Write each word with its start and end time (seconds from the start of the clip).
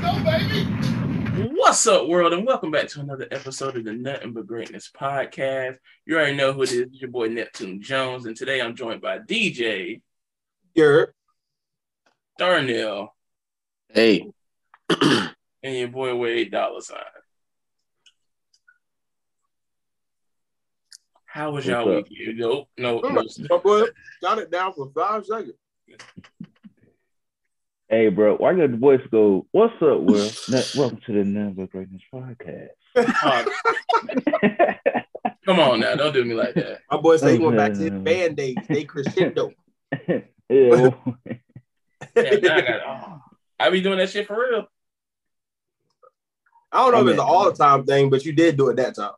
go, 0.00 0.24
baby. 0.24 0.64
What's 1.54 1.86
up, 1.86 2.08
world, 2.08 2.32
and 2.32 2.46
welcome 2.46 2.70
back 2.70 2.88
to 2.88 3.00
another 3.00 3.26
episode 3.30 3.76
of 3.76 3.84
the 3.84 3.92
Nothing 3.92 4.32
But 4.32 4.46
Greatness 4.46 4.90
podcast. 4.98 5.76
You 6.06 6.16
already 6.16 6.36
know 6.36 6.52
who 6.52 6.62
it 6.62 6.72
is. 6.72 6.80
It's 6.80 7.00
your 7.00 7.10
boy 7.10 7.28
Neptune 7.28 7.82
Jones, 7.82 8.26
and 8.26 8.36
today 8.36 8.60
I'm 8.60 8.74
joined 8.76 9.00
by 9.02 9.18
DJ 9.18 10.00
Garrett. 10.74 11.10
Darnell 12.38 13.14
Hey, 13.90 14.26
and 14.90 15.30
your 15.62 15.88
boy 15.88 16.14
Wade 16.16 16.50
Dollar 16.50 16.80
Sign. 16.80 16.98
How 21.26 21.50
was 21.50 21.66
y'all 21.66 21.86
What's 21.86 22.06
up? 22.06 22.10
weekend? 22.10 22.38
Nope, 22.38 22.68
no, 22.78 23.00
no. 23.00 23.24
My 23.50 23.58
boy 23.58 23.84
got 24.22 24.38
it 24.38 24.50
down 24.50 24.72
for 24.72 24.90
five 24.94 25.26
seconds. 25.26 25.54
Hey, 27.90 28.08
bro, 28.08 28.36
why 28.36 28.54
did 28.54 28.72
the 28.72 28.76
voice 28.76 29.00
go, 29.10 29.48
What's 29.50 29.74
up, 29.82 30.02
Will? 30.02 30.30
Welcome 30.76 31.00
to 31.06 31.12
the 31.12 31.24
Never 31.24 31.66
Greatness 31.66 32.02
podcast. 32.14 32.68
Uh, 32.94 33.44
come 35.44 35.58
on 35.58 35.80
now, 35.80 35.96
don't 35.96 36.14
do 36.14 36.24
me 36.24 36.34
like 36.34 36.54
that. 36.54 36.82
My 36.88 36.98
boy 36.98 37.16
said 37.16 37.32
he 37.32 37.44
went 37.44 37.56
back 37.56 37.72
to 37.72 37.78
his 37.80 37.90
band 37.90 38.36
days. 38.36 38.54
They 38.68 38.84
crescendo. 38.84 39.50
Ew. 40.48 40.94
Yeah, 42.16 42.30
now 42.42 42.56
I, 42.56 42.60
got, 42.62 42.80
oh, 42.86 43.20
I 43.60 43.70
be 43.70 43.80
doing 43.82 43.98
that 43.98 44.10
shit 44.10 44.26
for 44.26 44.36
real. 44.36 44.66
I 46.72 46.78
don't 46.78 46.92
know 46.92 47.02
if 47.02 47.12
it's 47.12 47.20
an 47.20 47.26
all 47.26 47.52
time 47.52 47.84
thing, 47.84 48.10
but 48.10 48.24
you 48.24 48.32
did 48.32 48.56
do 48.56 48.68
it 48.68 48.76
that 48.76 48.96
time. 48.96 49.12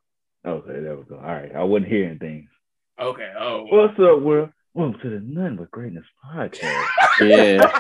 okay, 0.45 0.81
there 0.81 0.97
we 0.97 1.05
go. 1.05 1.17
All 1.17 1.23
right, 1.23 1.55
I 1.55 1.63
wasn't 1.63 1.91
hearing 1.91 2.19
things. 2.19 2.51
Okay. 3.01 3.33
Oh. 3.39 3.65
What's 3.71 3.99
up, 3.99 4.21
Will? 4.21 4.51
Welcome 4.75 5.01
to 5.03 5.11
the 5.11 5.21
None 5.21 5.57
But 5.57 5.71
Greatness 5.71 6.05
podcast. 6.25 6.87
yeah, 7.21 7.71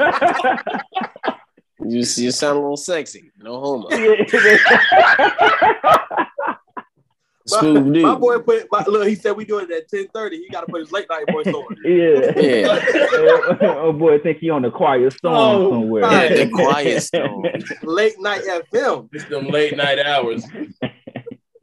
you 1.80 1.98
you 2.00 2.30
sound 2.30 2.58
a 2.58 2.60
little 2.60 2.76
sexy. 2.76 3.30
No 3.38 3.58
homo. 3.60 3.88
Smooth 7.46 7.92
dude. 7.94 8.02
My 8.04 8.14
boy 8.14 8.38
put 8.40 8.68
my 8.70 8.84
look. 8.86 9.08
He 9.08 9.14
said 9.14 9.32
we 9.32 9.44
doing 9.46 9.64
it 9.70 9.72
at 9.72 9.88
ten 9.88 10.06
thirty. 10.14 10.36
He 10.36 10.48
got 10.50 10.60
to 10.60 10.66
put 10.66 10.80
his 10.80 10.92
late 10.92 11.06
night 11.10 11.24
voice 11.32 11.46
on. 11.46 11.76
yeah. 11.84 12.30
Yeah. 12.38 12.78
Oh, 13.62 13.78
oh 13.88 13.92
boy, 13.92 14.14
I 14.16 14.18
think 14.18 14.38
he 14.38 14.50
on 14.50 14.60
the 14.62 14.70
quiet 14.70 15.12
storm 15.14 15.34
Oh, 15.36 15.70
somewhere. 15.70 16.02
yeah, 16.02 16.44
the 16.44 16.50
quiet 16.50 17.02
storm. 17.02 17.46
Late 17.82 18.20
night 18.20 18.42
FM. 18.44 19.08
It's 19.12 19.24
them 19.24 19.48
late 19.48 19.76
night 19.76 19.98
hours. 19.98 20.44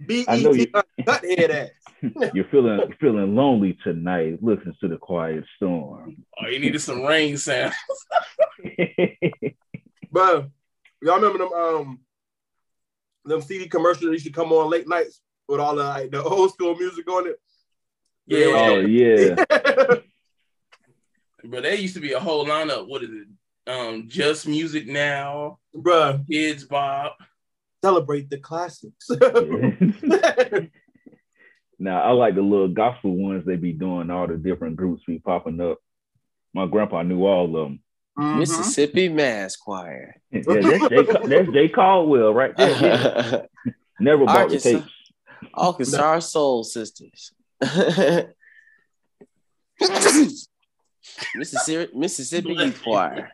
B 0.06 0.26
I 0.28 0.38
E 0.38 0.44
know 0.44 0.54
T 0.54 0.62
you- 0.62 0.68
uh, 0.74 0.82
cut 1.06 1.24
head 1.24 1.52
ass. 1.52 1.70
You're 2.34 2.46
feeling 2.46 2.94
feeling 3.00 3.36
lonely 3.36 3.78
tonight. 3.84 4.40
Listen 4.42 4.76
to 4.82 4.88
the 4.88 4.98
quiet 4.98 5.44
storm. 5.56 6.24
Oh, 6.42 6.48
you 6.48 6.60
needed 6.60 6.82
some 6.82 7.04
rain 7.04 7.38
sound. 7.38 7.74
But 10.12 10.50
y'all 11.04 11.20
remember 11.20 11.38
them 11.38 11.54
um 11.54 12.00
them 13.26 13.42
CD 13.42 13.68
commercials 13.68 14.06
that 14.06 14.12
used 14.12 14.26
to 14.26 14.32
come 14.32 14.52
on 14.52 14.70
late 14.70 14.88
nights 14.88 15.22
with 15.48 15.60
all 15.60 15.76
the 15.76 15.84
like, 15.84 16.12
the 16.12 16.24
old 16.24 16.52
school 16.52 16.76
music 16.76 17.08
on 17.10 17.28
it. 17.28 17.40
Yeah. 18.26 18.46
oh 18.48 18.80
yeah. 18.80 19.36
But 21.44 21.64
there 21.64 21.76
used 21.76 21.96
to 21.96 22.02
be 22.02 22.14
a 22.14 22.20
whole 22.20 22.46
lineup. 22.46 22.88
What 22.88 23.04
is 23.04 23.10
it? 23.12 23.28
Um, 23.72 24.08
just 24.08 24.48
music 24.48 24.88
now, 24.88 25.60
Bruh, 25.76 26.26
kids 26.28 26.64
Bob. 26.64 27.12
celebrate 27.84 28.30
the 28.30 28.40
classics. 28.40 29.08
Now 31.80 32.02
I 32.02 32.12
like 32.12 32.36
the 32.36 32.42
little 32.42 32.68
gospel 32.68 33.16
ones 33.16 33.46
they 33.46 33.56
be 33.56 33.72
doing. 33.74 34.10
All 34.12 34.28
the 34.28 34.36
different 34.38 34.76
groups 34.76 35.02
be 35.08 35.20
popping 35.20 35.62
up. 35.62 35.78
My 36.54 36.66
grandpa 36.68 37.04
knew 37.04 37.26
all 37.26 37.46
of 37.46 37.52
them. 37.54 37.80
Mhm. 38.18 38.40
Mississippi 38.40 39.08
Mass 39.10 39.56
Choir. 39.56 40.16
Yeah, 40.32 40.42
that's 40.46 40.90
Jay, 40.90 41.04
that's 41.28 41.52
Jay 41.52 41.70
Caldwell 41.70 42.34
right 42.34 42.56
there. 42.58 42.82
Yeah. 43.66 43.72
Never 44.00 44.26
bought 44.26 44.50
the 44.50 44.56
Arkansas. 44.56 44.70
tapes. 44.70 44.92
Arkansas 45.54 46.20
Soul 46.20 46.64
Sisters. 46.66 47.32
Mississippi 51.36 51.92
Mississippi 51.98 52.54
Youth 52.54 52.82
Choir. 52.84 53.32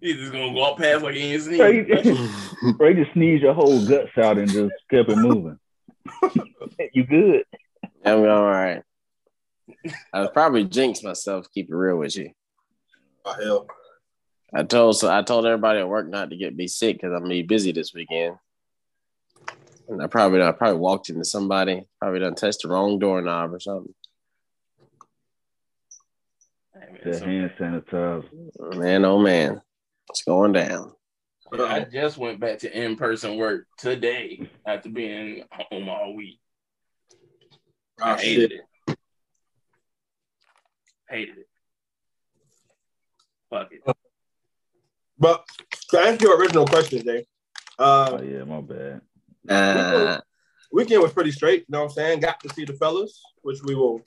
He's 0.00 0.16
just 0.16 0.32
gonna 0.32 0.52
walk 0.52 0.78
past 0.78 1.02
like 1.02 1.14
he 1.14 1.34
ain't 1.34 1.42
seen. 1.42 1.56
Bro, 2.76 2.88
you 2.88 3.04
just 3.04 3.12
sneeze 3.14 3.42
your 3.42 3.54
whole 3.54 3.84
guts 3.86 4.16
out 4.16 4.38
and 4.38 4.48
just 4.50 4.72
kept 4.90 5.08
it 5.10 5.16
moving. 5.16 5.58
you 6.92 7.04
good? 7.04 7.44
I'm 8.04 8.20
all 8.20 8.44
right. 8.44 8.82
I 10.12 10.20
was 10.20 10.30
probably 10.32 10.64
jinxed 10.64 11.04
myself. 11.04 11.46
Keep 11.52 11.70
it 11.70 11.74
real 11.74 11.96
with 11.96 12.16
you. 12.16 12.30
Oh, 13.24 13.32
hell. 13.32 13.66
I 14.54 14.62
told 14.62 14.96
so 14.96 15.12
I 15.12 15.22
told 15.22 15.46
everybody 15.46 15.80
at 15.80 15.88
work 15.88 16.08
not 16.08 16.30
to 16.30 16.36
get 16.36 16.54
me 16.54 16.68
sick 16.68 16.96
because 16.96 17.12
I'm 17.12 17.22
gonna 17.22 17.30
be 17.30 17.42
busy 17.42 17.72
this 17.72 17.92
weekend. 17.92 18.36
And 19.88 20.02
I 20.02 20.06
probably 20.06 20.42
I 20.42 20.52
probably 20.52 20.78
walked 20.78 21.08
into 21.08 21.24
somebody, 21.24 21.86
probably 21.98 22.20
done 22.20 22.34
touched 22.34 22.62
the 22.62 22.68
wrong 22.68 22.98
doorknob 22.98 23.52
or 23.52 23.60
something. 23.60 23.94
The 27.04 27.18
hand 27.18 27.50
sanitizer. 27.58 28.76
Man, 28.76 29.04
oh 29.04 29.18
man, 29.18 29.60
it's 30.08 30.22
going 30.22 30.52
down. 30.52 30.92
I 31.60 31.84
just 31.84 32.18
went 32.18 32.40
back 32.40 32.58
to 32.60 32.72
in-person 32.84 33.36
work 33.36 33.66
today 33.78 34.48
after 34.66 34.88
being 34.88 35.44
home 35.52 35.88
all 35.88 36.14
week. 36.14 36.40
I 38.00 38.14
Oh, 38.14 38.16
hated 38.16 38.50
shit. 38.50 38.60
it. 38.88 38.98
Hated 41.08 41.38
it. 41.38 41.48
Fuck 43.50 43.70
it. 43.72 43.82
But 45.18 45.44
to 45.90 45.98
answer 46.00 46.26
your 46.26 46.38
original 46.38 46.66
question, 46.66 47.02
Jay, 47.04 47.24
uh, 47.78 48.18
Oh 48.18 48.22
yeah, 48.22 48.42
my 48.44 48.60
bad. 48.60 49.00
Uh, 49.48 50.20
weekend 50.72 51.02
was 51.02 51.12
pretty 51.12 51.30
straight. 51.30 51.60
You 51.60 51.66
know 51.68 51.80
what 51.82 51.90
I'm 51.90 51.94
saying? 51.94 52.20
Got 52.20 52.40
to 52.40 52.48
see 52.52 52.64
the 52.64 52.72
fellas, 52.72 53.22
which 53.42 53.62
we 53.62 53.74
will 53.76 54.00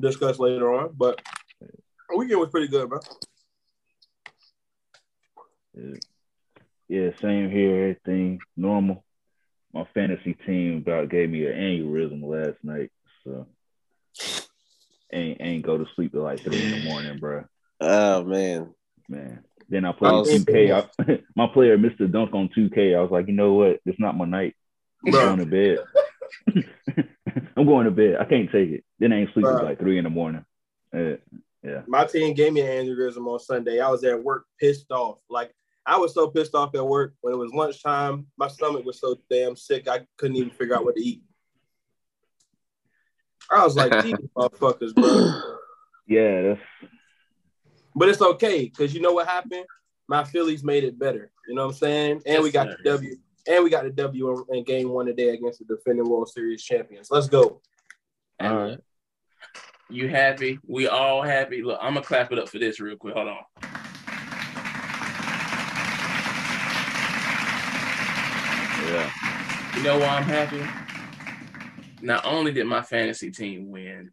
discuss 0.00 0.38
later 0.38 0.72
on. 0.72 0.94
But 0.96 1.20
weekend 2.16 2.40
was 2.40 2.48
pretty 2.50 2.68
good, 2.68 2.88
bro. 2.88 2.98
Yeah. 5.74 5.94
Yeah, 6.88 7.10
same 7.20 7.50
here. 7.50 7.96
Everything 8.04 8.40
normal. 8.56 9.04
My 9.72 9.86
fantasy 9.92 10.34
team 10.46 10.78
about 10.78 11.10
gave 11.10 11.28
me 11.28 11.46
an 11.46 11.52
aneurysm 11.52 12.22
last 12.22 12.56
night, 12.62 12.90
so 13.24 13.46
ain't 15.12 15.40
ain't 15.40 15.66
go 15.66 15.76
to 15.76 15.84
sleep 15.94 16.12
till 16.12 16.22
like 16.22 16.40
three 16.40 16.64
in 16.64 16.70
the 16.70 16.84
morning, 16.84 17.18
bro. 17.18 17.44
oh 17.80 18.24
man, 18.24 18.74
Man. 19.08 19.44
Then 19.70 19.84
I 19.84 19.92
played 19.92 20.46
2K. 20.46 20.88
I, 20.98 21.20
my 21.36 21.46
player 21.46 21.76
missed 21.76 22.00
a 22.00 22.08
dunk 22.08 22.34
on 22.34 22.48
2K. 22.56 22.96
I 22.96 23.00
was 23.00 23.10
like, 23.10 23.26
you 23.26 23.34
know 23.34 23.54
what? 23.54 23.80
It's 23.84 24.00
not 24.00 24.16
my 24.16 24.24
night. 24.24 24.54
I'm 25.04 25.12
Bro. 25.12 25.36
going 25.36 25.38
to 25.38 25.46
bed. 25.46 27.04
I'm 27.56 27.66
going 27.66 27.84
to 27.84 27.90
bed. 27.90 28.16
I 28.18 28.24
can't 28.24 28.50
take 28.50 28.70
it. 28.70 28.84
Then 28.98 29.12
I 29.12 29.20
ain't 29.20 29.34
sleep 29.34 29.46
till 29.46 29.62
like 29.62 29.78
three 29.78 29.98
in 29.98 30.04
the 30.04 30.10
morning. 30.10 30.44
Uh, 30.94 31.16
yeah. 31.62 31.82
My 31.86 32.04
team 32.04 32.34
gave 32.34 32.52
me 32.52 32.60
an 32.60 32.86
aneurysm 32.86 33.26
on 33.26 33.38
Sunday. 33.40 33.80
I 33.80 33.88
was 33.88 34.04
at 34.04 34.22
work 34.22 34.46
pissed 34.58 34.90
off. 34.90 35.20
Like 35.28 35.52
I 35.88 35.96
was 35.96 36.12
so 36.12 36.28
pissed 36.28 36.54
off 36.54 36.74
at 36.74 36.86
work 36.86 37.14
when 37.22 37.32
it 37.32 37.38
was 37.38 37.50
lunchtime. 37.54 38.26
My 38.36 38.48
stomach 38.48 38.84
was 38.84 39.00
so 39.00 39.16
damn 39.30 39.56
sick 39.56 39.88
I 39.88 40.00
couldn't 40.18 40.36
even 40.36 40.50
figure 40.50 40.76
out 40.76 40.84
what 40.84 40.96
to 40.96 41.02
eat. 41.02 41.22
I 43.50 43.64
was 43.64 43.74
like, 43.74 44.02
these 44.04 44.14
motherfuckers, 44.36 44.94
bro. 44.94 45.56
Yeah, 46.06 46.42
that's 46.42 46.60
But 47.94 48.10
it's 48.10 48.20
okay 48.20 48.64
because 48.64 48.92
you 48.92 49.00
know 49.00 49.14
what 49.14 49.28
happened. 49.28 49.64
My 50.08 50.24
Phillies 50.24 50.62
made 50.62 50.84
it 50.84 50.98
better. 50.98 51.30
You 51.48 51.54
know 51.54 51.62
what 51.62 51.72
I'm 51.72 51.78
saying? 51.78 52.22
And 52.26 52.42
we 52.42 52.50
got 52.50 52.68
sir. 52.68 52.76
the 52.84 52.90
W. 52.90 53.16
And 53.50 53.64
we 53.64 53.70
got 53.70 53.84
the 53.84 53.90
W 53.90 54.44
in, 54.50 54.58
in 54.58 54.64
game 54.64 54.90
one 54.90 55.06
today 55.06 55.30
against 55.30 55.60
the 55.60 55.74
defending 55.74 56.06
World 56.06 56.28
Series 56.28 56.62
champions. 56.62 57.08
Let's 57.10 57.28
go. 57.28 57.62
All 58.40 58.56
right. 58.56 58.78
you 59.88 60.08
happy? 60.08 60.58
We 60.66 60.86
all 60.86 61.22
happy. 61.22 61.62
Look, 61.62 61.78
I'm 61.80 61.94
gonna 61.94 62.04
clap 62.04 62.30
it 62.30 62.38
up 62.38 62.50
for 62.50 62.58
this 62.58 62.78
real 62.78 62.96
quick. 62.96 63.14
Hold 63.14 63.28
on. 63.28 63.68
yeah. 68.88 69.10
You 69.78 69.84
know 69.84 69.98
why 70.00 70.06
I'm 70.08 70.24
happy? 70.24 70.60
Not 72.02 72.26
only 72.26 72.52
did 72.52 72.66
my 72.66 72.82
fantasy 72.82 73.30
team 73.30 73.70
win, 73.70 74.10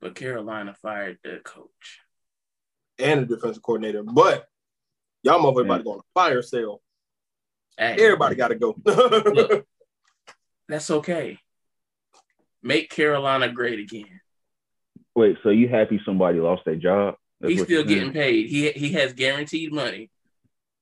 but 0.00 0.14
Carolina 0.14 0.76
fired 0.80 1.18
the 1.24 1.40
coach. 1.42 1.98
And 3.00 3.22
the 3.22 3.34
defensive 3.34 3.64
coordinator. 3.64 4.04
But 4.04 4.46
y'all 5.24 5.40
motherfuckers 5.40 5.64
about 5.64 5.78
to 5.78 5.82
go 5.82 5.92
on 5.94 5.98
a 5.98 6.02
fire 6.14 6.40
sale. 6.40 6.80
Hey, 7.76 7.96
Everybody 7.98 8.36
got 8.36 8.48
to 8.48 8.54
go. 8.54 8.76
Look. 8.84 9.66
that's 10.68 10.88
okay. 10.88 11.40
Make 12.62 12.90
Carolina 12.90 13.48
great 13.48 13.80
again. 13.80 14.20
Wait, 15.16 15.36
so 15.42 15.48
you 15.48 15.66
happy 15.68 16.00
somebody 16.06 16.38
lost 16.38 16.64
their 16.64 16.76
job? 16.76 17.16
That's 17.40 17.54
He's 17.54 17.62
still 17.64 17.82
getting 17.82 18.12
paid. 18.12 18.46
He 18.46 18.70
he 18.70 18.92
has 18.92 19.14
guaranteed 19.14 19.72
money. 19.72 20.10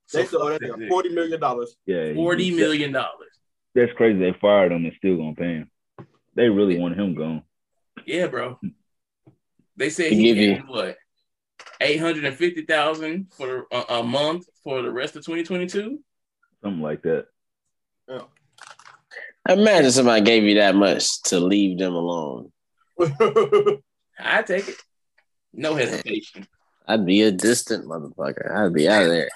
So 0.06 0.18
they 0.18 0.26
still 0.26 0.42
owe 0.42 0.50
that 0.50 0.60
that 0.60 0.70
nigga 0.70 0.76
nigga. 0.78 0.88
forty 0.88 1.08
million 1.10 1.40
dollars. 1.40 1.76
Yeah, 1.86 2.08
he- 2.08 2.14
Forty 2.14 2.50
that- 2.50 2.56
million 2.56 2.92
dollars. 2.92 3.30
That's 3.74 3.92
crazy. 3.94 4.18
They 4.18 4.32
fired 4.40 4.70
him 4.72 4.84
and 4.84 4.94
still 4.96 5.16
gonna 5.16 5.34
pay 5.34 5.54
him. 5.56 5.70
They 6.34 6.48
really 6.48 6.78
want 6.78 6.98
him 6.98 7.14
gone. 7.14 7.42
Yeah, 8.06 8.26
bro. 8.28 8.58
They 9.76 9.90
said 9.90 10.12
He 10.12 10.16
he 10.18 10.22
give 10.24 10.36
you- 10.36 10.54
gained 10.54 10.68
what? 10.68 10.96
eight 11.80 11.98
hundred 11.98 12.24
and 12.24 12.36
fifty 12.36 12.62
thousand 12.62 13.32
for 13.32 13.66
a, 13.72 13.84
a 13.94 14.02
month 14.02 14.46
for 14.62 14.82
the 14.82 14.90
rest 14.92 15.16
of 15.16 15.24
twenty 15.24 15.42
twenty 15.42 15.66
two. 15.66 16.00
Something 16.62 16.82
like 16.82 17.02
that. 17.02 17.26
Imagine 19.48 19.90
somebody 19.90 20.22
gave 20.24 20.44
you 20.44 20.54
that 20.54 20.74
much 20.74 21.20
to 21.24 21.38
leave 21.40 21.78
them 21.78 21.94
alone. 21.94 22.50
I 24.18 24.42
take 24.42 24.68
it, 24.68 24.76
no 25.52 25.74
hesitation. 25.74 26.46
I'd 26.86 27.06
be 27.06 27.22
a 27.22 27.32
distant 27.32 27.86
motherfucker. 27.86 28.54
I'd 28.54 28.74
be 28.74 28.88
out 28.88 29.04
of 29.04 29.08
there. 29.08 29.30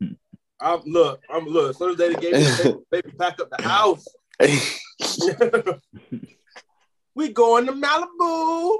I'm 0.60 0.80
look, 0.86 1.22
I'm 1.30 1.46
look. 1.46 1.70
As 1.70 1.78
soon 1.78 1.92
as 1.92 1.96
they 1.96 2.14
gave 2.14 2.32
me 2.32 2.40
the 2.40 2.62
baby, 2.64 2.78
baby 3.02 3.16
pack 3.16 3.40
up 3.40 3.48
the 3.50 3.62
house. 3.62 4.04
we 7.14 7.32
going 7.32 7.66
to 7.66 7.72
Malibu. 7.72 8.78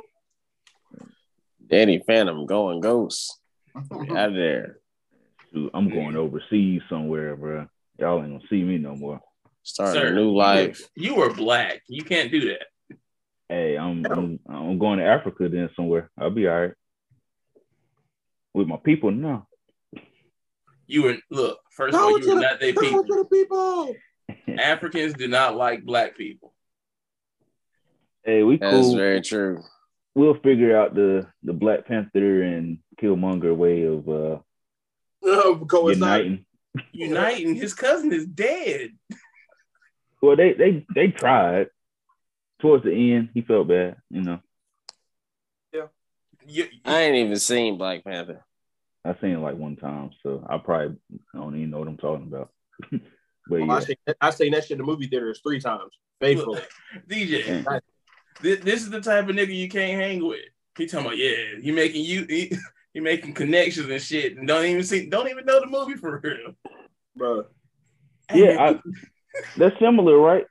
Danny 1.69 2.03
Phantom 2.05 2.47
going 2.47 2.81
ghost. 2.81 3.39
Out 3.77 4.31
of 4.31 4.35
there. 4.35 4.79
Dude, 5.53 5.71
I'm 5.73 5.89
going 5.89 6.17
overseas 6.17 6.83
somewhere, 6.91 7.37
bro. 7.37 7.69
Y'all 7.99 8.21
ain't 8.23 8.33
gonna 8.33 8.41
see 8.51 8.63
me 8.63 8.79
no 8.79 8.97
more. 8.97 9.21
Starting 9.63 10.01
Sir, 10.01 10.09
a 10.09 10.15
new 10.15 10.35
life. 10.35 10.81
You 10.97 11.15
were 11.15 11.33
black. 11.33 11.83
You 11.89 12.03
can't 12.03 12.33
do 12.33 12.49
that. 12.49 12.97
Hey, 13.49 13.79
I'm 13.79 14.05
I'm, 14.07 14.41
I'm 14.49 14.79
going 14.79 14.99
to 14.99 15.05
Africa 15.05 15.49
then 15.49 15.71
somewhere. 15.77 16.11
I'll 16.19 16.31
be 16.31 16.49
all 16.49 16.61
right 16.61 16.73
with 18.59 18.69
my 18.69 18.77
people 18.77 19.11
No. 19.11 19.47
You 20.87 21.03
were 21.05 21.17
look. 21.31 21.59
First 21.77 21.95
of 21.95 22.01
all, 22.01 22.11
you 22.19 22.21
to 22.23 22.29
were 22.31 22.35
the, 22.37 22.41
not 22.41 22.61
their 22.61 22.73
people. 22.75 23.05
to 23.05 23.15
the 23.15 23.25
people. 23.27 23.95
Africans 24.59 25.15
do 25.15 25.29
not 25.29 25.55
like 25.57 25.85
black 25.85 26.17
people. 26.17 26.55
Hey, 28.25 28.43
we 28.43 28.57
That's 28.57 28.75
cool. 28.75 28.97
very 28.97 29.21
true. 29.21 29.63
We'll 30.15 30.41
figure 30.41 30.77
out 30.79 30.95
the 30.95 31.27
the 31.43 31.53
Black 31.53 31.87
Panther 31.87 32.43
and 32.43 32.79
Killmonger 33.01 33.55
way 33.55 33.83
of 33.85 34.09
uh 34.09 34.39
Um, 35.31 35.67
coincide. 35.67 36.25
uniting. 36.25 36.45
Uniting, 36.93 37.55
his 37.55 37.75
cousin 37.75 38.13
is 38.13 38.27
dead. 38.27 38.91
Well, 40.23 40.37
they 40.37 40.55
they 40.55 40.87
they 40.95 41.09
tried. 41.09 41.69
Towards 42.61 42.83
the 42.85 43.13
end, 43.15 43.29
he 43.35 43.43
felt 43.43 43.69
bad. 43.69 43.97
You 44.11 44.23
know, 44.23 44.41
You, 46.47 46.65
I 46.85 47.03
ain't 47.03 47.17
even 47.17 47.39
seen 47.39 47.77
Black 47.79 48.03
Panther. 48.05 48.45
I 49.09 49.21
seen 49.21 49.31
it 49.31 49.39
like 49.39 49.57
one 49.57 49.77
time, 49.77 50.11
so 50.23 50.45
I 50.49 50.59
probably 50.59 50.97
don't 51.35 51.57
even 51.57 51.71
know 51.71 51.79
what 51.79 51.89
I'm 51.89 51.97
talking 51.97 52.27
about. 52.27 52.51
but 52.91 53.01
Oh, 53.53 53.57
yeah, 53.65 53.73
I 53.73 53.81
seen 53.81 53.97
I 54.21 54.31
seen 54.31 54.53
that 54.53 54.63
shit 54.65 54.73
in 54.73 54.79
the 54.79 54.85
movie 54.85 55.07
theaters 55.07 55.41
three 55.43 55.61
times. 55.61 55.93
Faithfully. 56.21 56.61
DJ, 57.09 57.47
Yeah. 57.47 57.79
this, 58.43 58.61
this 58.61 58.83
is 58.83 58.91
the 58.91 59.01
type 59.01 59.29
of 59.29 59.35
nigga 59.37 59.55
you 59.55 59.69
can't 59.69 60.01
hang 60.01 60.25
with. 60.27 60.41
He 60.77 60.87
talking 60.87 61.07
about 61.07 61.19
yeah, 61.19 61.61
he 61.61 61.73
making 61.73 62.05
you 62.05 62.27
he, 62.29 62.53
he 62.95 63.01
making 63.01 63.35
connections 63.35 63.89
and 63.89 64.01
shit, 64.03 64.37
and 64.37 64.47
don't 64.47 64.65
even 64.65 64.85
see 64.85 65.07
don't 65.09 65.29
even 65.29 65.45
know 65.47 65.61
the 65.61 65.67
movie 65.67 65.95
for 65.95 66.21
real. 66.23 66.55
Bro. 67.17 67.45
yeah, 68.35 68.57
I, 68.61 68.81
that's 69.57 69.79
similar, 69.81 70.19
right? 70.19 70.45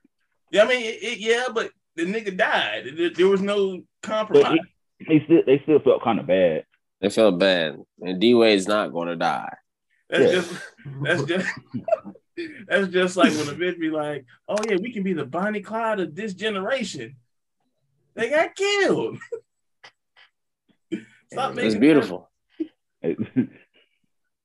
Yeah, 0.52 0.64
I 0.64 0.68
mean, 0.68 0.82
it, 0.86 1.04
it- 1.04 1.20
yeah, 1.20 1.46
but 1.54 1.72
the 1.96 2.04
nigga 2.06 2.36
died. 2.36 2.86
There, 2.98 3.10
there 3.12 3.28
was 3.28 3.42
no 3.42 3.82
But 4.02 4.10
compromise. 4.10 4.58
it, 5.00 5.08
they 5.08 5.24
still 5.26 5.42
they 5.46 5.60
still 5.64 5.80
felt 5.80 6.04
kind 6.04 6.20
of 6.20 6.28
bad. 6.28 6.66
They 7.02 7.10
felt 7.10 7.40
bad. 7.40 7.78
And 8.02 8.20
D 8.20 8.34
Wade's 8.34 8.68
not 8.68 8.92
going 8.92 9.08
to 9.10 9.16
die. 9.16 9.54
That's 10.10 10.24
Yeah. 10.24 10.32
just 10.32 10.54
that's 11.04 11.24
just 11.24 11.48
that's 12.68 12.88
just 12.88 13.18
like 13.18 13.32
when 13.32 13.50
a 13.50 13.54
bitch 13.54 13.80
be 13.80 13.90
like, 13.90 14.26
"Oh 14.48 14.58
yeah, 14.68 14.78
we 14.82 14.92
can 14.94 15.04
be 15.04 15.14
the 15.14 15.26
Bonnie 15.26 15.62
Clyde 15.62 16.00
of 16.00 16.16
this 16.16 16.34
generation." 16.34 17.16
They 18.16 18.30
got 18.30 18.56
killed. 18.56 19.18
Stop 21.32 21.58
It's 21.58 21.76
beautiful. 21.76 22.30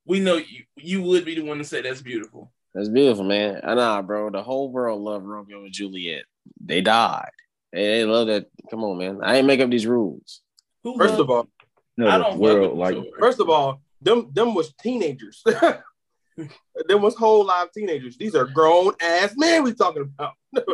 We 0.05 0.19
know 0.19 0.35
you 0.37 0.65
you 0.77 1.01
would 1.03 1.25
be 1.25 1.37
the 1.37 1.43
one 1.45 1.59
to 1.59 1.65
say 1.65 1.81
that's 1.81 2.03
beautiful. 2.03 2.51
That's 2.75 2.89
beautiful, 2.89 3.23
man. 3.23 3.61
I 3.63 3.75
know, 3.75 4.03
bro. 4.03 4.31
The 4.31 4.43
whole 4.43 4.73
world 4.73 5.01
loved 5.01 5.25
Romeo 5.25 5.63
and 5.63 5.73
Juliet. 5.73 6.25
They 6.61 6.81
died. 6.81 7.31
They, 7.73 7.87
they 7.87 8.05
love 8.05 8.27
that. 8.27 8.47
Come 8.69 8.83
on, 8.83 8.99
man. 8.99 9.21
I 9.23 9.37
ain't 9.37 9.47
make 9.47 9.61
up 9.61 9.71
these 9.71 9.87
rules. 9.87 10.41
Who 10.83 10.99
First 10.99 11.11
loved- 11.11 11.21
of 11.21 11.31
all, 11.31 11.49
no, 11.97 12.09
I 12.09 12.19
don't 12.19 12.39
world 12.39 12.77
world 12.77 12.79
like 12.79 12.97
first 13.19 13.41
of 13.41 13.49
all, 13.49 13.81
them 14.01 14.31
them 14.33 14.55
was 14.55 14.73
teenagers. 14.75 15.43
them 16.37 17.03
was 17.03 17.15
whole 17.15 17.45
live 17.45 17.71
teenagers. 17.73 18.17
These 18.17 18.35
are 18.35 18.47
grown 18.47 18.95
ass 19.01 19.35
men 19.37 19.63
we 19.63 19.75
talking 19.75 20.03
about. 20.03 20.33
I'm 20.57 20.65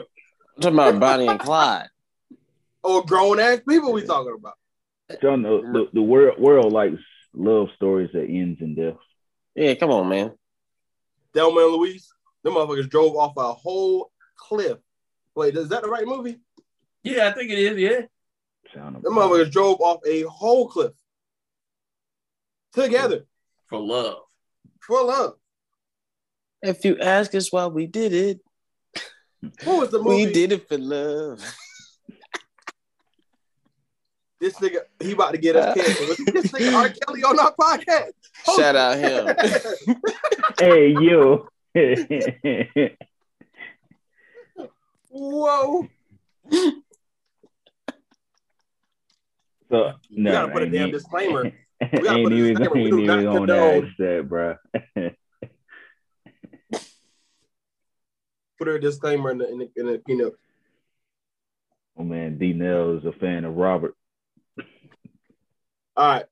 talking 0.61 0.79
about 0.79 1.00
Bonnie 1.00 1.26
and 1.26 1.41
Clyde. 1.41 1.88
or 2.82 3.05
grown 3.05 3.41
ass 3.41 3.61
people 3.69 3.93
we 3.93 4.05
talking 4.05 4.35
about. 4.38 4.55
John, 5.23 5.43
the, 5.43 5.62
the, 5.73 5.88
the 5.94 6.03
world 6.03 6.38
world 6.38 6.73
likes 6.73 7.00
love 7.35 7.69
stories 7.76 8.11
that 8.12 8.29
ends 8.29 8.61
in 8.61 8.75
death. 8.75 8.97
Yeah, 9.55 9.75
come 9.75 9.91
on, 9.91 10.09
man. 10.09 10.32
Thelma 11.35 11.62
and 11.62 11.73
Louise, 11.73 12.09
them 12.43 12.55
motherfuckers 12.55 12.88
drove 12.88 13.17
off 13.17 13.37
a 13.37 13.53
whole 13.53 14.11
cliff. 14.37 14.79
Wait, 15.35 15.56
is 15.56 15.69
that 15.69 15.82
the 15.82 15.88
right 15.88 16.06
movie? 16.06 16.38
Yeah, 17.03 17.29
I 17.29 17.32
think 17.32 17.50
it 17.50 17.59
is. 17.59 17.79
Yeah, 17.79 18.00
Sound 18.75 18.97
Them 18.97 19.14
motherfuckers 19.14 19.50
drove 19.50 19.81
off 19.81 20.00
a 20.06 20.23
whole 20.23 20.69
cliff 20.69 20.93
together 22.73 23.25
for 23.69 23.79
love. 23.81 24.19
for 24.81 25.05
love. 25.05 25.35
If 26.62 26.85
you 26.85 26.99
ask 26.99 27.35
us 27.35 27.53
why 27.53 27.67
we 27.67 27.87
did 27.87 28.12
it, 28.12 28.41
What 29.65 29.79
was 29.79 29.91
the 29.91 29.99
movie? 30.03 30.26
we 30.26 30.32
did 30.32 30.53
it 30.53 30.69
for 30.69 30.79
love. 30.79 31.41
This 34.41 34.55
nigga, 34.55 34.79
he 35.00 35.12
about 35.12 35.32
to 35.32 35.38
get 35.38 35.56
us 35.56 35.76
uh, 35.76 35.82
canceled. 35.82 36.17
this 36.32 36.53
nigga 36.53 36.73
R. 36.75 36.88
Kelly 36.88 37.23
on 37.25 37.38
our 37.41 37.55
podcast. 37.55 38.12
Shout 38.56 38.76
out 38.76 38.97
him. 38.97 39.35
hey 40.59 40.91
you. 40.91 41.49
Whoa. 45.11 45.88
so 49.71 49.93
no, 50.11 50.32
gotta 50.32 50.53
put 50.53 50.62
a 50.62 50.71
damn 50.71 50.91
disclaimer. 50.91 51.53
Ain't 51.83 52.05
gotta 52.05 52.23
put 52.23 52.33
a 52.33 52.37
even, 52.37 52.57
disclaimer. 52.57 52.75
We 52.75 52.81
ain't 52.81 52.89
even 52.89 53.07
not 53.07 53.23
gonna 53.25 53.39
condone. 53.39 53.87
ask 53.87 53.97
that, 53.99 54.29
bro. 54.29 54.57
Put 58.59 58.69
a 58.69 58.81
disclaimer 58.81 59.31
in 59.31 59.39
the 59.39 59.49
in 59.49 59.59
the, 59.59 59.71
in 59.77 59.87
the 59.87 60.03
keynote. 60.05 60.37
oh 61.97 62.03
man, 62.03 62.39
D 62.39 62.53
Nell 62.53 62.97
is 62.97 63.05
a 63.05 63.13
fan 63.13 63.45
of 63.45 63.55
Robert. 63.55 63.95
All 65.97 66.13
right. 66.13 66.25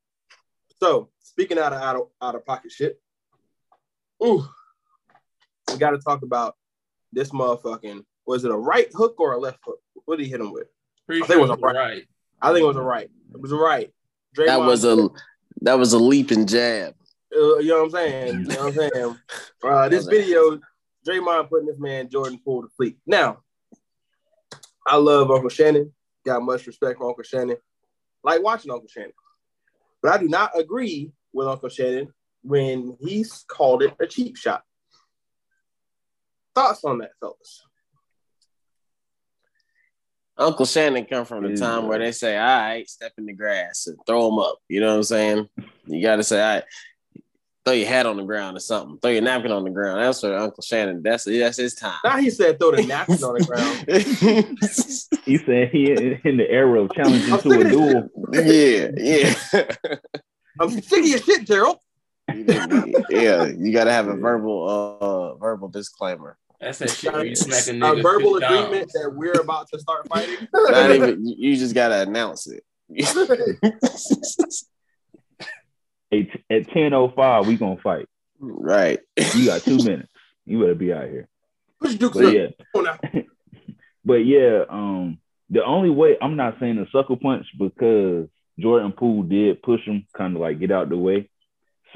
So 0.81 1.11
speaking 1.21 1.59
out 1.59 1.73
of 1.73 1.81
out 1.81 1.97
of, 1.97 2.09
out 2.21 2.35
of 2.35 2.45
pocket 2.45 2.73
shit, 2.73 3.01
ooh, 4.25 4.45
we 5.71 5.79
got 5.79 5.91
to 5.91 5.99
talk 5.99 6.23
about 6.23 6.57
this 7.13 7.31
motherfucking. 7.31 8.05
Was 8.27 8.45
it 8.45 8.51
a 8.51 8.57
right 8.57 8.89
hook 8.93 9.21
or 9.21 9.35
a 9.35 9.39
left 9.39 9.61
hook? 9.65 9.79
What 10.05 10.19
did 10.19 10.25
he 10.25 10.31
hit 10.31 10.41
him 10.41 10.53
with? 10.53 10.67
Pretty 11.07 11.23
I 11.23 11.27
think 11.27 11.37
sure 11.37 11.47
it 11.47 11.49
was 11.49 11.59
a 11.59 11.61
right. 11.61 11.77
right. 11.77 12.03
I 12.43 12.53
think 12.53 12.65
it 12.65 12.67
was 12.67 12.77
a 12.77 12.83
right. 12.83 13.09
It 13.35 13.41
was 13.41 13.53
a 13.53 13.57
right. 13.57 13.93
Draymond, 14.37 14.47
That 14.47 14.61
was 14.61 14.85
a 14.85 15.09
that 15.63 15.79
was 15.79 15.93
a 15.93 15.99
leaping 15.99 16.47
jab. 16.47 16.95
uh, 17.35 17.59
you 17.59 17.69
know 17.69 17.79
what 17.79 17.85
I'm 17.85 17.91
saying? 17.91 18.41
You 18.41 18.47
know 18.47 18.65
what 18.65 18.79
I'm 18.83 18.91
saying? 18.93 19.17
Uh, 19.65 19.89
this 19.89 20.07
video, 20.07 20.61
Draymond 21.09 21.49
putting 21.49 21.67
this 21.67 21.79
man 21.79 22.09
Jordan 22.09 22.39
Poole 22.45 22.63
to 22.63 22.69
sleep. 22.77 22.99
Now, 23.05 23.39
I 24.87 24.97
love 24.97 25.29
Uncle 25.29 25.49
Shannon. 25.49 25.93
Got 26.25 26.43
much 26.43 26.69
respect 26.69 26.99
for 26.99 27.09
Uncle 27.09 27.25
Shannon. 27.25 27.57
Like 28.23 28.43
watching 28.45 28.71
Uncle 28.71 28.87
Shannon. 28.89 29.13
But 30.03 30.13
I 30.13 30.19
do 30.19 30.29
not 30.29 30.57
agree 30.57 31.11
with 31.33 31.49
Uncle 31.49 31.69
Shannon 31.69 32.13
when 32.43 32.97
he's 33.01 33.45
called 33.49 33.83
it 33.83 33.95
a 33.99 34.07
cheap 34.07 34.37
shot. 34.37 34.63
Thoughts 36.55 36.85
on 36.85 36.99
that, 36.99 37.11
fellas? 37.19 37.66
Uncle 40.39 40.67
Shannon 40.67 41.05
come 41.07 41.25
from 41.25 41.43
the 41.45 41.51
Yeah. 41.51 41.57
time 41.57 41.87
where 41.89 41.99
they 41.99 42.13
say, 42.13 42.37
"All 42.37 42.45
right, 42.45 42.89
step 42.89 43.13
in 43.19 43.27
the 43.27 43.33
grass 43.33 43.87
and 43.87 43.97
throw 44.07 44.29
them 44.31 44.39
up." 44.39 44.59
You 44.69 44.81
know 44.81 44.91
what 44.91 44.97
I'm 44.97 45.03
saying? 45.05 45.49
You 45.87 46.03
got 46.03 46.17
to 46.17 46.25
say, 46.25 46.41
"All 46.43 46.55
right, 46.57 46.65
throw 47.65 47.73
your 47.75 47.89
hat 47.89 48.05
on 48.07 48.17
the 48.19 48.23
ground 48.25 48.57
or 48.57 48.61
something. 48.61 48.99
Throw 49.01 49.11
your 49.13 49.23
napkin 49.23 49.51
on 49.53 49.65
the 49.65 49.71
ground." 49.71 50.03
That's 50.03 50.23
what 50.23 50.35
Uncle 50.35 50.63
Shannon. 50.63 51.03
That's 51.03 51.25
that's 51.25 51.57
his 51.57 51.75
time. 51.75 51.99
Now 52.05 52.19
he 52.19 52.29
said 52.31 52.59
throw 52.59 52.73
the 52.73 52.87
napkin 52.87 53.17
on 53.25 53.35
the 53.39 53.45
ground. 53.45 53.87
He 55.27 55.39
said 55.39 55.71
he 55.71 55.91
in, 55.91 56.21
in 56.25 56.37
the 56.37 56.49
era 56.49 56.83
of 56.85 56.93
challenging 56.93 57.33
I'm 57.33 57.41
to 57.41 57.51
a 57.51 57.57
of 57.59 57.65
this 57.65 57.73
duel. 57.73 58.11
yeah, 58.33 58.91
yeah. 58.97 59.97
I'm 60.61 60.71
sick 60.71 61.01
of 61.01 61.07
your 61.07 61.19
shit, 61.19 61.45
Gerald. 61.47 61.79
yeah, 63.11 63.45
you 63.47 63.73
got 63.73 63.85
to 63.85 63.93
have 63.93 64.07
a 64.09 64.15
verbal 64.17 64.69
uh 65.01 65.35
verbal 65.37 65.69
disclaimer. 65.69 66.37
That's 66.61 66.79
that 66.79 66.91
shit 66.91 67.13
where 67.13 67.25
you 67.25 67.37
smack 67.37 67.67
a 67.67 67.71
A 67.71 67.75
nigga. 67.75 68.03
verbal 68.03 68.35
50 68.41 68.47
times. 68.47 68.65
agreement 68.67 68.91
that 68.95 69.13
we're 69.15 69.41
about 69.41 69.69
to 69.73 69.79
start 69.79 70.09
fighting. 70.13 70.49
Not 70.55 70.91
even 70.91 71.27
you 71.27 71.35
you 71.51 71.57
just 71.57 71.75
got 71.75 71.89
to 71.89 72.03
announce 72.03 72.47
it. 72.49 72.65
Hey, 76.11 76.23
t- 76.23 76.45
at 76.49 76.69
ten 76.69 76.95
oh 76.95 77.09
five, 77.15 77.47
we 77.49 77.57
gonna 77.57 77.81
fight. 77.83 78.07
right. 78.39 79.01
You 79.35 79.47
got 79.47 79.63
two 79.63 79.79
minutes. 79.79 80.09
You 80.45 80.61
better 80.61 80.75
be 80.77 80.93
out 80.93 81.09
here. 81.09 81.29
Push 81.81 81.95
Dukes 81.97 82.17
But 82.17 82.27
up. 82.27 82.33
yeah, 82.33 82.47
Come 82.75 82.87
on 82.87 82.99
now. 83.15 83.23
but 84.05 84.15
yeah, 84.25 84.63
um, 84.69 85.19
the 85.51 85.65
only 85.65 85.91
way 85.91 86.17
I'm 86.23 86.37
not 86.37 86.59
saying 86.61 86.79
a 86.79 86.87
sucker 86.91 87.17
punch 87.17 87.47
because 87.59 88.29
Jordan 88.59 88.93
Poole 88.93 89.25
did 89.25 89.63
push 89.63 89.83
him, 89.85 90.07
kind 90.17 90.37
of 90.37 90.41
like 90.43 90.61
get 90.61 90.71
out 90.71 90.89
the 90.91 90.97
way. 90.97 91.29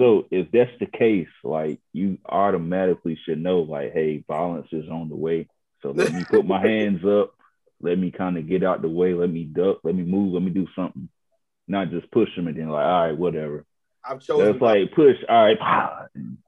So 0.00 0.26
if 0.30 0.50
that's 0.50 0.70
the 0.80 0.86
case, 0.86 1.28
like 1.44 1.78
you 1.92 2.16
automatically 2.26 3.18
should 3.22 3.38
know, 3.38 3.60
like, 3.60 3.92
hey, 3.92 4.24
violence 4.26 4.68
is 4.72 4.88
on 4.88 5.10
the 5.10 5.14
way. 5.14 5.46
So 5.82 5.90
let 5.90 6.10
me 6.14 6.24
put 6.24 6.46
my 6.46 6.58
hands 6.66 7.04
up. 7.04 7.34
Let 7.82 7.98
me 7.98 8.10
kind 8.10 8.38
of 8.38 8.48
get 8.48 8.64
out 8.64 8.80
the 8.80 8.88
way. 8.88 9.12
Let 9.12 9.28
me 9.30 9.44
duck. 9.44 9.80
Let 9.84 9.94
me 9.94 10.02
move. 10.02 10.32
Let 10.32 10.42
me 10.42 10.50
do 10.52 10.66
something. 10.74 11.10
Not 11.68 11.90
just 11.90 12.10
push 12.12 12.30
him 12.34 12.48
and 12.48 12.56
then 12.56 12.70
like, 12.70 12.84
all 12.86 13.08
right, 13.08 13.16
whatever. 13.16 13.66
I've 14.02 14.20
chosen. 14.20 14.52
That's 14.52 14.62
like 14.62 14.92
push. 14.92 15.16
All 15.28 15.44
right. 15.44 15.58
pow, 15.58 16.06
and 16.14 16.38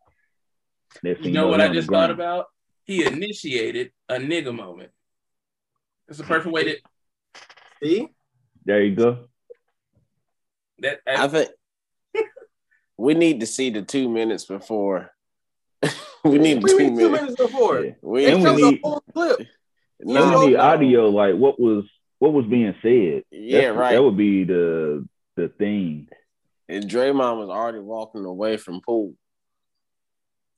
You 1.20 1.32
know 1.32 1.48
what 1.48 1.60
I 1.60 1.68
just 1.68 1.88
thought 1.90 2.06
ground. 2.06 2.12
about? 2.12 2.46
He 2.84 3.04
initiated 3.04 3.92
a 4.08 4.14
nigga 4.14 4.54
moment. 4.54 4.92
It's 6.08 6.20
a 6.20 6.24
perfect 6.24 6.54
way 6.54 6.64
to 6.64 6.76
See, 7.82 8.08
There 8.64 8.82
you 8.82 8.96
go. 8.96 9.26
that. 10.78 11.00
I 11.06 11.28
think 11.28 11.50
we 13.02 13.14
need 13.14 13.40
to 13.40 13.46
see 13.46 13.70
the 13.70 13.82
two 13.82 14.08
minutes 14.08 14.44
before. 14.44 15.10
we 16.24 16.38
need 16.38 16.62
we 16.62 16.70
two 16.70 16.78
mean 16.78 16.96
two 16.96 17.10
minutes. 17.10 17.20
minutes 17.22 17.36
before. 17.36 17.80
Yeah. 17.84 17.92
We, 18.00 18.26
And 18.26 18.38
we 18.38 18.44
showed 18.48 18.56
the 18.58 18.70
need- 18.70 18.80
whole 18.84 19.02
clip. 19.12 19.38
We 20.04 20.14
No, 20.14 20.30
no, 20.30 20.46
need 20.46 20.56
audio, 20.56 21.08
like 21.10 21.34
what 21.34 21.58
was 21.58 21.84
what 22.20 22.32
was 22.32 22.46
being 22.46 22.74
said. 22.82 23.24
yeah, 23.32 23.58
That's- 23.60 23.76
right. 23.76 23.92
That 23.94 24.02
would 24.02 24.16
be 24.16 24.44
the 24.44 25.08
the 25.36 25.48
thing. 25.48 26.08
And 26.68 26.84
Draymond 26.88 27.38
was 27.40 27.48
already 27.48 27.80
walking 27.80 28.24
away 28.24 28.56
from 28.56 28.80
Poole 28.80 29.14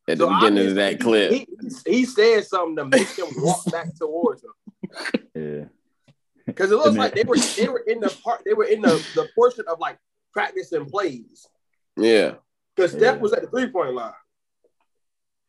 at 0.06 0.18
the 0.18 0.26
So 0.26 0.34
beginning 0.34 0.68
of 0.68 0.74
that 0.74 1.00
clip. 1.00 1.32
He, 1.32 1.46
he 1.86 2.04
said 2.04 2.44
something 2.44 2.76
to 2.76 2.84
make 2.84 3.08
him 3.18 3.26
walk 3.38 3.64
back 3.72 3.88
towards 3.96 4.44
him 4.44 4.52
Yeah. 5.34 5.64
because 6.46 6.70
it 6.70 6.76
looks 6.76 6.88
And 6.88 6.98
like 6.98 7.14
they 7.14 7.24
were 7.24 7.38
they 7.56 7.68
were 7.68 7.82
in 7.86 8.00
the 8.00 8.14
part 8.22 8.42
they 8.44 8.52
were 8.52 8.64
in 8.64 8.82
the, 8.82 8.94
the 9.14 9.28
portion 9.34 9.64
of 9.66 9.78
like 9.80 9.98
practicing 10.34 10.84
plays 10.84 11.46
yeah, 11.96 12.34
because 12.74 12.92
Steph 12.92 13.16
Yeah. 13.16 13.20
was 13.20 13.32
at 13.32 13.42
the 13.42 13.48
three 13.48 13.68
point 13.68 13.94
line. 13.94 14.12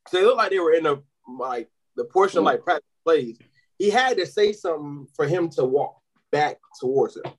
So 0.09 0.19
it 0.19 0.23
looked 0.23 0.37
like 0.37 0.51
they 0.51 0.59
were 0.59 0.73
in 0.73 0.83
the 0.83 1.03
like 1.27 1.69
the 1.95 2.05
portion 2.05 2.39
of 2.39 2.45
like 2.45 2.61
mm. 2.61 2.65
practice 2.65 2.89
plays. 3.03 3.37
He 3.77 3.89
had 3.89 4.17
to 4.17 4.25
say 4.25 4.53
something 4.53 5.07
for 5.15 5.25
him 5.25 5.49
to 5.51 5.65
walk 5.65 5.99
back 6.31 6.59
towards 6.79 7.17
him. 7.17 7.31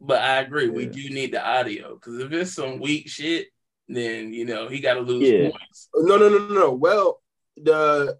But 0.00 0.22
I 0.22 0.40
agree, 0.40 0.68
we 0.68 0.86
do 0.86 1.10
need 1.10 1.32
the 1.32 1.46
audio 1.46 1.94
because 1.94 2.18
if 2.18 2.32
it's 2.32 2.54
some 2.54 2.80
weak 2.80 3.08
shit, 3.08 3.48
then 3.86 4.32
you 4.32 4.46
know 4.46 4.68
he 4.68 4.80
got 4.80 4.94
to 4.94 5.00
lose 5.00 5.28
Yeah. 5.28 5.50
points. 5.50 5.88
No, 5.94 6.16
no, 6.16 6.28
no, 6.28 6.38
no, 6.38 6.54
no. 6.54 6.72
Well, 6.72 7.22
the 7.56 8.18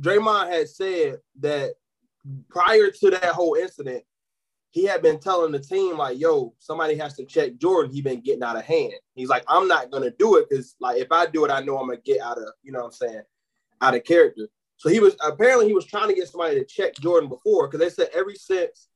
Draymond 0.00 0.50
had 0.50 0.68
said 0.68 1.20
that 1.40 1.74
prior 2.48 2.90
to 2.90 3.10
that 3.10 3.26
whole 3.26 3.54
incident, 3.54 4.04
he 4.72 4.84
had 4.84 5.02
been 5.02 5.18
telling 5.18 5.52
the 5.52 5.58
team 5.58 5.98
like, 5.98 6.18
"Yo, 6.18 6.54
somebody 6.58 6.94
has 6.96 7.14
to 7.16 7.24
check 7.24 7.56
Jordan. 7.56 7.92
He 7.92 8.02
been 8.02 8.20
getting 8.20 8.42
out 8.42 8.56
of 8.56 8.64
hand." 8.64 8.94
He's 9.14 9.28
like, 9.28 9.44
"I'm 9.48 9.66
not 9.68 9.90
gonna 9.90 10.10
do 10.12 10.36
it 10.36 10.48
because 10.48 10.76
like 10.80 10.98
if 10.98 11.10
I 11.10 11.26
do 11.26 11.44
it, 11.44 11.50
I 11.50 11.60
know 11.62 11.78
I'm 11.78 11.88
gonna 11.88 12.00
get 12.00 12.20
out 12.20 12.38
of 12.38 12.48
you 12.62 12.72
know 12.72 12.80
what 12.80 12.86
I'm 12.86 12.92
saying 12.92 13.22
out 13.80 13.94
of 13.94 14.04
character." 14.04 14.48
So 14.76 14.88
he 14.88 15.00
was 15.00 15.16
apparently 15.22 15.66
he 15.66 15.74
was 15.74 15.84
trying 15.86 16.08
to 16.08 16.14
get 16.14 16.28
somebody 16.28 16.56
to 16.58 16.64
check 16.64 16.94
Jordan 16.94 17.28
before 17.28 17.66
because 17.66 17.80
they 17.80 17.90
said 17.90 18.10
every 18.14 18.36
since 18.36 18.88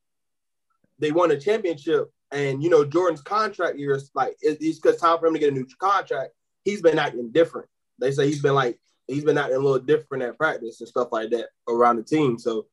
they 0.97 1.11
won 1.11 1.31
a 1.31 1.39
championship 1.39 2.11
and 2.31 2.63
you 2.63 2.69
know 2.69 2.85
Jordan's 2.85 3.21
contract 3.21 3.77
years 3.77 4.11
like 4.15 4.35
it- 4.41 4.57
it's 4.61 4.79
because 4.79 4.99
time 4.99 5.19
for 5.19 5.27
him 5.27 5.33
to 5.33 5.39
get 5.39 5.51
a 5.51 5.55
new 5.55 5.67
contract. 5.79 6.33
He's 6.63 6.81
been 6.81 6.97
acting 6.97 7.31
different. 7.31 7.69
They 7.99 8.11
say 8.11 8.25
he's 8.27 8.41
been 8.41 8.55
like 8.55 8.79
he's 9.07 9.23
been 9.23 9.37
acting 9.37 9.57
a 9.57 9.59
little 9.59 9.79
different 9.79 10.23
at 10.23 10.37
practice 10.37 10.79
and 10.79 10.89
stuff 10.89 11.09
like 11.11 11.29
that 11.31 11.49
around 11.67 11.97
the 11.97 12.03
team. 12.03 12.39
So 12.39 12.65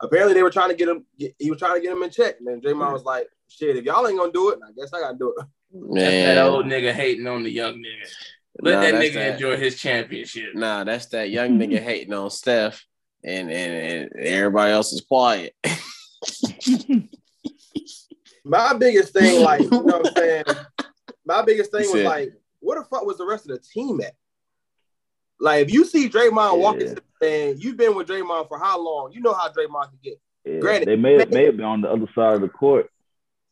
apparently 0.00 0.34
they 0.34 0.42
were 0.42 0.50
trying 0.50 0.70
to 0.70 0.76
get 0.76 0.88
him. 0.88 1.04
He 1.16 1.50
was 1.50 1.58
trying 1.58 1.76
to 1.76 1.80
get 1.80 1.92
him 1.92 2.02
in 2.02 2.10
check. 2.10 2.36
And 2.38 2.46
then 2.46 2.60
Draymond 2.60 2.86
hmm. 2.86 2.92
was 2.92 3.04
like, 3.04 3.28
"Shit, 3.48 3.76
if 3.76 3.84
y'all 3.84 4.06
ain't 4.06 4.18
gonna 4.18 4.32
do 4.32 4.50
it, 4.50 4.58
I 4.66 4.72
guess 4.72 4.92
I 4.92 5.00
gotta 5.00 5.18
do 5.18 5.34
it." 5.36 5.46
That's 5.72 6.36
that 6.36 6.46
old 6.46 6.66
nigga 6.66 6.92
hating 6.92 7.26
on 7.26 7.42
the 7.42 7.50
young 7.50 7.74
nigga. 7.74 8.08
Let 8.62 8.74
Nah, 8.74 8.80
that 8.80 8.94
nigga 8.94 9.14
that- 9.14 9.34
enjoy 9.34 9.56
his 9.56 9.78
championship. 9.78 10.54
Nah, 10.54 10.84
that's 10.84 11.06
that 11.06 11.30
young 11.30 11.58
nigga 11.58 11.80
hating 11.80 12.14
on 12.14 12.30
Steph, 12.30 12.84
and 13.24 13.50
and, 13.50 14.12
and 14.12 14.26
everybody 14.26 14.72
else 14.72 14.92
is 14.92 15.02
quiet. 15.02 15.54
My 18.44 18.74
biggest 18.74 19.12
thing, 19.12 19.42
like 19.42 19.62
you 19.62 19.70
know, 19.70 19.80
what 19.80 20.06
I'm 20.06 20.14
saying, 20.14 20.44
my 21.26 21.42
biggest 21.42 21.72
thing 21.72 21.90
was 21.92 22.04
like, 22.04 22.32
where 22.60 22.78
the 22.78 22.86
fuck 22.86 23.04
was 23.04 23.18
the 23.18 23.26
rest 23.26 23.50
of 23.50 23.56
the 23.56 23.58
team 23.58 24.00
at? 24.00 24.14
Like, 25.40 25.66
if 25.66 25.72
you 25.72 25.84
see 25.84 26.08
Draymond 26.08 26.58
walking, 26.58 26.96
Yeah. 27.20 27.28
and 27.28 27.62
you've 27.62 27.76
been 27.76 27.94
with 27.94 28.08
Draymond 28.08 28.48
for 28.48 28.58
how 28.58 28.80
long? 28.82 29.12
You 29.12 29.20
know 29.20 29.32
how 29.34 29.48
Draymond 29.48 29.90
can 29.90 29.98
get. 30.02 30.20
Yeah, 30.44 30.60
Granted, 30.60 30.88
they 30.88 30.96
may 30.96 31.18
have, 31.18 31.30
may 31.30 31.44
have 31.46 31.56
been 31.56 31.66
on 31.66 31.80
the 31.82 31.90
other 31.90 32.08
side 32.14 32.34
of 32.36 32.40
the 32.40 32.48
court. 32.48 32.90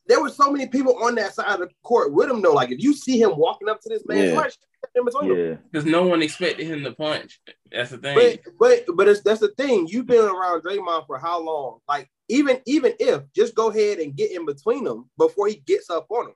There 0.07 0.21
were 0.21 0.29
so 0.31 0.51
many 0.51 0.67
people 0.69 1.03
on 1.03 1.15
that 1.17 1.35
side 1.35 1.61
of 1.61 1.61
the 1.61 1.75
court 1.83 2.13
with 2.13 2.31
him, 2.31 2.43
though. 2.43 2.53
Like, 2.53 2.71
if 2.71 2.81
you 2.83 2.95
see 2.95 3.21
him 3.21 3.37
walking 3.37 3.69
up 3.69 3.81
to 3.83 3.89
this 3.89 4.07
man, 4.07 4.19
Yeah. 4.19 4.29
somebody 4.31 4.51
should 4.51 4.59
between 5.05 5.29
them. 5.31 5.39
Yeah, 5.39 5.55
Because 5.73 5.87
no 5.87 6.07
one 6.07 6.21
expected 6.23 6.67
him 6.67 6.85
to 6.85 6.93
punch. 6.93 7.41
That's 7.73 7.91
the 7.91 7.99
thing. 7.99 8.15
But 8.59 8.85
but 8.87 8.97
but 8.97 9.09
it's 9.09 9.23
that's 9.23 9.41
the 9.41 9.49
thing. 9.49 9.87
You've 9.89 10.07
been 10.07 10.25
around 10.25 10.63
Draymond 10.63 11.07
for 11.07 11.19
how 11.19 11.41
long? 11.43 11.81
Like 11.89 12.11
even 12.29 12.61
even 12.67 12.93
if 13.01 13.23
just 13.35 13.55
go 13.55 13.71
ahead 13.71 13.99
and 13.99 14.15
get 14.15 14.31
in 14.31 14.45
between 14.45 14.85
them 14.85 15.09
before 15.17 15.49
he 15.49 15.57
gets 15.67 15.89
up 15.91 16.07
on 16.11 16.29
him. 16.29 16.35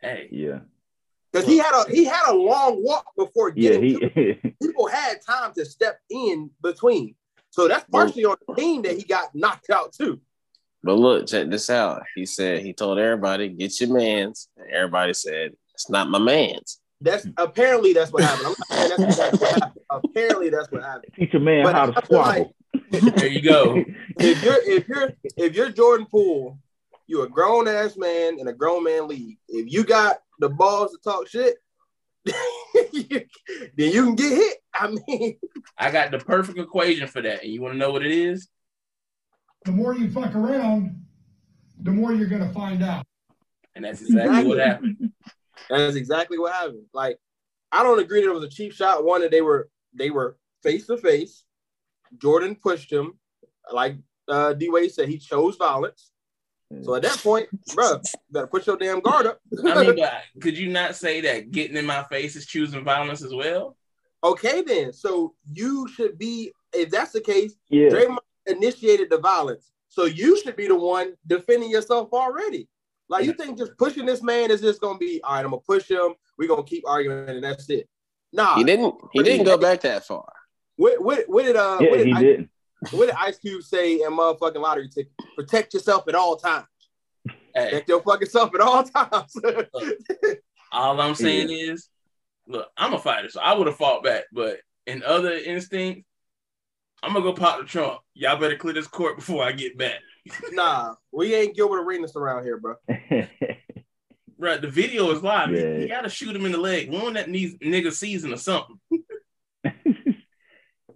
hey, 0.00 0.28
yeah, 0.30 0.60
Because 1.32 1.46
he 1.46 1.58
had 1.58 1.72
a 1.74 1.90
he 1.90 2.04
had 2.04 2.28
a 2.28 2.34
long 2.34 2.82
walk 2.82 3.06
before 3.16 3.52
yeah. 3.54 3.70
getting 3.70 4.00
to 4.00 4.08
He 4.14 4.54
people 4.62 4.88
had 4.88 5.18
time 5.24 5.52
to 5.54 5.64
step 5.64 6.00
in 6.10 6.50
between. 6.62 7.14
So 7.50 7.68
that's 7.68 7.84
partially 7.90 8.24
on 8.24 8.36
the 8.46 8.54
team 8.54 8.82
that 8.82 8.96
he 8.96 9.04
got 9.04 9.34
knocked 9.34 9.70
out 9.70 9.92
too. 9.92 10.20
But 10.82 10.94
look, 10.94 11.26
check 11.26 11.50
this 11.50 11.70
out. 11.70 12.02
He 12.14 12.24
said 12.24 12.62
he 12.62 12.72
told 12.72 12.98
everybody, 12.98 13.48
"Get 13.48 13.80
your 13.80 13.92
man's." 13.92 14.48
And 14.56 14.70
everybody 14.70 15.12
said, 15.12 15.52
"It's 15.74 15.90
not 15.90 16.08
my 16.08 16.18
man's." 16.18 16.80
That's 17.00 17.26
apparently 17.36 17.92
that's 17.92 18.12
what 18.12 18.24
happened. 18.24 18.46
I'm 18.46 18.54
not 18.58 18.68
saying 18.68 18.88
that's 18.88 19.02
exactly 19.02 19.38
what 19.40 19.62
happened. 19.62 19.84
Apparently 19.90 20.50
that's 20.50 20.70
what 20.70 20.82
happened. 20.82 21.12
teach 21.14 21.34
a 21.34 21.38
man 21.38 21.64
But 21.64 21.74
how 21.74 21.86
to 21.86 21.92
feel 21.92 22.02
squabble. 22.02 22.54
there 22.90 23.28
you 23.28 23.42
go. 23.42 23.84
If 24.20 24.42
you're 24.42 24.62
if 24.64 24.88
you're 24.88 25.12
if 25.36 25.54
you're 25.54 25.70
Jordan 25.70 26.06
Poole, 26.10 26.58
you're 27.06 27.26
a 27.26 27.28
grown 27.28 27.68
ass 27.68 27.96
man 27.96 28.40
in 28.40 28.48
a 28.48 28.52
grown 28.52 28.82
man 28.82 29.06
league. 29.06 29.38
If 29.48 29.72
you 29.72 29.84
got 29.84 30.18
the 30.38 30.48
balls 30.48 30.92
to 30.92 30.98
talk 31.02 31.28
shit, 31.28 31.56
then 32.24 33.24
you 33.76 34.04
can 34.04 34.14
get 34.14 34.32
hit. 34.32 34.58
I 34.74 34.94
mean, 35.08 35.38
I 35.76 35.90
got 35.90 36.10
the 36.10 36.18
perfect 36.18 36.58
equation 36.58 37.08
for 37.08 37.22
that. 37.22 37.42
And 37.42 37.52
you 37.52 37.60
want 37.60 37.74
to 37.74 37.78
know 37.78 37.90
what 37.90 38.04
it 38.04 38.12
is? 38.12 38.48
the 39.64 39.72
more 39.72 39.94
you 39.94 40.10
fuck 40.10 40.34
around, 40.34 41.04
the 41.80 41.90
more 41.90 42.12
you're 42.12 42.28
going 42.28 42.46
to 42.46 42.52
find 42.54 42.82
out. 42.82 43.04
And 43.74 43.84
that's 43.84 44.00
exactly 44.00 44.46
what 44.46 44.58
happened. 44.58 45.12
that's 45.68 45.96
exactly 45.96 46.38
what 46.38 46.52
happened. 46.52 46.86
Like, 46.92 47.18
I 47.70 47.82
don't 47.82 48.00
agree 48.00 48.22
that 48.22 48.30
it 48.30 48.34
was 48.34 48.44
a 48.44 48.48
cheap 48.48 48.72
shot. 48.72 49.04
One 49.04 49.20
that 49.20 49.30
they 49.30 49.42
were 49.42 49.68
they 49.94 50.10
were 50.10 50.36
face 50.62 50.86
to 50.86 50.96
face. 50.96 51.44
Jordan 52.16 52.54
pushed 52.54 52.90
him, 52.90 53.18
like 53.70 53.96
uh, 54.26 54.54
D 54.54 54.70
Wade 54.70 54.92
said, 54.92 55.08
he 55.08 55.18
chose 55.18 55.56
violence. 55.56 56.10
So 56.82 56.94
at 56.94 57.02
that 57.02 57.18
point, 57.18 57.48
bro, 57.74 57.92
you 57.92 58.00
better 58.30 58.46
put 58.46 58.66
your 58.66 58.76
damn 58.76 59.00
guard 59.00 59.26
up. 59.26 59.40
I 59.66 59.86
mean, 59.86 59.98
could 60.40 60.56
you 60.56 60.68
not 60.68 60.96
say 60.96 61.20
that 61.22 61.50
getting 61.50 61.76
in 61.76 61.86
my 61.86 62.02
face 62.04 62.36
is 62.36 62.46
choosing 62.46 62.84
violence 62.84 63.22
as 63.22 63.34
well? 63.34 63.76
okay, 64.24 64.62
then. 64.62 64.92
So 64.92 65.34
you 65.52 65.86
should 65.88 66.18
be, 66.18 66.52
if 66.72 66.90
that's 66.90 67.12
the 67.12 67.20
case, 67.20 67.54
Yeah, 67.68 67.88
Draymond 67.88 68.18
initiated 68.46 69.10
the 69.10 69.18
violence. 69.18 69.70
So 69.88 70.04
you 70.04 70.40
should 70.42 70.56
be 70.56 70.66
the 70.66 70.74
one 70.74 71.14
defending 71.26 71.70
yourself 71.70 72.12
already. 72.12 72.68
Like 73.08 73.24
you 73.24 73.32
think 73.32 73.56
just 73.56 73.76
pushing 73.78 74.04
this 74.04 74.22
man 74.22 74.50
is 74.50 74.60
just 74.60 74.80
gonna 74.82 74.98
be 74.98 75.20
all 75.22 75.34
right, 75.36 75.44
I'm 75.44 75.50
gonna 75.52 75.62
push 75.62 75.88
him, 75.90 76.14
we're 76.36 76.48
gonna 76.48 76.64
keep 76.64 76.84
arguing, 76.86 77.28
and 77.28 77.42
that's 77.42 77.70
it. 77.70 77.88
Nah, 78.32 78.56
He 78.56 78.64
didn't. 78.64 78.94
He 79.12 79.22
didn't 79.22 79.46
go 79.46 79.56
back 79.56 79.80
that 79.82 80.04
far. 80.04 80.30
what, 80.76 81.00
what, 81.02 81.24
what 81.28 81.44
did 81.46 81.56
uh 81.56 81.78
yeah, 81.80 81.90
what, 81.90 81.96
did 81.96 82.06
he 82.08 82.12
I- 82.12 82.22
didn't. 82.22 82.50
What 82.90 83.06
did 83.06 83.14
Ice 83.18 83.38
Cube 83.38 83.62
say 83.62 83.94
in 84.02 84.10
motherfucking 84.10 84.60
lottery 84.60 84.88
ticket? 84.88 85.12
Protect 85.36 85.74
yourself 85.74 86.06
at 86.08 86.14
all 86.14 86.36
times. 86.36 86.66
Hey, 87.54 87.64
Protect 87.70 87.88
your 87.88 88.02
fucking 88.02 88.28
self 88.28 88.54
at 88.54 88.60
all 88.60 88.84
times. 88.84 89.34
all 90.72 91.00
I'm 91.00 91.14
saying 91.14 91.50
is, 91.50 91.88
look, 92.46 92.68
I'm 92.76 92.94
a 92.94 92.98
fighter, 92.98 93.28
so 93.28 93.40
I 93.40 93.54
would 93.54 93.66
have 93.66 93.76
fought 93.76 94.02
back. 94.04 94.24
But 94.32 94.60
in 94.86 95.02
other 95.02 95.32
instincts, 95.32 96.04
I'm 97.02 97.12
gonna 97.12 97.24
go 97.24 97.32
pop 97.32 97.60
the 97.60 97.64
trunk. 97.66 98.00
Y'all 98.14 98.38
better 98.38 98.56
clear 98.56 98.74
this 98.74 98.86
court 98.88 99.16
before 99.16 99.44
I 99.44 99.52
get 99.52 99.78
back. 99.78 100.00
nah, 100.50 100.94
we 101.12 101.34
ain't 101.34 101.54
Gilbert 101.56 101.80
Arenas 101.82 102.16
around 102.16 102.44
here, 102.44 102.58
bro. 102.58 102.74
Right, 104.40 104.60
the 104.62 104.68
video 104.68 105.10
is 105.10 105.20
live. 105.22 105.50
You- 105.50 105.58
Yeah. 105.58 105.78
You, 105.78 105.88
gotta 105.88 106.08
shoot 106.08 106.34
him 106.36 106.46
in 106.46 106.52
the 106.52 106.58
leg. 106.58 106.92
One 106.92 107.14
that 107.14 107.28
needs 107.28 107.54
nigga 107.56 107.92
season 107.92 108.32
or 108.32 108.36
something. 108.36 108.78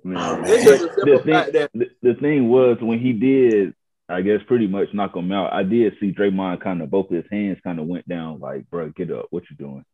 Man, 0.05 0.17
oh, 0.19 0.43
It's 0.45 0.65
just 0.65 0.83
a 0.83 1.05
the, 1.05 1.19
thing, 1.19 1.69
the, 1.75 1.91
the 2.03 2.15
thing 2.15 2.49
was 2.49 2.79
when 2.81 2.99
he 2.99 3.13
did, 3.13 3.75
I 4.09 4.23
guess 4.23 4.41
pretty 4.47 4.67
much 4.67 4.93
knock 4.93 5.17
him 5.17 5.31
out. 5.33 5.53
I 5.53 5.63
did 5.63 5.95
see 6.01 6.13
Draymond 6.13 6.61
kind 6.61 6.83
of 6.83 6.91
both 6.91 7.09
his 7.09 7.25
hands 7.31 7.59
kind 7.63 7.79
of 7.79 7.87
went 7.87 8.09
down, 8.09 8.41
like, 8.41 8.69
bro, 8.69 8.91
get 8.91 9.11
up, 9.11 9.27
what 9.31 9.45
you 9.49 9.57
doing? 9.57 9.85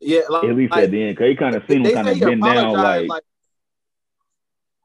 yeah, 0.00 0.20
like, 0.28 0.44
At 0.44 0.56
least 0.56 0.72
like, 0.72 0.84
at 0.84 0.90
the 0.90 1.02
end, 1.02 1.18
cause 1.18 1.26
he 1.26 1.36
kind 1.36 1.56
of 1.56 1.64
seen 1.68 1.84
him 1.84 1.94
kind 1.94 2.08
of 2.08 2.14
he 2.14 2.20
bend 2.20 2.42
down, 2.42 2.56
apologized, 2.56 3.08
like, 3.08 3.22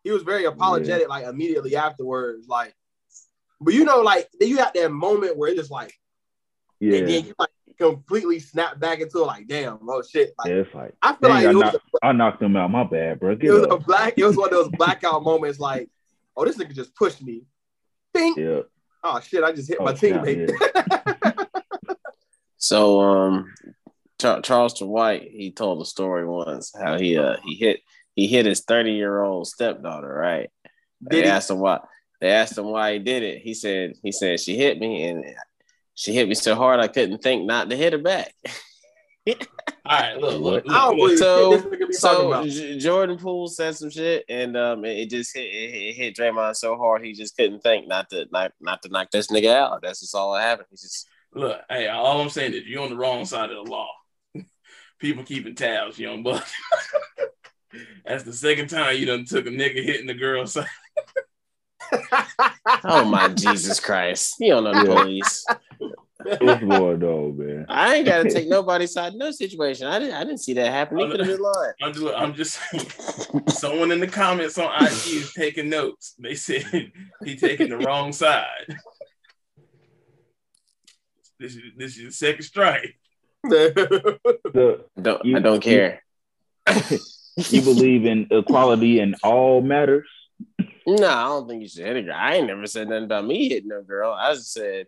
he 0.03 0.11
was 0.11 0.23
very 0.23 0.45
apologetic, 0.45 1.07
like 1.07 1.25
immediately 1.25 1.75
afterwards, 1.75 2.47
like. 2.47 2.75
But 3.61 3.73
you 3.73 3.85
know, 3.85 4.01
like 4.01 4.27
you 4.41 4.57
got 4.57 4.73
that 4.73 4.91
moment 4.91 5.37
where 5.37 5.49
it's 5.49 5.57
just 5.57 5.71
like, 5.71 5.97
Yeah, 6.81 6.97
and 6.97 7.07
then 7.07 7.25
you 7.25 7.33
like 7.39 7.49
completely 7.77 8.39
snap 8.39 8.79
back 8.79 8.99
into 8.99 9.19
it, 9.19 9.25
like, 9.25 9.47
damn, 9.47 9.79
oh 9.87 10.01
shit. 10.01 10.33
Like, 10.37 10.49
yeah, 10.49 10.55
it's 10.55 10.73
like 10.73 10.93
I 11.01 11.13
feel 11.13 11.29
dang, 11.29 11.31
like 11.31 11.45
I, 11.45 11.49
it 11.49 11.55
was, 11.55 12.15
knocked, 12.15 12.41
him 12.41 12.55
out. 12.55 12.71
My 12.71 12.83
bad, 12.83 13.19
bro. 13.19 13.31
it 13.31 13.39
Get 13.39 13.51
was 13.51 13.67
a 13.69 13.77
black. 13.77 14.13
It 14.17 14.25
was 14.25 14.37
one 14.37 14.49
of 14.49 14.51
those 14.51 14.69
blackout 14.77 15.23
moments, 15.23 15.59
like, 15.59 15.89
oh, 16.35 16.45
this 16.45 16.57
nigga 16.57 16.73
just 16.73 16.95
pushed 16.95 17.21
me. 17.21 17.43
Think. 18.13 18.37
Yeah. 18.37 18.61
Oh 19.03 19.19
shit, 19.19 19.43
I 19.43 19.51
just 19.51 19.67
hit 19.67 19.77
Oh, 19.81 19.85
my 19.85 19.93
snap, 19.93 20.23
teammate. 20.23 21.47
So 22.63 23.01
um, 23.01 23.53
Char- 24.21 24.41
Charleston 24.41 24.87
White 24.87 25.29
he 25.29 25.51
told 25.51 25.81
a 25.81 25.85
story 25.85 26.25
once 26.25 26.71
how 26.73 26.97
he 26.97 27.17
uh 27.17 27.35
he 27.43 27.55
hit 27.55 27.81
he 28.15 28.25
hit 28.25 28.45
his 28.45 28.61
thirty 28.61 28.93
year 28.93 29.21
old 29.21 29.47
stepdaughter 29.47 30.07
right. 30.07 30.49
They 31.01 31.23
he? 31.23 31.27
asked 31.27 31.49
him 31.49 31.59
why. 31.59 31.81
They 32.21 32.31
asked 32.31 32.57
him 32.57 32.67
why 32.67 32.93
he 32.93 32.99
did 32.99 33.21
it. 33.21 33.41
He 33.41 33.53
said 33.53 33.95
he 34.01 34.13
said 34.13 34.39
she 34.39 34.55
hit 34.55 34.79
me 34.79 35.03
and 35.03 35.25
she 35.95 36.13
hit 36.13 36.27
me 36.27 36.35
so 36.35 36.55
hard 36.55 36.79
I 36.79 36.87
couldn't 36.87 37.21
think 37.21 37.45
not 37.45 37.69
to 37.69 37.75
hit 37.75 37.93
her 37.93 37.99
back. 37.99 38.33
All 39.85 39.99
right, 39.99 40.17
look, 40.17 40.41
look, 40.41 40.65
look, 40.65 40.97
look. 40.97 41.17
So- 41.17 41.51
shit 41.51 41.63
this 41.63 41.71
nigga 41.71 41.87
be 41.87 41.93
talking 41.93 41.93
So. 41.93 42.47
J- 42.47 42.79
Jordan 42.79 43.17
Poole 43.17 43.47
said 43.47 43.75
some 43.75 43.89
shit, 43.89 44.25
and 44.29 44.55
um, 44.57 44.83
it, 44.85 44.97
it 44.99 45.09
just 45.09 45.35
hit 45.35 45.45
it, 45.45 45.73
it 45.73 45.95
hit 45.95 46.15
Draymond 46.15 46.55
so 46.55 46.77
hard 46.77 47.03
he 47.05 47.13
just 47.13 47.35
couldn't 47.37 47.61
think 47.61 47.87
not 47.87 48.09
to 48.09 48.25
not 48.31 48.51
not 48.59 48.81
to 48.83 48.89
knock 48.89 49.11
this 49.11 49.27
nigga 49.27 49.53
out. 49.53 49.81
That's 49.81 49.99
just 50.01 50.15
all 50.15 50.33
that 50.33 50.41
happened. 50.41 50.67
He 50.71 50.75
just 50.77 51.07
Look, 51.35 51.59
hey, 51.69 51.87
all 51.87 52.21
I'm 52.21 52.29
saying 52.29 52.53
is 52.53 52.65
you're 52.65 52.83
on 52.83 52.91
the 52.91 52.95
wrong 52.97 53.25
side 53.25 53.49
of 53.49 53.65
the 53.65 53.71
law. 53.71 53.89
People 54.99 55.23
keeping 55.23 55.55
tabs, 55.55 55.97
young 55.97 56.21
buck. 56.21 56.45
That's 58.05 58.23
the 58.23 58.33
second 58.33 58.67
time 58.69 58.97
you 58.97 59.05
done 59.05 59.25
took 59.25 59.47
a 59.47 59.49
nigga 59.49 59.83
hitting 59.83 60.05
the 60.05 60.13
girl 60.13 60.45
side. 60.45 60.67
oh 62.83 63.05
my 63.05 63.27
Jesus 63.29 63.79
Christ, 63.79 64.35
you 64.39 64.49
don't 64.49 64.63
know 64.63 64.73
the 64.73 64.85
police. 64.85 65.45
What's 66.39 66.63
going 66.63 67.03
on, 67.03 67.37
man? 67.37 67.65
I 67.69 67.95
ain't 67.95 68.05
got 68.05 68.23
to 68.23 68.31
take 68.31 68.47
nobody's 68.47 68.93
side 68.93 69.13
in 69.13 69.19
no 69.19 69.31
situation. 69.31 69.87
I 69.87 69.99
didn't 69.99 70.15
I 70.15 70.23
didn't 70.23 70.39
see 70.39 70.53
that 70.53 70.71
happening. 70.71 71.05
He 71.05 71.11
could 71.11 71.19
have 71.19 71.29
been 71.29 71.41
lying. 71.41 71.73
I'm 71.81 71.93
just, 71.93 72.15
I'm 72.15 72.33
just. 72.33 73.59
Someone 73.59 73.91
in 73.91 73.99
the 73.99 74.07
comments 74.07 74.57
on 74.57 74.65
IG 74.85 74.91
is 75.07 75.33
taking 75.33 75.69
notes. 75.69 76.15
They 76.17 76.35
said 76.35 76.91
he 77.25 77.35
taking 77.35 77.69
the 77.69 77.77
wrong 77.77 78.13
side. 78.13 78.77
This 81.39 81.55
is 81.55 81.61
this 81.77 81.97
is 81.97 82.05
the 82.05 82.11
second 82.11 82.43
strike. 82.43 82.97
The, 84.53 84.85
Don't 85.01 85.25
You- 85.25 85.35
I 85.37 85.39
don't 85.39 85.61
care. 85.61 86.03
you 87.49 87.61
believe 87.61 88.05
in 88.05 88.27
equality 88.31 88.99
in 88.99 89.15
all 89.23 89.61
matters? 89.61 90.07
No, 90.85 91.07
I 91.07 91.23
don't 91.25 91.47
think 91.47 91.61
you 91.61 91.69
should 91.69 91.85
hit 91.85 91.97
a 91.97 92.01
girl. 92.03 92.15
I 92.17 92.35
ain't 92.35 92.47
never 92.47 92.67
said 92.67 92.89
nothing 92.89 93.05
about 93.05 93.25
me 93.25 93.49
hitting 93.49 93.71
a 93.71 93.81
girl. 93.81 94.11
I 94.11 94.33
just 94.33 94.51
said 94.53 94.87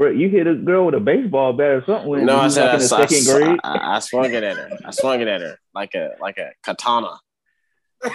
Bro, 0.00 0.12
you 0.12 0.30
hit 0.30 0.46
a 0.46 0.54
girl 0.54 0.86
with 0.86 0.94
a 0.94 1.00
baseball 1.00 1.52
bat 1.52 1.72
or 1.72 1.84
something 1.84 2.08
when 2.08 2.24
no. 2.24 2.36
you 2.36 2.40
I 2.40 2.44
was 2.44 2.54
said 2.54 2.64
like 2.64 2.70
I, 2.70 2.74
in 2.74 2.78
the 2.78 2.96
I, 2.96 3.06
second 3.06 3.24
grade. 3.26 3.60
I, 3.62 3.96
I 3.96 3.98
swung 3.98 4.32
it 4.32 4.42
at 4.42 4.56
her. 4.56 4.78
I 4.82 4.90
swung 4.92 5.20
it 5.20 5.28
at 5.28 5.42
her 5.42 5.58
like 5.74 5.94
a 5.94 6.12
like 6.20 6.38
a 6.38 6.52
katana. 6.62 7.18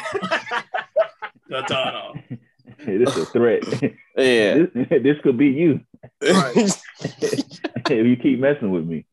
Katana. 1.47 2.13
this 2.85 3.15
is 3.15 3.17
a 3.17 3.25
threat. 3.27 3.63
Yeah. 4.17 4.65
this, 4.73 4.87
this 5.03 5.17
could 5.23 5.37
be 5.37 5.47
you 5.47 5.81
Right. 6.23 6.55
if 6.55 7.89
you 7.89 8.15
keep 8.15 8.39
messing 8.39 8.71
with 8.71 8.85
me. 8.85 9.05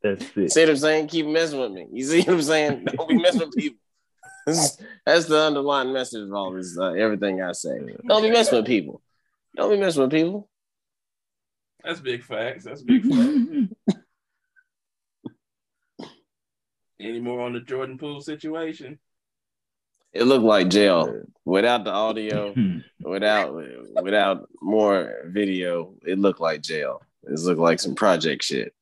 That's 0.00 0.24
it. 0.36 0.52
see 0.52 0.60
what 0.60 0.70
I'm 0.70 0.76
saying? 0.76 1.08
Keep 1.08 1.26
messing 1.26 1.58
with 1.58 1.72
me. 1.72 1.88
You 1.90 2.04
see 2.04 2.20
what 2.20 2.28
I'm 2.28 2.42
saying? 2.42 2.84
Don't 2.84 3.08
be 3.08 3.18
messing 3.18 3.40
with 3.40 3.56
people. 3.56 3.78
That's 5.06 5.26
the 5.26 5.40
underlying 5.40 5.92
message 5.92 6.22
of 6.22 6.32
all 6.34 6.52
this. 6.52 6.76
Uh, 6.78 6.92
everything 6.92 7.40
I 7.40 7.52
say. 7.52 7.78
Don't 8.06 8.22
be 8.22 8.30
messing 8.30 8.58
with 8.58 8.66
people. 8.66 9.00
Don't 9.56 9.70
be 9.70 9.78
messing 9.78 10.02
with 10.02 10.10
people. 10.10 10.48
That's 11.82 12.00
big 12.00 12.22
facts. 12.22 12.64
That's 12.64 12.82
big 12.82 13.04
facts. 13.04 13.98
Any 17.00 17.20
more 17.20 17.40
on 17.40 17.52
the 17.52 17.60
Jordan 17.60 17.98
Poole 17.98 18.20
situation? 18.20 18.98
It 20.12 20.24
looked 20.24 20.44
like 20.44 20.68
jail 20.68 21.22
without 21.44 21.84
the 21.84 21.92
audio. 21.92 22.54
Without 23.00 23.54
without 24.02 24.48
more 24.62 25.24
video, 25.26 25.92
it 26.06 26.18
looked 26.18 26.40
like 26.40 26.62
jail. 26.62 27.02
It 27.24 27.38
looked 27.38 27.60
like 27.60 27.78
some 27.78 27.94
project 27.94 28.42
shit. 28.42 28.72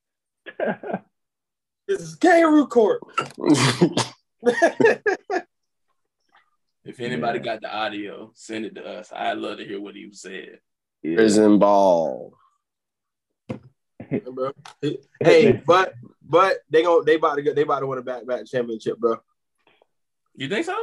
this 1.89 2.01
is 2.01 2.15
kangaroo 2.15 2.69
court. 2.69 3.01
If 6.85 7.01
anybody 7.01 7.39
Yeah. 7.39 7.45
got 7.45 7.61
the 7.63 7.75
audio, 7.75 8.33
send 8.35 8.65
it 8.65 8.75
to 8.75 8.85
us. 8.85 9.13
I'd 9.13 9.39
love 9.39 9.59
to 9.59 9.65
hear 9.65 9.81
what 9.81 9.95
he 9.95 10.11
said. 10.13 10.59
Yeah. 11.03 11.17
Prison 11.17 11.59
ball. 11.59 12.35
bro. 13.49 14.53
Hey, 15.21 15.63
but 15.67 15.95
but 16.23 16.59
they 16.71 16.83
going 16.83 17.05
they 17.05 17.15
about 17.17 17.37
to 17.37 17.43
get 17.43 17.55
they 17.55 17.63
about 17.63 17.81
to 17.81 17.87
win 17.87 17.99
a 17.99 18.03
back 18.03 18.27
back 18.27 18.47
championship, 18.47 18.99
bro. 18.99 19.17
You 20.35 20.49
think 20.49 20.67
so? 20.67 20.77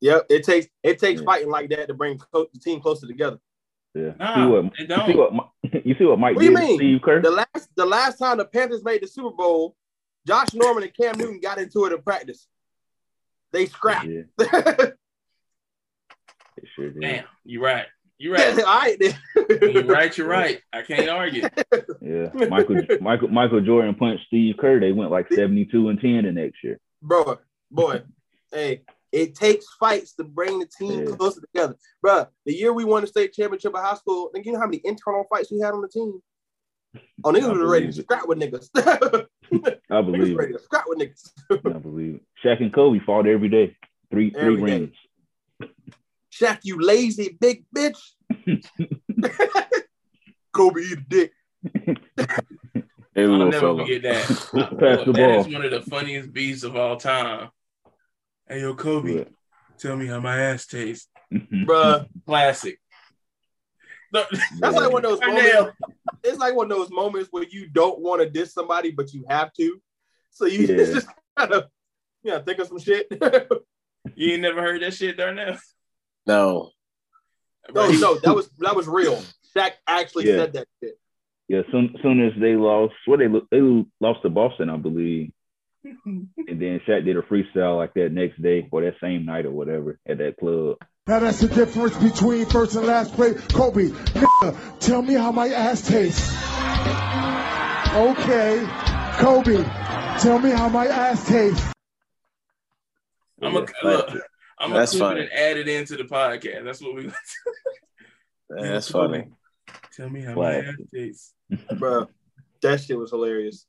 Yep, 0.00 0.26
it 0.28 0.44
takes 0.44 0.66
it 0.82 0.98
takes 0.98 1.20
Yeah. 1.20 1.24
fighting 1.26 1.48
like 1.50 1.70
that 1.70 1.88
to 1.88 1.94
bring 1.94 2.18
co- 2.18 2.48
the 2.52 2.58
team 2.60 2.80
closer 2.80 3.06
together. 3.06 3.38
Yeah. 3.94 4.12
Nah, 4.18 4.34
see 4.34 4.50
what 4.50 4.62
they 4.76 4.82
you 4.82 4.86
don't. 4.88 5.06
see 5.06 5.14
what 5.16 5.32
you 5.86 5.94
see 5.98 6.04
what 6.04 6.18
Mike 6.18 6.34
What 6.36 6.40
do 6.40 6.50
you 6.50 6.56
did 6.56 6.62
mean? 6.64 6.76
Steve 6.78 7.02
Kerr? 7.02 7.22
The 7.22 7.30
last 7.30 7.68
the 7.76 7.86
last 7.86 8.18
time 8.18 8.38
the 8.38 8.44
Panthers 8.44 8.84
made 8.84 9.02
the 9.02 9.06
Super 9.06 9.30
Bowl, 9.30 9.74
Josh 10.26 10.52
Norman 10.52 10.82
and 10.84 10.94
Cam 10.94 11.16
Newton 11.16 11.40
got 11.40 11.58
into 11.58 11.84
it 11.86 11.92
in 11.92 12.02
practice. 12.02 12.46
They 13.52 13.66
scrapped. 13.66 14.06
Yeah, 14.06 14.22
All 16.64 16.66
it 16.66 16.68
sure 16.76 16.90
did. 16.90 17.00
Damn, 17.02 17.24
you 17.44 17.62
right. 17.64 17.86
You 18.18 18.32
right. 18.34 18.56
right, 18.56 18.96
then. 19.00 19.14
you 19.60 19.82
right. 19.92 20.16
You're 20.16 20.28
right. 20.28 20.60
I 20.72 20.82
can't 20.82 21.08
argue. 21.08 21.42
Yeah, 22.00 22.30
Michael 22.48 22.80
Michael 23.00 23.28
Michael 23.28 23.60
Jordan 23.60 23.94
punched 23.96 24.26
Steve 24.28 24.54
Kerr. 24.58 24.78
They 24.80 24.92
went 24.92 25.10
like 25.10 25.26
seventy 25.32 25.64
two 25.64 25.88
and 25.88 26.00
ten 26.00 26.24
the 26.24 26.32
next 26.32 26.62
year. 26.62 26.78
bro, 27.02 27.38
boy. 27.70 28.02
Hey, 28.52 28.82
it 29.10 29.34
takes 29.34 29.66
fights 29.80 30.14
to 30.14 30.24
bring 30.24 30.60
the 30.60 30.66
team 30.66 31.06
Yeah. 31.06 31.16
closer 31.16 31.40
together, 31.40 31.74
bro. 32.00 32.26
The 32.46 32.54
year 32.54 32.72
we 32.72 32.84
won 32.84 33.00
the 33.00 33.08
state 33.08 33.32
championship 33.32 33.74
of 33.74 33.82
high 33.82 33.96
school, 33.96 34.30
think 34.32 34.46
you 34.46 34.52
know 34.52 34.60
how 34.60 34.66
many 34.66 34.80
internal 34.84 35.24
fights 35.28 35.50
we 35.50 35.58
had 35.58 35.74
on 35.74 35.82
the 35.82 35.88
team? 35.88 36.20
Oh, 37.24 37.32
niggas 37.32 37.42
I 37.44 37.52
was 37.52 37.62
ready 37.70 37.86
to 37.86 37.92
believe 37.92 38.04
scrap 38.04 38.28
with 38.28 38.38
niggas. 38.38 38.68
I 39.90 39.94
niggas 39.94 40.04
believe 40.06 40.36
ready 40.36 40.52
to 40.52 40.58
scrap 40.60 40.84
with 40.86 40.98
niggas. 41.00 41.30
I 41.74 41.78
believe. 41.78 42.20
Shaq 42.44 42.60
and 42.60 42.72
Kobe 42.72 43.00
fought 43.04 43.26
every 43.26 43.48
day. 43.48 43.76
Three 44.12 44.32
Every 44.36 44.56
three 44.60 44.66
day. 44.66 44.78
rings. 44.78 44.94
Shaq, 46.34 46.60
you 46.64 46.80
lazy 46.80 47.36
big 47.40 47.64
bitch. 47.74 47.98
Kobe 50.52 50.80
eat 50.82 50.98
a 50.98 51.04
dick. 51.08 51.32
Hey, 53.14 53.24
I'll 53.24 53.38
never 53.38 53.52
fella. 53.52 53.86
forget 53.86 54.02
that. 54.02 54.26
Pass 54.80 55.04
the 55.04 55.12
that 55.12 55.12
ball. 55.12 55.40
is 55.46 55.52
one 55.52 55.64
of 55.64 55.70
the 55.70 55.82
funniest 55.82 56.32
beats 56.32 56.62
of 56.64 56.74
all 56.76 56.96
time. 56.96 57.50
Hey, 58.48 58.60
yo, 58.60 58.74
Kobe, 58.74 59.18
Yeah. 59.18 59.24
tell 59.78 59.96
me 59.96 60.06
how 60.06 60.20
my 60.20 60.40
ass 60.40 60.66
tastes. 60.66 61.08
Bruh. 61.32 62.06
Classic. 62.26 62.78
Look, 64.12 64.28
That's 64.60 64.76
like 64.76 64.92
one 64.92 65.04
of 65.04 65.10
those 65.10 65.20
moments. 65.26 65.72
It's 66.22 66.38
like 66.38 66.54
one 66.54 66.70
of 66.70 66.76
those 66.78 66.90
moments 66.90 67.28
where 67.30 67.44
you 67.48 67.68
don't 67.68 68.00
want 68.00 68.22
to 68.22 68.30
diss 68.30 68.52
somebody, 68.54 68.90
but 68.90 69.12
you 69.12 69.24
have 69.28 69.52
to. 69.54 69.80
So 70.30 70.46
you 70.46 70.66
Yeah. 70.66 70.76
just 70.76 71.06
kind 71.36 71.52
of, 71.52 71.64
yeah, 72.22 72.38
think 72.40 72.58
of 72.58 72.68
some 72.68 72.78
shit. 72.78 73.06
You 74.16 74.32
ain't 74.34 74.42
never 74.42 74.60
heard 74.62 74.82
that 74.82 74.94
shit, 74.94 75.16
Darnell? 75.16 75.58
No. 76.26 76.70
no, 77.74 77.90
no, 77.90 78.14
that 78.16 78.34
was 78.34 78.48
that 78.58 78.76
was 78.76 78.86
real. 78.88 79.22
Shaq 79.54 79.72
actually 79.86 80.26
Yeah. 80.26 80.36
said 80.38 80.52
that 80.54 80.66
shit. 80.82 80.98
Yeah, 81.48 81.62
soon 81.70 81.94
soon 82.02 82.24
as 82.26 82.32
they 82.40 82.56
lost, 82.56 82.94
what 83.06 83.18
they 83.18 83.26
they 83.50 83.84
lost 84.00 84.22
to 84.22 84.30
Boston, 84.30 84.70
I 84.70 84.76
believe, 84.76 85.32
and 85.84 86.30
then 86.46 86.80
Shaq 86.86 87.04
did 87.04 87.16
a 87.16 87.22
freestyle 87.22 87.76
like 87.76 87.92
that 87.94 88.12
next 88.12 88.40
day 88.40 88.66
or 88.70 88.82
that 88.82 88.94
same 89.00 89.26
night 89.26 89.44
or 89.44 89.50
whatever 89.50 89.98
at 90.06 90.18
that 90.18 90.36
club. 90.38 90.78
Now 91.06 91.18
that's 91.18 91.40
the 91.40 91.48
difference 91.48 91.96
between 91.98 92.46
first 92.46 92.74
and 92.76 92.86
last 92.86 93.12
place. 93.12 93.38
Kobe, 93.48 93.88
nigga, 93.88 94.78
tell 94.80 95.02
me 95.02 95.12
how 95.14 95.32
my 95.32 95.48
ass 95.48 95.86
tastes. 95.86 96.32
Okay, 97.94 98.66
Kobe, 99.18 99.62
tell 100.20 100.38
me 100.38 100.50
how 100.50 100.68
my 100.70 100.86
ass 100.86 101.26
tastes. 101.28 101.72
I'm 103.42 103.52
Yeah, 103.52 103.66
a 103.82 103.86
look. 103.86 104.10
Classic. 104.58 104.60
I'm 104.60 104.72
That's 104.72 104.92
gonna 104.98 105.04
clip 105.14 105.16
funny. 105.16 105.20
it 105.20 105.30
and 105.32 105.40
add 105.40 105.56
it 105.56 105.68
into 105.68 105.96
the 105.96 106.04
podcast. 106.04 106.64
That's 106.64 106.80
what 106.82 106.94
we. 106.94 107.10
That's 108.50 108.90
funny. 108.90 109.24
Tell 109.96 110.08
me 110.10 110.20
how 110.22 110.34
my 110.34 110.34
Classic. 110.60 110.68
ass 110.68 110.76
tastes. 110.94 111.34
Bro, 111.78 112.08
that 112.62 112.80
shit 112.82 112.98
was 112.98 113.10
hilarious. 113.10 113.66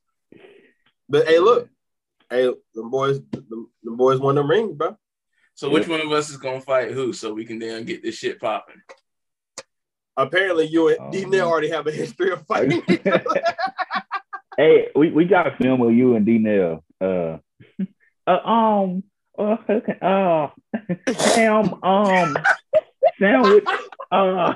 But 1.08 1.28
hey, 1.28 1.40
look, 1.40 1.70
hey, 2.30 2.52
the 2.74 2.84
boys, 2.84 3.20
the, 3.32 3.66
the 3.84 3.92
boys 3.92 4.20
won 4.20 4.36
them 4.36 4.50
rings, 4.50 4.76
bro. 4.76 4.98
So 5.54 5.70
which 5.70 5.88
one 5.88 6.02
of 6.02 6.12
us 6.12 6.30
is 6.30 6.38
gonna 6.38 6.60
fight 6.62 6.92
who, 6.92 7.14
so 7.14 7.34
we 7.34 7.46
can 7.46 7.60
then 7.60 7.86
get 7.86 8.04
this 8.04 8.16
shit 8.16 8.40
popping? 8.40 8.82
Apparently, 10.18 10.66
you 10.68 10.90
and 10.90 10.98
Oh, 11.00 11.12
D. 11.12 11.22
man. 11.22 11.30
Nail 11.32 11.48
already 11.48 11.70
have 11.70 11.88
a 11.88 11.92
history 11.92 12.32
of 12.32 12.46
fighting. 12.48 12.82
hey, 14.58 14.88
we, 14.96 15.12
we 15.12 15.26
got 15.26 15.48
a 15.48 15.56
film 15.58 15.80
with 15.80 15.94
you 15.94 16.16
and 16.16 16.26
D 16.26 16.38
Nail. 16.38 16.84
Uh, 17.02 17.38
uh, 18.28 18.32
um, 18.32 19.04
uh, 19.38 19.58
okay, 19.70 19.98
Oh, 20.02 20.52
Sam, 21.18 21.84
um, 21.84 22.38
sandwich, 23.20 23.66
uh, 24.12 24.56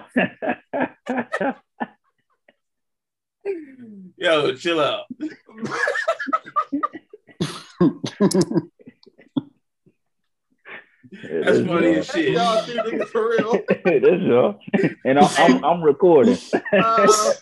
Yo, 4.17 4.53
chill 4.55 4.79
out. 4.79 5.05
Yeah, 11.11 11.41
That's 11.43 11.67
funny 11.67 11.95
as 11.95 12.05
shit. 12.07 12.33
Y'all 12.33 12.63
two 12.63 12.73
niggas 12.73 13.07
for 13.07 13.29
real. 13.29 13.53
that's 13.83 14.21
y'all. 14.21 14.59
And 15.05 15.17
I'm, 15.19 15.29
I'm, 15.37 15.65
I'm 15.65 15.81
recording. 15.81 16.37
Uh, 16.71 17.33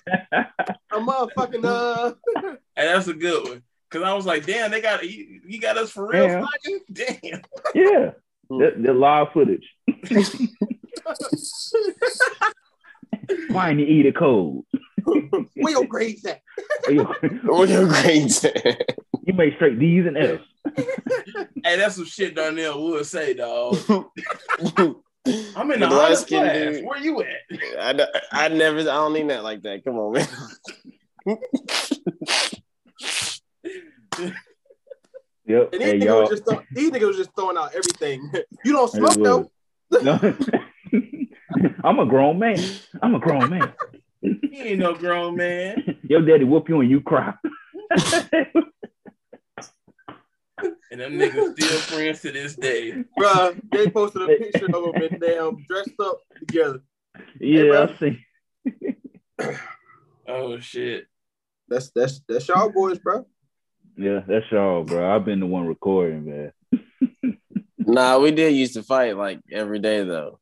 a 0.92 0.98
motherfucking 1.00 1.66
uh. 1.66 2.14
And 2.36 2.58
that's 2.76 3.08
a 3.08 3.14
good 3.14 3.44
one. 3.44 3.64
Cause 3.90 4.04
I 4.04 4.14
was 4.14 4.26
like, 4.26 4.46
damn, 4.46 4.70
they 4.72 4.82
got 4.82 5.08
you, 5.10 5.40
you 5.48 5.60
got 5.62 5.78
us 5.78 5.92
for 5.92 6.08
real 6.10 6.26
Yeah. 6.28 6.42
fucking? 6.46 6.80
Damn. 6.92 7.42
Yeah, 7.74 8.12
hmm. 8.50 8.58
the, 8.60 8.74
the 8.80 8.94
live 8.94 9.28
footage. 9.34 9.66
Why 13.50 13.70
didn't 13.70 13.80
you 13.80 13.86
eat 14.00 14.06
a 14.08 14.12
cold? 14.12 14.66
Where 15.06 15.72
your 15.72 15.86
grades 15.86 16.26
at? 16.26 16.42
you 16.90 17.04
What 17.46 17.70
your 17.70 17.88
grades? 17.88 18.46
made 19.26 19.54
straight 19.56 19.80
D's 19.80 20.06
and 20.06 20.18
F's. 20.18 20.44
Hey, 21.64 21.78
that's 21.78 21.96
some 21.96 22.06
shit 22.06 22.36
Darnell 22.36 22.84
would 22.84 23.06
say, 23.06 23.34
dog. 23.34 23.78
I'm 23.88 25.72
in 25.72 25.80
the 25.80 25.88
The 25.88 25.94
honors 25.94 26.26
class. 26.26 26.54
dude. 26.56 26.86
Where 26.86 27.00
you 27.00 27.22
at? 27.22 27.42
I, 27.80 28.08
I 28.32 28.48
never, 28.50 28.80
I 28.80 28.84
don't 28.84 29.14
need 29.14 29.30
that 29.30 29.44
like 29.44 29.62
that. 29.64 29.84
Come 29.86 29.98
on, 29.98 30.14
man. 31.26 31.38
Yep. 35.50 35.70
And 35.72 35.82
these, 35.82 35.88
Hey, 35.88 36.00
niggas 36.00 36.04
y'all. 36.04 36.20
was 36.22 36.30
just 36.30 36.46
throw, 36.46 36.62
these 36.74 36.92
niggas 36.92 37.08
was 37.08 37.16
just 37.16 37.34
throwing 37.34 37.58
out 37.58 37.74
everything. 37.74 38.30
You 38.66 38.74
don't 38.74 38.92
smoke 38.92 39.14
though. 39.24 39.50
No. 40.02 40.20
I'm 41.86 42.00
a 42.00 42.06
grown 42.06 42.38
man. 42.38 42.60
I'm 43.02 43.16
a 43.16 43.20
grown 43.20 43.50
man. 43.50 43.72
He 44.22 44.60
ain't 44.62 44.80
no 44.80 44.94
grown 44.94 45.38
man. 45.38 46.00
Your 46.04 46.22
daddy 46.22 46.44
whoop 46.44 46.68
you 46.68 46.82
and 46.82 46.90
you 46.90 47.00
cry. 47.00 47.34
And 50.92 51.02
them 51.02 51.14
niggas 51.14 51.54
still 51.58 51.80
friends 51.80 52.22
to 52.22 52.32
this 52.32 52.56
day. 52.56 53.04
Bruh, 53.18 53.60
they 53.72 53.90
posted 53.90 54.24
a 54.24 54.28
picture 54.28 54.66
of 54.66 54.72
them 54.72 54.96
in 55.04 55.20
damn 55.20 55.64
dressed 55.70 55.92
up 56.00 56.20
together. 56.40 56.80
yeah, 57.40 57.64
bro. 57.64 57.84
I 57.84 57.98
see. 58.00 58.26
Oh 60.30 60.60
shit. 60.60 61.06
That's 61.70 61.90
that's 61.92 62.20
that's 62.28 62.50
y'all 62.50 62.70
boys, 62.70 63.00
bro. 63.00 63.26
Yeah, 63.98 64.22
that's 64.28 64.46
y'all, 64.52 64.84
bro. 64.84 65.16
I've 65.16 65.26
been 65.26 65.40
the 65.40 65.48
one 65.48 65.66
recording, 65.66 66.26
man. 66.26 66.52
Nah, 67.80 68.20
we 68.20 68.32
did 68.32 68.54
used 68.54 68.76
to 68.76 68.84
fight 68.84 69.18
like 69.18 69.40
every 69.52 69.80
day 69.80 70.04
though. 70.04 70.40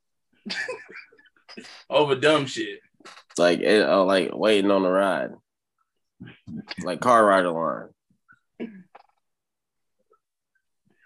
Over 1.88 2.16
dumb 2.16 2.46
shit. 2.46 2.80
Like, 3.38 3.60
it, 3.60 3.82
uh, 3.82 4.04
like 4.04 4.30
waiting 4.34 4.70
on 4.70 4.82
the 4.82 4.90
ride, 4.90 5.30
like 6.82 7.00
car 7.00 7.24
ride 7.24 7.44
along. 7.44 7.90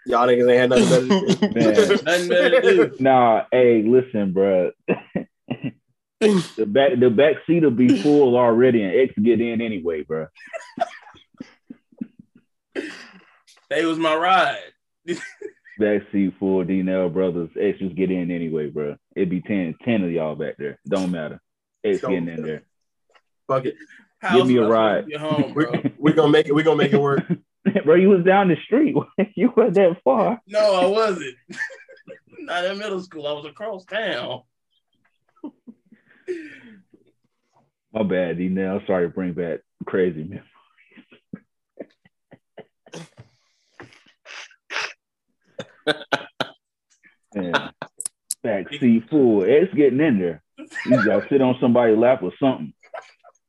Y'all 0.05 0.27
niggas 0.27 0.51
ain't 0.51 0.59
had 0.59 0.69
nothing 0.71 0.89
better 0.89 1.07
to 1.07 1.35
do. 1.35 1.53
Man. 1.53 1.89
Nothing 2.03 2.29
better 2.29 2.61
to 2.61 2.89
do. 2.89 2.95
Nah, 2.99 3.43
hey, 3.51 3.83
listen, 3.83 4.33
bro. 4.33 4.71
the 6.19 6.65
back 6.65 6.99
the 6.99 7.09
back 7.09 7.35
seat 7.47 7.63
will 7.63 7.71
be 7.71 8.01
full 8.01 8.35
already, 8.35 8.81
and 8.83 8.93
X 8.93 9.13
get 9.21 9.39
in 9.39 9.61
anyway, 9.61 10.03
bro. 10.03 10.27
They 13.71 13.85
was 13.85 13.97
my 13.97 14.13
ride. 14.13 14.57
Back 15.79 16.01
seat 16.11 16.33
full, 16.37 16.65
D&L 16.65 17.07
brothers. 17.07 17.49
X 17.57 17.79
just 17.79 17.95
get 17.95 18.11
in 18.11 18.29
anyway, 18.29 18.69
bro. 18.69 18.97
It'd 19.15 19.29
be 19.29 19.39
10, 19.39 19.75
10 19.85 20.03
of 20.03 20.11
y'all 20.11 20.35
back 20.35 20.57
there. 20.57 20.77
Don't 20.85 21.09
matter. 21.09 21.39
X 21.81 22.01
Don't 22.01 22.11
getting 22.11 22.27
in 22.27 22.43
there. 22.43 22.63
Fuck 23.47 23.67
it. 23.67 23.75
How 24.19 24.35
Give 24.35 24.47
me 24.47 24.57
a 24.57 24.67
ride. 24.67 25.05
supposed 25.09 25.21
home, 25.21 25.53
We 25.55 25.63
bro. 25.65 25.81
we 25.97 26.11
gonna 26.13 26.31
make 26.31 26.47
it. 26.47 26.53
We're 26.53 26.65
gonna 26.65 26.83
make 26.83 26.91
it 26.91 26.99
work. 26.99 27.23
bro, 27.85 27.95
you 27.95 28.09
was 28.09 28.25
down 28.25 28.49
the 28.49 28.57
street. 28.65 28.93
you 29.35 29.53
weren't 29.55 29.73
that 29.75 29.95
far. 30.03 30.41
No, 30.47 30.75
I 30.75 30.85
wasn't. 30.87 31.35
Not 32.39 32.65
in 32.65 32.77
middle 32.77 33.01
school. 33.01 33.25
I 33.25 33.31
was 33.31 33.45
across 33.45 33.85
town. 33.85 34.41
My 37.93 38.03
bad, 38.03 38.37
D-Nell. 38.37 38.81
Sorry 38.85 39.07
to 39.07 39.13
bring 39.13 39.31
back 39.31 39.59
crazy 39.85 40.25
man. 40.25 40.43
Man, 47.33 47.71
back 48.43 48.67
seat 48.79 49.03
full. 49.09 49.43
X 49.43 49.73
getting 49.75 49.99
in 50.01 50.19
there. 50.19 50.43
You 50.85 51.05
gotta 51.05 51.25
sit 51.29 51.41
on 51.41 51.55
somebody's 51.61 51.97
lap 51.97 52.21
or 52.23 52.31
something. 52.39 52.73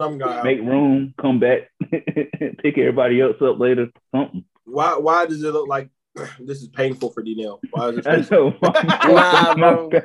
Some 0.01 0.19
guy. 0.19 0.43
Make 0.43 0.61
room, 0.61 1.15
come 1.21 1.39
back, 1.41 1.71
pick 1.91 2.79
everybody 2.79 3.21
else 3.21 3.37
up 3.43 3.59
later. 3.59 3.89
Something. 4.15 4.45
Why 4.65 4.97
why 4.97 5.27
does 5.27 5.43
it 5.43 5.53
look 5.53 5.69
like 5.69 5.91
this 6.41 6.63
is 6.63 6.69
painful 6.69 7.11
for 7.11 7.23
D-Nail? 7.23 7.61
Why 7.71 7.89
is 7.89 7.99
it 7.99 8.07
I 8.07 8.17
painful? 8.17 8.55
Nah, 8.63 9.55
bro. 9.55 9.91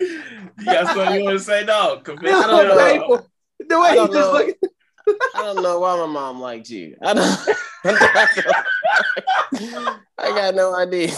You 0.00 0.64
got 0.64 0.86
something 0.94 1.14
you 1.18 1.24
want 1.24 1.38
to 1.38 1.44
say, 1.44 1.64
dog? 1.64 2.04
Confess 2.04 2.30
This 2.30 2.46
don't 2.46 2.66
is 2.66 2.74
know. 2.74 2.78
painful. 2.78 3.26
The 3.68 3.74
I 3.74 3.80
way 3.80 3.90
he 3.90 4.06
just 4.14 4.32
know. 4.32 4.52
Looking. 5.08 5.18
I 5.34 5.42
don't 5.42 5.62
know 5.62 5.80
why 5.80 5.96
my 5.96 6.06
mom 6.06 6.40
liked 6.40 6.70
you. 6.70 6.96
I 7.02 7.14
don't. 7.14 7.38
I 10.18 10.28
got 10.28 10.54
no 10.54 10.74
idea. 10.74 11.10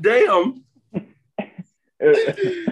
Damn. 0.00 0.64
you 2.00 2.66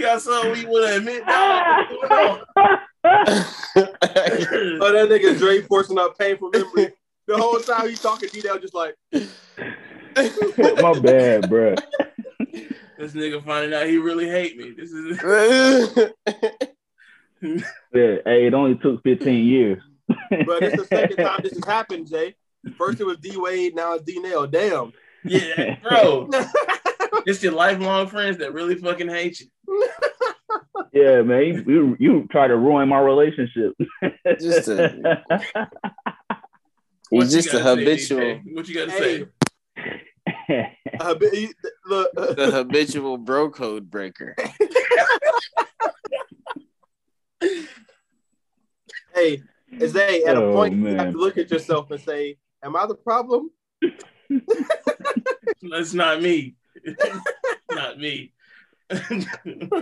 got 0.00 0.22
something 0.22 0.52
we 0.52 0.64
want 0.64 0.88
to 0.88 0.96
admit, 0.96 1.26
dog? 1.26 1.86
What's 1.90 2.02
going 2.08 2.40
on? 2.56 2.78
Oh, 3.74 4.92
that 4.92 5.08
nigga 5.08 5.38
Dre 5.38 5.62
forcing 5.62 5.98
up 5.98 6.18
painful 6.18 6.50
memory. 6.50 6.92
The 7.32 7.38
whole 7.40 7.58
time 7.60 7.88
he 7.88 7.94
talking, 7.96 8.28
D-Nail 8.30 8.58
just 8.58 8.74
like, 8.74 8.94
My 10.78 10.98
bad, 11.00 11.48
bro. 11.48 11.74
This 12.98 13.14
nigga 13.14 13.42
finding 13.44 13.72
out 13.74 13.86
he 13.88 13.96
really 13.98 14.28
hate 14.28 14.56
me. 14.56 14.74
This 14.76 14.92
is 14.92 15.18
Yeah, 17.42 18.16
hey, 18.24 18.46
it 18.46 18.54
only 18.54 18.76
took 18.76 19.02
15 19.02 19.44
years. 19.44 19.82
but 20.06 20.62
it's 20.62 20.76
the 20.76 20.86
second 20.86 21.16
time 21.16 21.40
this 21.42 21.54
has 21.54 21.64
happened, 21.66 22.08
Jay. 22.08 22.36
First 22.78 23.00
it 23.00 23.04
was 23.04 23.16
D 23.18 23.36
Wade, 23.36 23.74
now 23.74 23.94
it's 23.94 24.04
D 24.04 24.20
Nail. 24.20 24.46
Damn. 24.46 24.92
yeah, 25.24 25.76
bro. 25.82 26.28
It's 27.26 27.42
your 27.42 27.52
lifelong 27.52 28.06
friends 28.06 28.38
that 28.38 28.52
really 28.52 28.76
fucking 28.76 29.08
hate 29.08 29.40
you. 29.40 29.46
Yeah, 30.92 31.22
man, 31.22 31.42
you, 31.44 31.64
you, 31.66 31.96
you 31.98 32.28
try 32.30 32.46
to 32.46 32.56
ruin 32.56 32.88
my 32.88 33.00
relationship. 33.00 33.72
Just 34.38 34.68
a- 34.68 35.22
What 35.28 36.21
He's 37.12 37.34
you 37.34 37.42
just 37.42 37.54
a 37.54 37.58
gotta 37.58 37.64
say, 37.64 37.80
habitual, 37.80 38.40
What 38.54 38.68
you 38.68 38.74
got 38.74 38.84
to 38.86 38.90
Hey, 38.92 39.18
say? 39.18 39.26
uh, 40.98 41.14
but 41.14 41.28
he- 41.34 41.52
look, 41.86 42.10
uh, 42.16 42.32
the 42.32 42.50
habitual 42.50 43.18
bro 43.18 43.50
code 43.50 43.90
breaker. 43.90 44.34
hey, 49.14 49.42
is 49.78 49.92
they 49.92 50.24
at 50.24 50.36
a 50.36 50.40
Oh, 50.40 50.52
point 50.54 50.74
you 50.74 50.86
have 50.86 51.12
to 51.12 51.18
look 51.18 51.36
at 51.38 51.50
yourself 51.50 51.90
and 51.90 52.00
say, 52.00 52.38
"Am 52.62 52.76
I 52.76 52.86
the 52.86 52.94
problem?" 52.94 53.50
That's 55.62 55.92
not 55.94 56.22
me. 56.22 56.54
not 57.70 57.98
me. 57.98 58.32
and, 59.44 59.72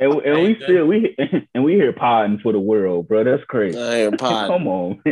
and 0.00 0.42
we 0.42 0.58
still 0.62 0.86
we 0.86 1.16
and 1.54 1.64
we 1.64 1.74
here 1.74 1.92
potting 1.92 2.38
for 2.38 2.52
the 2.52 2.60
world, 2.60 3.08
bro. 3.08 3.24
That's 3.24 3.44
crazy. 3.44 3.78
I 3.80 3.96
am 3.96 4.12
pod. 4.18 4.48
Come 4.48 4.66
on. 4.68 5.02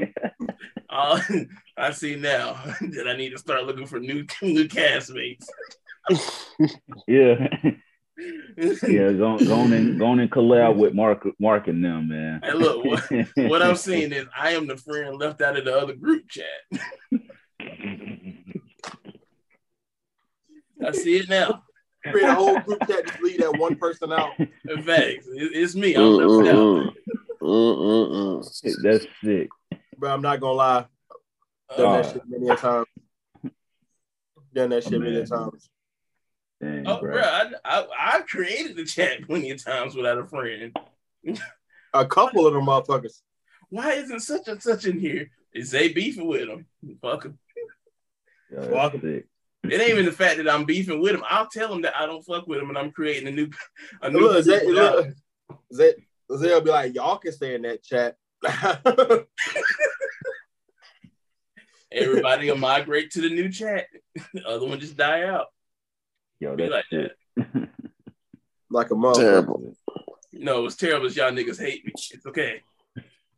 Uh, 0.88 1.20
I 1.77 1.90
see 1.90 2.16
now 2.16 2.55
that 2.81 3.07
I 3.09 3.16
need 3.16 3.31
to 3.31 3.38
start 3.38 3.64
looking 3.64 3.87
for 3.87 3.99
new 3.99 4.25
new 4.42 4.68
castmates. 4.68 5.46
Yeah, 7.07 7.46
yeah. 8.16 9.12
Go, 9.12 9.38
go 9.38 9.55
on 9.55 9.73
and 9.73 9.99
go 9.99 10.07
on 10.07 10.20
and 10.20 10.31
collab 10.31 10.77
with 10.77 10.94
Mark, 10.94 11.27
Mark 11.38 11.68
and 11.68 11.85
them, 11.85 12.09
man. 12.09 12.40
Hey, 12.42 12.53
look, 12.53 12.85
what, 12.85 13.03
what 13.37 13.62
I'm 13.62 13.77
seeing 13.77 14.12
is 14.12 14.27
I 14.37 14.53
am 14.53 14.66
the 14.66 14.77
friend 14.77 15.18
left 15.18 15.40
out 15.40 15.57
of 15.57 15.64
the 15.64 15.77
other 15.77 15.94
group 15.94 16.29
chat. 16.29 16.81
I 20.85 20.92
see 20.92 21.16
it 21.18 21.29
now. 21.29 21.62
Create 22.03 22.29
a 22.29 22.35
whole 22.35 22.59
group 22.61 22.87
chat, 22.87 23.07
just 23.07 23.21
leave 23.21 23.41
that 23.41 23.55
one 23.57 23.77
person 23.77 24.13
out. 24.13 24.33
In 24.39 24.51
it's 24.67 25.75
me. 25.75 25.95
I'm 25.95 26.03
mm, 26.03 26.19
left 26.19 26.31
mm, 26.31 26.51
out. 26.51 26.95
Mm-mm-mm. 27.43 28.43
Mm-mm-mm. 28.43 28.83
That's 28.83 29.07
sick. 29.23 29.49
Bro, 29.99 30.15
I'm 30.15 30.23
not 30.23 30.41
gonna 30.41 30.53
lie. 30.55 30.87
Done 31.77 31.87
Uh, 31.87 32.03
that 32.03 32.13
shit 32.13 32.23
many 32.27 32.49
a 32.49 32.57
time. 32.57 32.85
Done 34.55 34.71
that 34.71 34.85
shit 34.85 34.93
many 34.93 35.17
a 35.17 35.19
Man. 35.19 35.27
times. 35.27 35.69
Dang, 36.61 36.85
oh, 36.87 37.01
bro. 37.01 37.13
bro, 37.13 37.23
I, 37.23 37.53
I, 37.65 37.87
I've 37.99 38.27
created 38.27 38.77
the 38.77 38.85
chat 38.85 39.23
plenty 39.27 39.51
of 39.51 39.63
times 39.63 39.95
without 39.95 40.19
a 40.19 40.27
friend. 40.27 40.75
A 41.95 42.07
couple 42.07 42.47
of 42.47 42.55
them 42.55 42.65
motherfuckers. 42.67 43.21
Why 43.69 43.93
isn't 43.93 44.21
such 44.21 44.49
and 44.49 44.63
such 44.63 44.85
in 44.87 44.99
here? 44.99 45.31
Is 45.53 45.71
they 45.71 45.89
beefing 45.89 46.27
with 46.27 46.47
them? 46.47 46.67
Fuck 47.01 47.25
him. 47.25 47.39
Yeah, 48.53 48.61
that's 48.61 48.73
Welcome. 48.73 49.01
sick. 49.01 49.27
It 49.64 49.81
ain't 49.81 49.90
even 49.90 50.07
the 50.07 50.12
fact 50.12 50.38
that 50.38 50.49
I'm 50.49 50.64
beefing 50.64 51.01
with 51.01 51.14
him. 51.14 51.23
I'll 51.29 51.49
tell 51.49 51.73
him 51.73 51.83
that 51.83 51.96
I 51.96 52.07
don't 52.07 52.23
fuck 52.25 52.46
with 52.46 52.61
him 52.61 52.70
and 52.70 52.79
I'm 52.79 52.92
creating 52.92 53.29
a 53.29 53.31
new 53.31 53.51
a 54.01 54.11
new 54.11 54.20
Look, 54.20 54.44
Zay, 54.44 54.66
look, 54.66 55.09
Zay, 55.73 55.94
Zay 56.37 56.55
will 56.55 56.61
be 56.62 56.70
like, 56.70 56.94
y'all 56.94 57.18
can 57.18 57.33
stay 57.33 57.55
in 57.55 57.62
that 57.62 57.83
chat. 57.83 58.16
Everybody 61.92 62.51
will 62.51 62.57
migrate 62.57 63.11
to 63.12 63.20
the 63.20 63.29
new 63.29 63.51
chat. 63.51 63.87
The 64.33 64.46
other 64.46 64.66
one 64.66 64.81
just 64.81 64.96
die 64.96 65.25
out. 65.25 65.46
Yo, 66.38 66.57
Be 66.57 66.68
that's 66.68 66.73
like 66.73 66.85
sick. 66.90 67.12
like 68.70 68.90
a 68.90 68.94
motherfucker. 68.94 69.16
Terrible. 69.16 69.77
No, 70.33 70.64
it's 70.64 70.77
terrible 70.77 71.07
as 71.07 71.16
y'all 71.16 71.33
niggas 71.33 71.59
hate 71.61 71.85
me. 71.85 71.92
It's 71.96 72.25
okay. 72.27 72.62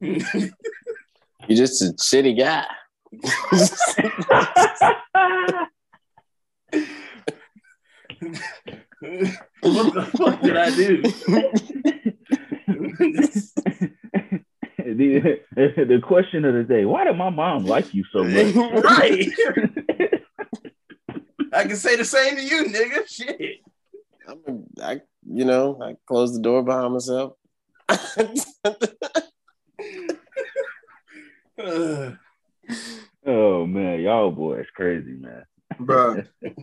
You're 0.00 0.18
just 1.48 1.82
a 1.82 1.86
shitty 1.94 2.38
guy. 2.38 2.66
what 9.60 9.94
the 9.94 10.02
fuck 10.16 10.40
did 10.40 10.56
I 10.56 10.70
do? 10.70 11.02
the, 14.78 15.40
the 15.56 16.00
question 16.02 16.44
of 16.44 16.54
the 16.54 16.64
day: 16.64 16.84
Why 16.84 17.04
did 17.04 17.16
my 17.16 17.30
mom 17.30 17.64
like 17.66 17.94
you 17.94 18.04
so 18.12 18.24
much? 18.24 18.54
right. 18.84 19.28
I 21.52 21.64
can 21.64 21.76
say 21.76 21.96
the 21.96 22.04
same 22.04 22.36
to 22.36 22.42
you, 22.42 22.64
nigga. 22.64 23.08
Shit. 23.08 23.60
I'm 24.26 24.40
a, 24.46 24.58
I, 24.84 25.00
you 25.28 25.44
know, 25.44 25.78
I 25.82 25.96
closed 26.06 26.36
the 26.36 26.40
door 26.40 26.62
behind 26.62 26.94
myself. 26.94 27.34
Oh 33.24 33.66
man, 33.66 34.00
y'all 34.00 34.32
boys 34.32 34.66
crazy, 34.74 35.12
man. 35.12 35.44
Bruh. 35.80 36.26
this 36.40 36.54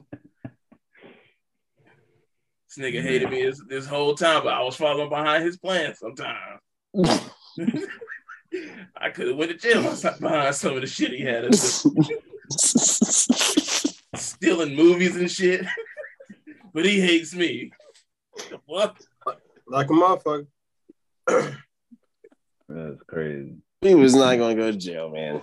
nigga 2.78 3.02
hated 3.02 3.30
me 3.30 3.43
this, 3.43 3.62
this 3.67 3.86
whole 3.86 4.15
time, 4.15 4.43
but 4.43 4.54
I 4.54 4.62
was 4.62 4.76
following 4.76 5.10
behind 5.10 5.43
his 5.43 5.58
plan 5.58 5.93
sometimes. 5.95 6.62
I 8.98 9.10
could 9.12 9.28
have 9.28 9.38
went 9.38 9.52
to 9.52 9.58
jail 9.58 9.82
behind 10.19 10.56
some 10.56 10.76
of 10.76 10.82
the 10.82 10.88
shit 10.88 11.12
he 11.12 11.22
had 11.22 11.45
us 11.45 11.86
stealing 14.15 14.76
movies 14.76 15.15
and 15.15 15.30
shit. 15.30 15.65
but 16.74 16.86
he 16.86 17.00
hates 17.00 17.34
me. 17.34 17.72
The 18.50 18.60
fuck? 18.69 19.00
Like 19.67 19.89
a 19.89 19.93
motherfucker. 19.93 20.48
That's 22.67 23.02
crazy. 23.08 23.56
he 23.82 23.95
was 23.95 24.15
not 24.15 24.38
gonna 24.38 24.56
go 24.56 24.72
to 24.72 24.78
jail, 24.78 25.10
man. 25.10 25.41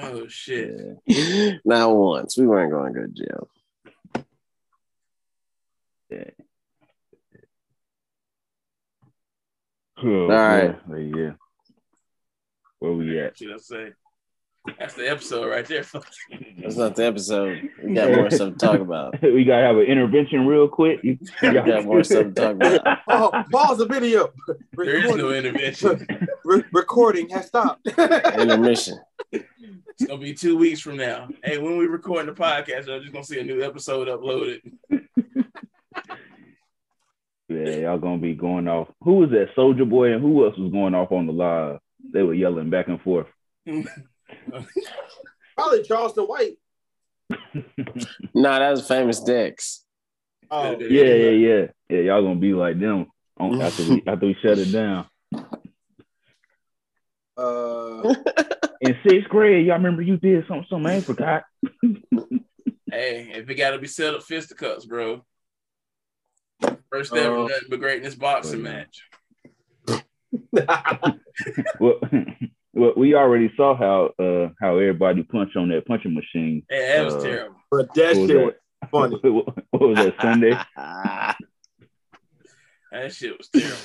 Oh 0.00 0.28
shit. 0.28 0.96
Yeah. 1.06 1.52
Not 1.64 1.94
once. 1.94 2.36
We 2.38 2.46
weren't 2.46 2.72
going 2.72 2.94
to 2.94 3.00
go 3.00 3.06
to 3.06 3.12
jail. 3.12 3.48
yeah. 6.10 6.30
Oh, 10.00 10.22
All 10.22 10.28
right. 10.28 10.78
Yeah, 10.90 10.96
yeah. 10.96 11.30
Where 12.78 12.92
we 12.92 13.18
at? 13.18 13.36
Should 13.36 13.52
I 13.52 13.56
say? 13.56 13.92
That's 14.78 14.94
the 14.94 15.10
episode 15.10 15.48
right 15.48 15.64
there. 15.66 15.84
That's 16.62 16.76
not 16.76 16.94
the 16.94 17.06
episode. 17.06 17.70
We 17.82 17.94
got 17.94 18.12
more 18.12 18.30
stuff 18.30 18.52
to 18.52 18.58
talk 18.58 18.80
about. 18.80 19.20
we 19.22 19.44
gotta 19.44 19.64
have 19.64 19.76
an 19.76 19.84
intervention 19.84 20.46
real 20.46 20.68
quick. 20.68 21.00
You, 21.02 21.18
We 21.42 21.52
got 21.52 21.84
more 21.84 22.04
stuff 22.04 22.26
to 22.26 22.32
talk 22.32 22.54
about. 22.56 22.98
Oh, 23.08 23.30
pause 23.50 23.78
the 23.78 23.86
video. 23.86 24.30
There 24.74 24.96
is 24.96 25.14
no 25.14 25.30
intervention. 25.30 26.06
Re- 26.44 26.64
recording 26.72 27.30
has 27.30 27.46
stopped. 27.46 27.88
Intermission. 27.88 28.98
It's 29.32 30.06
gonna 30.06 30.20
be 30.20 30.34
two 30.34 30.56
weeks 30.56 30.80
from 30.80 30.96
now. 30.96 31.28
Hey, 31.42 31.58
when 31.58 31.76
we 31.76 31.86
recording 31.86 32.26
the 32.26 32.40
podcast, 32.40 32.88
I'm 32.88 33.00
just 33.00 33.12
gonna 33.12 33.24
see 33.24 33.40
a 33.40 33.44
new 33.44 33.62
episode 33.62 34.08
uploaded. 34.08 34.60
Yeah, 37.48 37.76
y'all 37.76 37.98
gonna 37.98 38.18
be 38.18 38.34
going 38.34 38.68
off. 38.68 38.88
Who 39.02 39.14
was 39.16 39.30
that 39.30 39.48
Soldier 39.54 39.86
Boy 39.86 40.12
and 40.12 40.20
who 40.22 40.44
else 40.44 40.56
was 40.58 40.70
going 40.70 40.94
off 40.94 41.12
on 41.12 41.26
the 41.26 41.32
live? 41.32 41.78
They 42.12 42.22
were 42.22 42.34
yelling 42.34 42.70
back 42.70 42.88
and 42.88 43.00
forth. 43.00 43.26
Probably 45.56 45.82
Charleston 45.82 46.24
White. 46.24 46.58
Nah, 48.34 48.58
that 48.58 48.70
was 48.70 48.86
famous 48.86 49.20
Dex. 49.20 49.84
Oh, 50.50 50.78
Yeah, 50.78 51.04
yeah, 51.04 51.30
yeah. 51.30 51.66
Yeah, 51.88 52.00
y'all 52.00 52.22
gonna 52.22 52.36
be 52.36 52.54
like 52.54 52.78
them 52.78 53.06
on, 53.38 53.60
after 53.60 53.82
we 53.88 54.02
after 54.06 54.26
we 54.26 54.36
shut 54.40 54.58
it 54.58 54.70
down. 54.72 55.06
Uh, 57.38 58.14
In 58.80 58.96
sixth 59.06 59.28
grade, 59.28 59.66
y'all 59.66 59.76
remember 59.76 60.02
you 60.02 60.16
did 60.18 60.46
something, 60.46 60.66
something 60.70 60.86
I 60.86 60.94
ain't 60.96 61.04
forgot. 61.04 61.44
Hey, 62.90 63.30
if 63.34 63.48
it 63.50 63.54
gotta 63.56 63.78
be 63.78 63.86
settled 63.88 64.22
fisticuffs, 64.24 64.86
bro. 64.86 65.24
First 66.90 67.12
ever 67.14 67.38
Uh, 67.38 67.42
nothing 67.48 67.68
but 67.70 67.80
greatness 67.80 68.14
boxing 68.14 68.64
yeah. 68.64 68.84
match. 68.84 69.02
Well, 71.80 72.00
well, 72.72 72.92
we 72.96 73.14
already 73.14 73.52
saw 73.56 73.76
how 73.76 74.10
uh 74.22 74.48
how 74.60 74.76
everybody 74.78 75.22
punched 75.22 75.56
on 75.56 75.68
that 75.70 75.86
punching 75.86 76.14
machine. 76.14 76.64
Hey, 76.68 76.88
that 76.96 77.04
was 77.04 77.14
Uh, 77.14 77.20
terrible. 77.22 77.56
but 77.70 77.94
that 77.94 78.16
What 78.16 78.20
was 78.20 78.30
shit 78.30 78.44
was 78.44 78.54
funny. 78.90 79.16
what 79.70 79.80
was 79.80 79.96
that 79.96 80.14
Sunday? 80.20 80.58
That 82.90 83.12
shit 83.12 83.36
was 83.38 83.48
terrible. 83.48 83.76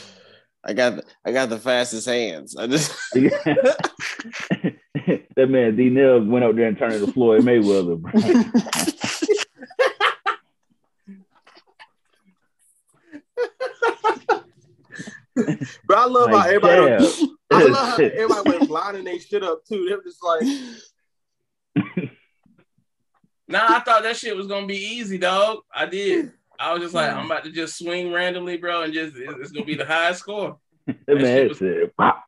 I 0.65 0.73
got 0.73 0.95
the, 0.95 1.03
I 1.25 1.31
got 1.31 1.49
the 1.49 1.59
fastest 1.59 2.07
hands. 2.07 2.55
I 2.55 2.67
just 2.67 2.95
that 3.13 3.89
man 5.49 5.75
D 5.75 5.89
Nell 5.89 6.23
went 6.23 6.45
up 6.45 6.55
there 6.55 6.67
and 6.67 6.77
turned 6.77 6.93
into 6.93 7.11
Floyd 7.11 7.43
Mayweather, 7.43 7.99
bro. 7.99 8.11
But 15.87 15.97
I 15.97 16.05
love 16.05 16.29
how 16.29 16.47
everybody. 16.47 17.03
damn. 17.03 17.29
I 17.51 17.63
love 17.63 17.89
how 17.89 17.97
everybody 18.03 18.49
went 18.49 18.69
lining 18.69 19.03
their 19.03 19.19
shit 19.19 19.43
up 19.43 19.65
too. 19.65 19.85
They 19.87 19.95
were 19.95 20.03
just 20.03 20.23
like, 20.23 20.43
Nah, 23.47 23.75
I 23.75 23.79
thought 23.81 24.03
that 24.03 24.15
shit 24.15 24.35
was 24.35 24.47
gonna 24.47 24.67
be 24.67 24.77
easy, 24.77 25.17
dog. 25.17 25.59
I 25.73 25.85
did. 25.85 26.31
I 26.63 26.71
was 26.73 26.81
just 26.81 26.93
like, 26.93 27.11
I'm 27.11 27.25
about 27.25 27.43
to 27.43 27.51
just 27.51 27.77
swing 27.77 28.13
randomly, 28.13 28.57
bro, 28.57 28.83
and 28.83 28.93
just 28.93 29.15
it's, 29.17 29.33
it's 29.39 29.51
gonna 29.51 29.65
be 29.65 29.75
the 29.75 29.85
highest 29.85 30.21
score. 30.21 30.57
That 30.87 30.97
That 31.07 31.21
man 31.21 31.47
was- 31.49 31.59
said, 31.59 31.91
"Pop." 31.97 32.25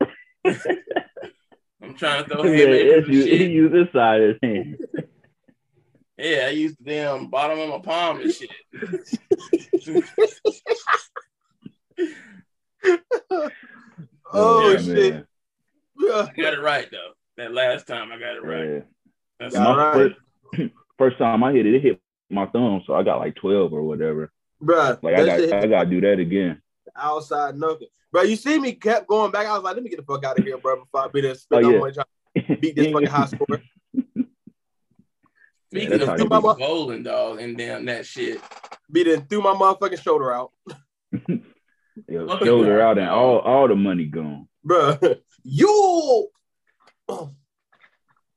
I'm 1.82 1.96
trying 1.96 2.24
to 2.24 2.30
throw 2.30 2.44
That 2.44 2.50
man, 2.50 2.58
haymakers 2.58 3.06
and 3.08 3.14
he 3.16 3.22
shit. 3.38 3.52
used 3.52 3.74
this 3.74 3.92
side 3.94 4.22
of 4.22 4.28
his 4.30 4.38
hand. 4.42 4.78
Yeah, 6.18 6.46
I 6.48 6.50
used 6.50 6.78
the 6.80 6.84
damn 6.92 7.28
bottom 7.28 7.60
of 7.60 7.70
my 7.70 7.80
palm 7.80 8.22
and 8.22 8.34
shit. 8.34 8.50
oh 14.34 14.72
Yeah, 14.72 14.78
shit. 14.78 15.14
man. 15.14 15.28
Yeah. 16.00 16.28
I 16.30 16.42
got 16.42 16.54
it 16.54 16.62
right 16.62 16.88
though. 16.92 17.12
That 17.38 17.54
last 17.54 17.88
time 17.88 18.12
I 18.12 18.20
got 18.20 18.36
it 18.36 18.44
right. 18.44 18.70
Yeah. 18.70 18.80
That's 19.40 19.56
Yeah. 19.56 19.64
My 19.64 19.70
Alright. 19.70 20.12
first, 20.54 20.72
first 20.98 21.18
time 21.18 21.44
I 21.44 21.54
hit 21.54 21.66
it, 21.66 21.76
it 21.76 21.82
hit 21.82 22.02
my 22.30 22.46
thumb, 22.48 22.82
so 22.86 22.94
I 22.96 23.04
got 23.04 23.20
like 23.20 23.36
twelve 23.36 23.74
or 23.74 23.84
whatever. 23.84 24.32
Bruh, 24.64 25.02
Like 25.04 25.16
I 25.16 25.24
that 25.24 25.40
shit 25.40 25.50
got, 25.52 25.64
I 25.64 25.68
got 25.68 25.84
to 25.84 25.90
do 25.90 26.02
that 26.02 26.20
again. 26.20 26.62
outside 26.96 27.56
knuckle. 27.58 27.88
Bro, 28.12 28.24
you 28.24 28.36
see 28.36 28.58
me 28.60 28.74
kept 28.74 29.08
going 29.08 29.32
back. 29.32 29.46
I 29.48 29.54
was 29.54 29.64
like, 29.64 29.76
let 29.76 29.84
me 29.84 29.90
get 29.90 29.98
the 29.98 30.06
fuck 30.06 30.24
out 30.24 30.40
of 30.40 30.46
here, 30.46 30.58
bro, 30.58 30.78
before 30.84 31.02
I 31.02 31.08
be 31.10 31.22
there 31.22 31.36
Oh, 31.52 31.60
yeah. 31.60 31.80
trying 31.80 31.94
to 32.48 32.58
beat 32.58 32.76
this 32.76 32.92
fucking 32.92 33.08
high 33.08 33.26
score. 33.26 33.48
Speaking 35.72 35.90
that's 35.90 36.04
of 36.04 36.08
how 36.10 36.16
you 36.16 36.30
bowling, 36.58 37.04
dog, 37.04 37.42
and 37.42 37.58
damn 37.58 37.86
that 37.86 38.06
shit. 38.06 38.42
Beat 38.92 39.08
it 39.08 39.28
threw 39.30 39.42
my 39.42 39.54
motherfucking 39.54 40.02
shoulder 40.02 40.32
out. 40.32 40.52
Yo, 42.08 42.28
Okay. 42.30 42.46
shoulder 42.46 42.82
out 42.82 42.98
and 42.98 43.10
all, 43.10 43.40
all 43.40 43.68
the 43.68 43.76
money 43.76 44.06
gone. 44.06 44.48
Bro, 44.64 44.98
you 45.44 46.30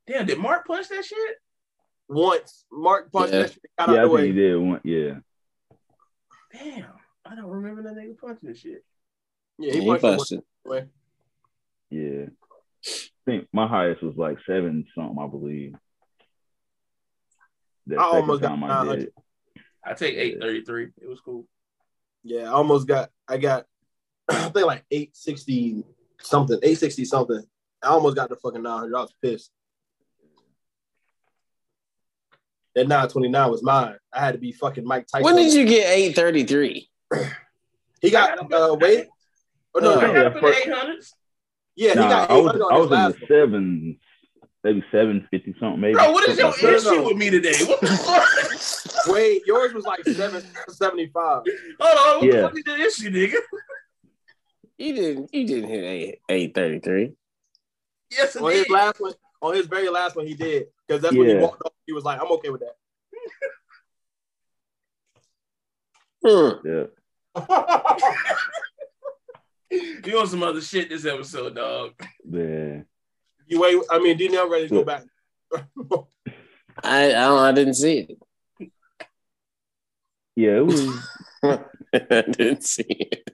Damn, 0.07 0.25
did 0.25 0.39
Mark 0.39 0.65
punch 0.67 0.89
that 0.89 1.05
shit? 1.05 1.35
Once 2.09 2.65
Mark 2.71 3.11
punched 3.11 3.33
Yeah. 3.33 3.39
that 3.43 3.51
shit 3.53 3.61
out 3.77 3.89
yeah, 3.89 4.03
of 4.03 4.09
the 4.11 4.15
I 4.17 4.21
think 4.21 4.35
he 4.35 4.41
did 4.41 4.55
one. 4.57 4.81
Yeah, 4.83 5.13
Damn, 6.51 6.91
I 7.25 7.35
don't 7.35 7.45
remember 7.45 7.83
that 7.83 7.95
nigga 7.95 8.17
punching 8.17 8.49
that 8.49 8.57
shit. 8.57 8.83
Yeah, 9.59 9.73
he 9.73 9.81
he 9.81 9.87
punched, 9.87 10.03
it 10.03 10.17
punched 10.17 10.31
it. 10.33 10.43
way. 10.65 10.85
yeah. 11.91 12.25
I 12.85 13.31
think 13.31 13.47
my 13.53 13.67
highest 13.67 14.01
was 14.01 14.15
like 14.17 14.37
seven 14.47 14.85
something, 14.95 15.17
I 15.21 15.27
believe. 15.27 15.75
That 17.87 17.99
I 17.99 18.03
second 18.05 18.19
almost 18.21 18.41
got 18.41 18.51
I 18.51 18.55
900. 18.55 18.95
did 18.95 19.03
it. 19.07 19.13
I 19.85 19.93
take 19.93 20.15
eight 20.15 20.41
thirty 20.41 20.63
three. 20.63 20.87
It 21.01 21.07
was 21.07 21.19
cool. 21.21 21.45
Yeah, 22.23 22.43
I 22.43 22.51
almost 22.53 22.87
got 22.87 23.09
I 23.27 23.37
got 23.37 23.65
I 24.29 24.49
think 24.49 24.65
like 24.65 24.83
860 24.91 25.83
something, 26.21 26.57
860 26.57 27.05
something. 27.05 27.43
I 27.83 27.87
almost 27.87 28.15
got 28.15 28.29
the 28.29 28.35
fucking 28.35 28.61
900. 28.63 28.95
I 28.95 29.01
was 29.01 29.13
pissed. 29.21 29.51
That 32.75 32.87
929 32.87 33.51
was 33.51 33.63
mine. 33.63 33.95
I 34.13 34.19
had 34.19 34.31
to 34.33 34.37
be 34.37 34.51
fucking 34.51 34.85
Mike 34.85 35.07
Tyson. 35.07 35.23
When 35.25 35.35
did 35.35 35.53
you 35.53 35.65
get 35.65 35.89
833? 35.89 36.89
He 38.01 38.09
got 38.11 38.51
uh 38.53 38.75
wait. 38.79 39.07
Oh, 39.75 39.79
no, 39.79 39.93
Uh, 39.93 39.97
I 39.97 40.01
no, 40.07 40.13
got 40.13 40.25
up 40.25 40.25
in 40.27 40.33
the 40.33 40.39
first- 40.47 40.59
eight 40.67 40.73
hundreds. 40.73 41.15
yeah, 41.75 41.89
he 41.89 41.95
Nah, 41.99 42.09
got 42.09 42.29
I 42.31 42.33
was 42.37 42.55
800 42.55 42.73
I 42.73 42.77
was 42.77 42.91
in 42.91 43.19
the 43.21 43.27
sevens. 43.27 43.97
maybe 44.63 44.83
seven 44.91 45.27
fifty 45.31 45.55
something. 45.59 45.79
Maybe. 45.81 45.93
Bro, 45.95 46.11
what 46.11 46.29
is 46.29 46.37
your 46.37 46.51
Something 46.53 46.73
like 46.73 46.83
that. 46.83 46.93
issue 46.93 47.05
with 47.07 47.17
me 47.17 47.29
today? 47.29 47.53
What 47.65 47.81
the 47.81 47.87
fuck? 47.87 49.07
Wait, 49.15 49.41
yours 49.45 49.73
was 49.73 49.85
like 49.85 50.03
seven 50.05 50.43
seventy 50.69 51.07
five. 51.07 51.43
Hold 51.79 51.97
on. 51.97 52.17
What 52.17 52.23
Yeah. 52.23 52.41
the 52.41 52.47
fuck 52.49 52.57
is 52.57 52.63
your 52.67 52.87
issue, 52.87 53.09
nigga? 53.09 53.37
You 54.77 54.93
didn't. 54.93 55.33
You 55.33 55.45
didn't 55.47 55.69
hit 55.69 55.83
eight 55.83 56.19
eight 56.29 56.53
thirty 56.55 56.79
three. 56.79 57.13
Yes, 58.11 58.35
On 58.37 58.51
his 58.51 58.69
last 58.69 58.99
one, 58.99 59.13
on 59.41 59.55
his 59.55 59.67
very 59.67 59.89
last 59.89 60.15
one, 60.15 60.25
he 60.25 60.33
did 60.35 60.67
because 60.89 61.01
that's 61.03 61.15
when 61.15 61.27
he 61.27 61.33
Yeah. 61.35 61.41
walked 61.41 61.61
off. 61.63 61.73
He 61.85 61.93
was 61.93 62.03
like, 62.03 62.19
"I'm 62.19 62.31
okay 62.33 62.49
with 62.49 62.61
that." 62.61 62.75
Hmm. 66.25 66.67
Yeah, 66.67 66.85
You 70.05 70.19
on 70.19 70.27
some 70.27 70.43
other 70.43 70.61
shit 70.61 70.89
this 70.89 71.05
episode, 71.05 71.55
dog. 71.55 71.93
man. 72.25 72.85
You 73.47 73.61
wait. 73.61 73.81
I 73.89 73.99
mean, 73.99 74.17
D. 74.17 74.27
ready 74.49 74.67
to 74.67 74.73
go 74.73 74.83
back. 74.83 75.03
I 76.83 77.07
I, 77.07 77.11
don't, 77.11 77.39
I 77.39 77.51
didn't 77.51 77.73
see 77.75 78.17
Yeah, 80.35 80.57
it 80.57 80.65
was. 80.65 80.87
I 81.43 81.59
didn't 81.93 82.63
see 82.63 82.83
it. 82.83 83.29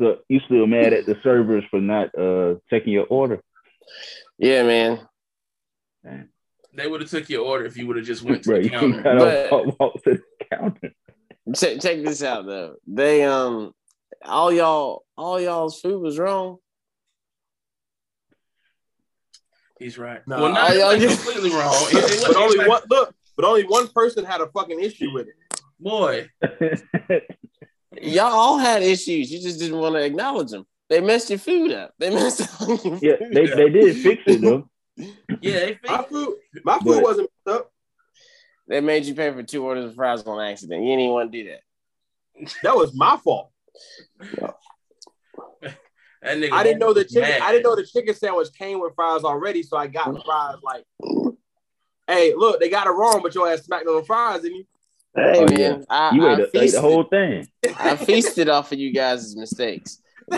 So 0.00 0.18
you 0.28 0.40
still 0.46 0.66
mad 0.66 0.92
at 0.92 1.06
the 1.06 1.16
servers 1.22 1.62
for 1.70 1.80
not 1.80 2.12
uh 2.18 2.56
taking 2.68 2.92
your 2.92 3.06
order? 3.06 3.40
Yeah, 4.38 4.64
man. 4.64 5.06
Man. 6.02 6.28
They 6.76 6.86
would 6.88 7.00
have 7.00 7.10
took 7.10 7.28
your 7.28 7.44
order 7.44 7.64
if 7.66 7.76
you 7.76 7.86
would 7.86 7.96
have 7.96 8.06
just 8.06 8.22
went 8.22 8.42
to 8.44 8.50
Bro, 8.50 8.62
the 8.62 8.68
counter. 8.70 9.02
But- 9.02 9.50
walk, 9.52 9.80
walk 9.80 10.02
to 10.04 10.14
the 10.14 10.22
counter. 10.50 10.92
Check 11.54 11.80
check 11.80 12.02
this 12.02 12.22
out 12.22 12.46
though. 12.46 12.76
They 12.86 13.22
um 13.22 13.72
all 14.24 14.50
y'all 14.52 15.04
all 15.16 15.40
y'all's 15.40 15.80
food 15.80 16.00
was 16.00 16.18
wrong. 16.18 16.56
He's 19.78 19.98
right. 19.98 20.26
Nah, 20.26 20.40
well, 20.40 20.52
not 20.52 20.70
all 20.70 20.76
y'all 20.76 20.98
just- 20.98 21.22
completely 21.24 21.50
wrong. 21.50 21.74
It, 21.90 22.22
it 22.22 22.24
but 22.26 22.36
only 22.36 22.58
like- 22.58 22.68
one 22.68 22.82
look. 22.90 23.14
But 23.36 23.44
only 23.46 23.64
one 23.64 23.88
person 23.88 24.24
had 24.24 24.40
a 24.40 24.46
fucking 24.46 24.78
issue 24.80 25.12
with 25.12 25.26
it. 25.26 25.60
boy. 25.80 26.28
Y'all 28.00 28.26
all 28.32 28.58
had 28.58 28.82
issues. 28.82 29.30
You 29.30 29.40
just 29.40 29.58
didn't 29.58 29.78
want 29.78 29.96
to 29.96 30.04
acknowledge 30.04 30.50
them. 30.50 30.64
They 30.88 31.00
messed 31.00 31.30
your 31.30 31.38
food 31.40 31.72
up. 31.72 31.94
They 31.98 32.10
messed 32.10 32.40
up 32.62 32.84
your 32.84 32.98
yeah, 33.02 33.16
they, 33.32 33.50
up. 33.50 33.56
they 33.56 33.68
did 33.70 33.96
fix 33.96 34.22
it 34.26 34.40
though. 34.40 34.68
Yeah, 34.96 35.06
they 35.40 35.78
My 35.88 36.02
food, 36.04 36.36
my 36.64 36.78
food 36.78 36.84
But- 36.94 37.02
wasn't 37.02 37.30
messed 37.46 37.56
up. 37.58 37.70
They 38.66 38.80
made 38.80 39.04
you 39.04 39.14
pay 39.14 39.30
for 39.30 39.42
two 39.42 39.62
orders 39.62 39.84
of 39.84 39.94
fries 39.94 40.22
on 40.22 40.40
accident. 40.40 40.82
You 40.82 40.88
didn't 40.88 41.00
even 41.00 41.12
want 41.12 41.30
to 41.32 41.42
do 41.42 41.50
that. 41.50 41.60
That 42.62 42.74
was 42.76 42.94
my 42.94 43.18
fault. 43.18 43.50
that 44.20 44.54
nigga. 46.24 46.50
I 46.52 46.62
didn't 46.62 46.78
know 46.78 46.94
the 46.94 47.04
chicken. 47.04 47.20
mad. 47.22 47.42
I 47.42 47.52
didn't 47.52 47.64
know 47.64 47.76
the 47.76 47.84
chicken 47.86 48.14
sandwich 48.14 48.48
came 48.58 48.80
with 48.80 48.94
fries 48.94 49.22
already, 49.22 49.62
so 49.62 49.76
I 49.76 49.86
got 49.86 50.06
fries. 50.24 50.56
Like, 50.62 50.84
hey, 52.08 52.32
look, 52.34 52.58
they 52.58 52.70
got 52.70 52.86
it 52.86 52.90
wrong, 52.92 53.20
but 53.22 53.34
your 53.34 53.48
ass 53.52 53.64
smacked 53.64 53.86
on 53.86 53.96
the 53.96 54.04
fries, 54.04 54.40
didn't 54.40 54.56
you? 54.58 54.64
Hey 55.14 55.32
Oh, 55.36 55.44
man, 55.46 55.58
yeah. 55.60 55.78
I, 55.90 56.14
You 56.14 56.26
I 56.26 56.32
ate, 56.32 56.52
the, 56.52 56.60
ate 56.62 56.72
the 56.72 56.80
whole 56.80 57.04
thing. 57.04 57.46
I 57.78 57.96
feasted 57.96 58.48
off 58.48 58.72
of 58.72 58.78
you 58.78 58.92
guys' 58.92 59.36
mistakes. 59.36 60.00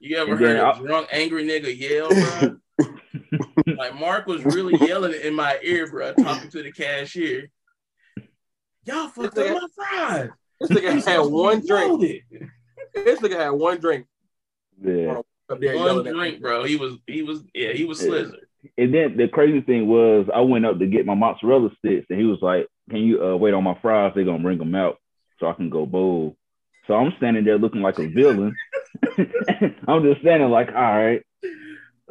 You 0.00 0.16
ever 0.16 0.32
And 0.32 0.40
heard 0.40 0.56
then 0.56 0.64
a 0.64 0.68
I- 0.70 0.78
drunk, 0.78 1.08
angry 1.12 1.44
nigga 1.46 1.78
yell, 1.78 2.08
bro? 2.78 3.74
like 3.76 3.94
Mark 3.98 4.26
was 4.26 4.44
really 4.44 4.74
yelling 4.86 5.12
in 5.22 5.34
my 5.34 5.58
ear, 5.62 5.88
bro, 5.90 6.14
talking 6.14 6.50
to 6.50 6.62
the 6.62 6.72
cashier. 6.72 7.50
Y'all 8.86 9.08
fucked 9.08 9.36
up 9.38 9.46
my 9.62 9.66
fries. 9.76 10.30
This 10.60 10.70
nigga 10.70 11.04
had 11.06 11.18
one 11.30 11.64
drink. 11.66 11.90
Loaded. 11.90 12.22
This 12.94 13.20
nigga 13.20 13.36
had 13.38 13.50
one 13.50 13.78
drink 13.78 14.06
Yeah. 14.82 15.20
One 15.48 15.60
yelling 15.62 16.06
at 16.06 16.12
me. 16.14 16.18
drink, 16.18 16.40
bro. 16.42 16.64
He 16.64 16.76
was, 16.76 16.94
he 17.06 17.22
was, 17.22 17.42
yeah, 17.54 17.72
he 17.72 17.84
was 17.84 18.02
Yeah. 18.02 18.08
slizzer. 18.10 18.34
And 18.76 18.92
then 18.94 19.16
the 19.16 19.28
crazy 19.28 19.60
thing 19.62 19.86
was, 19.86 20.26
I 20.34 20.40
went 20.40 20.66
up 20.66 20.78
to 20.78 20.86
get 20.86 21.06
my 21.06 21.14
mozzarella 21.14 21.70
sticks, 21.78 22.06
and 22.10 22.18
he 22.20 22.26
was 22.26 22.40
like, 22.42 22.66
"Can 22.90 22.98
you 22.98 23.22
uh, 23.24 23.34
wait 23.36 23.54
on 23.54 23.64
my 23.64 23.74
fries? 23.80 24.12
They're 24.14 24.24
gonna 24.26 24.42
bring 24.42 24.58
them 24.58 24.74
out 24.74 24.98
so 25.38 25.46
I 25.46 25.54
can 25.54 25.70
go 25.70 25.86
bowl." 25.86 26.36
So 26.86 26.92
I'm 26.94 27.14
standing 27.16 27.44
there 27.44 27.56
looking 27.58 27.80
like 27.80 27.98
a 27.98 28.06
villain. 28.06 28.54
I'm 29.88 30.02
just 30.02 30.20
standing 30.20 30.48
like, 30.50 30.68
"All 30.68 30.74
right." 30.74 31.22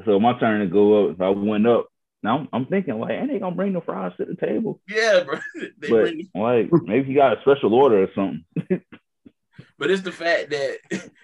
So 0.05 0.19
my 0.19 0.37
turn 0.39 0.61
to 0.61 0.67
go 0.67 1.09
up. 1.09 1.17
So 1.17 1.23
I 1.25 1.29
went 1.29 1.67
up. 1.67 1.87
Now 2.23 2.39
I'm, 2.39 2.49
I'm 2.53 2.65
thinking 2.65 2.99
like, 2.99 3.11
"Ain't 3.11 3.29
they 3.31 3.39
gonna 3.39 3.55
bring 3.55 3.73
the 3.73 3.81
fries 3.81 4.13
to 4.17 4.25
the 4.25 4.35
table?" 4.35 4.81
Yeah, 4.87 5.23
bro. 5.23 5.39
They 5.79 5.89
But 5.89 6.01
bring, 6.01 6.29
like, 6.35 6.69
maybe 6.83 7.07
he 7.07 7.13
got 7.13 7.37
a 7.37 7.41
special 7.41 7.73
order 7.73 8.03
or 8.03 8.07
something. 8.15 8.43
but 9.77 9.91
it's 9.91 10.01
the 10.03 10.11
fact 10.11 10.49
that 10.51 10.77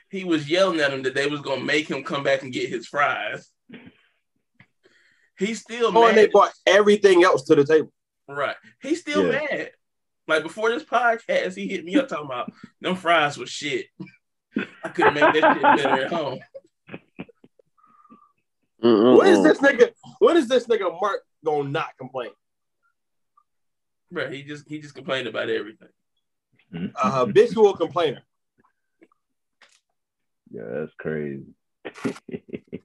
he 0.09 0.23
was 0.23 0.49
yelling 0.49 0.79
at 0.79 0.93
him 0.93 1.03
that 1.03 1.15
they 1.15 1.27
was 1.27 1.41
gonna 1.41 1.63
make 1.63 1.89
him 1.89 2.03
come 2.03 2.23
back 2.23 2.43
and 2.43 2.53
get 2.53 2.69
his 2.69 2.87
fries. 2.87 3.49
He's 5.37 5.59
still 5.61 5.91
Oh, 5.97 6.07
and 6.07 6.17
they 6.17 6.27
brought 6.27 6.53
everything 6.65 7.23
else 7.23 7.43
to 7.45 7.55
the 7.55 7.65
table. 7.65 7.91
Right. 8.27 8.55
He's 8.81 9.01
still 9.01 9.25
Yeah. 9.25 9.41
mad. 9.51 9.71
Like 10.27 10.43
before 10.43 10.69
this 10.69 10.83
podcast, 10.83 11.55
he 11.55 11.67
hit 11.67 11.83
me 11.85 11.95
up 11.97 12.07
talking 12.07 12.25
about 12.25 12.51
them 12.81 12.95
fries 12.95 13.37
was 13.37 13.49
shit. 13.49 13.87
I 14.83 14.89
couldn't 14.89 15.13
make 15.13 15.33
that 15.33 15.53
shit 15.53 15.61
better 15.61 16.05
at 16.05 16.13
home. 16.13 16.39
What 18.79 19.27
is 19.27 19.39
Mm-mm-mm. 19.39 19.43
this 19.43 19.59
nigga? 19.59 19.91
What 20.19 20.37
is 20.37 20.47
this 20.47 20.67
nigga 20.67 20.99
Mark 21.01 21.21
gonna 21.43 21.69
not 21.69 21.97
complain? 21.97 22.31
Bro, 24.11 24.29
he 24.31 24.43
just 24.43 24.67
he 24.69 24.79
just 24.79 24.95
complained 24.95 25.27
about 25.27 25.49
everything. 25.49 25.89
Hmm? 26.71 26.87
A 27.01 27.11
habitual 27.11 27.73
complainer. 27.75 28.21
Yeah, 30.51 30.63
that's 30.69 30.93
crazy. 30.99 31.45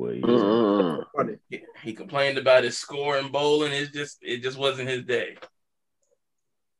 Well, 0.00 0.14
yeah. 0.14 0.22
Mm-mm-mm. 0.22 1.38
He, 1.50 1.60
he 1.82 1.92
complained 1.92 2.38
about 2.38 2.64
his 2.64 2.78
score 2.78 3.18
in 3.18 3.30
bowling. 3.30 3.70
It's 3.70 3.90
just 3.90 4.16
it 4.22 4.38
just 4.42 4.56
wasn't 4.56 4.88
his 4.88 5.04
day. 5.04 5.36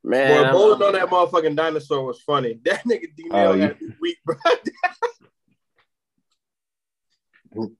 Man, 0.02 0.52
Boy, 0.52 0.52
bowling 0.52 0.82
on 0.82 0.92
that 0.94 1.08
motherfucking 1.08 1.56
dinosaur 1.56 2.04
was 2.04 2.20
funny. 2.22 2.58
That 2.64 2.84
nigga 2.84 3.14
D 3.16 3.28
Oh, 3.30 3.36
Nail 3.36 3.56
yeah. 3.56 3.66
had 3.66 3.80
me 3.80 3.94
weak, 4.00 4.18
bro. 4.24 4.36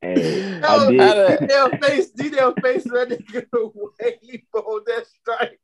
Hey, 0.00 0.38
Yo, 0.38 0.58
I 0.62 0.66
oh, 0.68 0.90
D 0.90 0.98
did. 0.98 1.48
Nail 1.48 1.70
face, 1.78 2.10
D 2.10 2.28
Nail 2.28 2.54
face, 2.62 2.84
that 2.84 3.08
nigga 3.08 3.46
way 3.74 4.18
he 4.20 4.44
pulled 4.52 4.84
that 4.86 5.06
strike. 5.06 5.58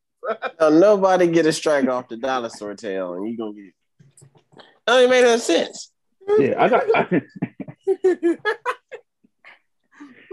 Now, 0.58 0.70
nobody 0.70 1.26
get 1.26 1.46
a 1.46 1.52
strike 1.52 1.88
off 1.88 2.08
the 2.08 2.16
dinosaur 2.16 2.74
tail, 2.74 3.14
and 3.14 3.28
you 3.28 3.36
gonna 3.36 3.52
get. 3.52 3.74
That 4.86 4.86
don't 4.86 4.98
even 5.00 5.10
make 5.10 5.24
no 5.24 5.36
sense. 5.36 5.92
Yeah, 6.38 6.54
I 6.62 6.68
got. 6.68 6.86
That 6.86 8.38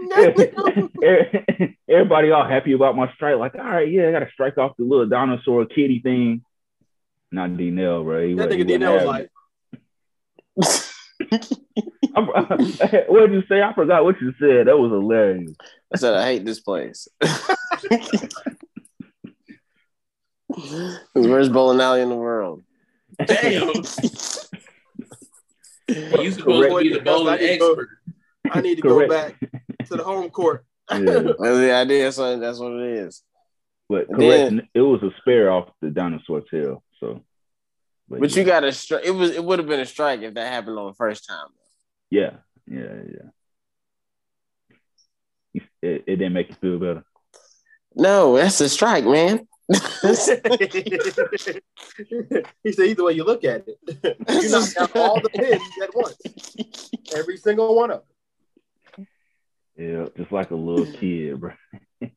nigga- 0.02 1.74
Everybody 1.88 2.30
all 2.30 2.46
happy 2.48 2.72
about 2.72 2.96
my 2.96 3.12
strike. 3.14 3.36
Like, 3.38 3.54
all 3.54 3.62
right, 3.62 3.90
yeah, 3.90 4.08
I 4.08 4.12
got 4.12 4.20
to 4.20 4.28
strike 4.32 4.58
off 4.58 4.76
the 4.76 4.84
little 4.84 5.06
dinosaur 5.08 5.64
kitty 5.66 6.00
thing. 6.00 6.42
Not 7.32 7.56
D 7.56 7.70
Nail, 7.70 8.04
bro. 8.04 8.26
He 8.26 8.34
That 8.34 8.50
nigga 8.50 8.58
he 8.58 8.64
D 8.64 8.78
Nail 8.78 8.94
was 8.94 9.04
like, 9.04 9.30
what 13.08 13.20
did 13.20 13.32
you 13.32 13.42
say? 13.48 13.62
I 13.62 13.72
forgot 13.74 14.04
what 14.04 14.20
you 14.20 14.32
said. 14.40 14.66
That 14.66 14.76
was 14.78 14.90
hilarious. 14.90 15.52
I 15.92 15.96
said 15.98 16.14
I 16.14 16.24
hate 16.24 16.44
this 16.44 16.60
place. 16.60 17.06
Where's 21.14 21.48
bowling 21.48 21.80
alley 21.80 22.00
in 22.02 22.08
the 22.08 22.16
world? 22.16 22.62
Damn. 23.24 23.68
You 23.76 23.84
supposed 26.32 26.70
to 26.70 26.78
be 26.80 26.92
the 26.92 27.00
bowling 27.04 27.34
I 27.34 27.36
need 27.38 27.48
to 27.54 27.58
go- 27.58 27.70
expert. 27.72 27.88
I 28.52 28.60
need 28.60 28.76
to 28.76 28.82
go 28.82 29.08
back 29.08 29.38
to 29.40 29.96
the 29.96 30.04
home 30.04 30.30
court. 30.30 30.64
Yeah, 30.90 30.96
That's 31.00 31.36
the 31.38 31.72
idea. 31.74 32.10
So 32.12 32.38
that's 32.38 32.58
what 32.58 32.72
it 32.72 32.96
is. 33.04 33.22
but 33.90 34.08
And 34.08 34.18
correct. 34.18 34.68
It 34.72 34.80
was 34.80 35.02
a 35.02 35.10
spare 35.20 35.50
off 35.50 35.68
the 35.82 35.90
dinosaur 35.90 36.40
tail. 36.40 36.82
So, 36.98 37.22
But 38.08 38.34
you 38.34 38.42
got 38.44 38.64
a 38.64 38.72
strike. 38.72 39.04
It 39.04 39.10
was. 39.10 39.32
It 39.32 39.44
would 39.44 39.58
have 39.58 39.68
been 39.68 39.80
a 39.80 39.86
strike 39.86 40.22
if 40.22 40.32
that 40.32 40.50
happened 40.50 40.78
on 40.78 40.86
the 40.86 40.94
first 40.94 41.28
time. 41.28 41.48
yeah, 42.08 42.36
yeah, 42.66 43.02
yeah. 43.12 43.28
It, 45.82 46.04
it 46.06 46.16
didn't 46.16 46.32
make 46.32 46.48
you 46.48 46.54
feel 46.54 46.78
better. 46.78 47.04
No, 47.94 48.36
that's 48.36 48.60
a 48.62 48.68
strike, 48.68 49.04
man. 49.04 49.46
he 50.02 50.14
said, 50.14 50.40
either 52.64 53.04
way 53.04 53.12
you 53.12 53.24
look 53.24 53.44
at 53.44 53.64
it, 53.68 53.78
you 54.42 54.48
knock 54.48 54.76
out 54.78 54.96
all 54.96 55.20
the 55.20 55.28
pins 55.28 55.62
at 55.82 55.94
once, 55.94 56.90
every 57.14 57.36
single 57.36 57.76
one 57.76 57.90
of 57.90 57.98
them. 57.98 58.06
Yeah, 59.78 60.06
just 60.16 60.32
like 60.32 60.50
a 60.50 60.56
little 60.56 60.86
kid, 60.92 61.40
bro. 61.40 61.52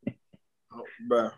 Oh, 0.74 0.84
bro. 1.08 1.30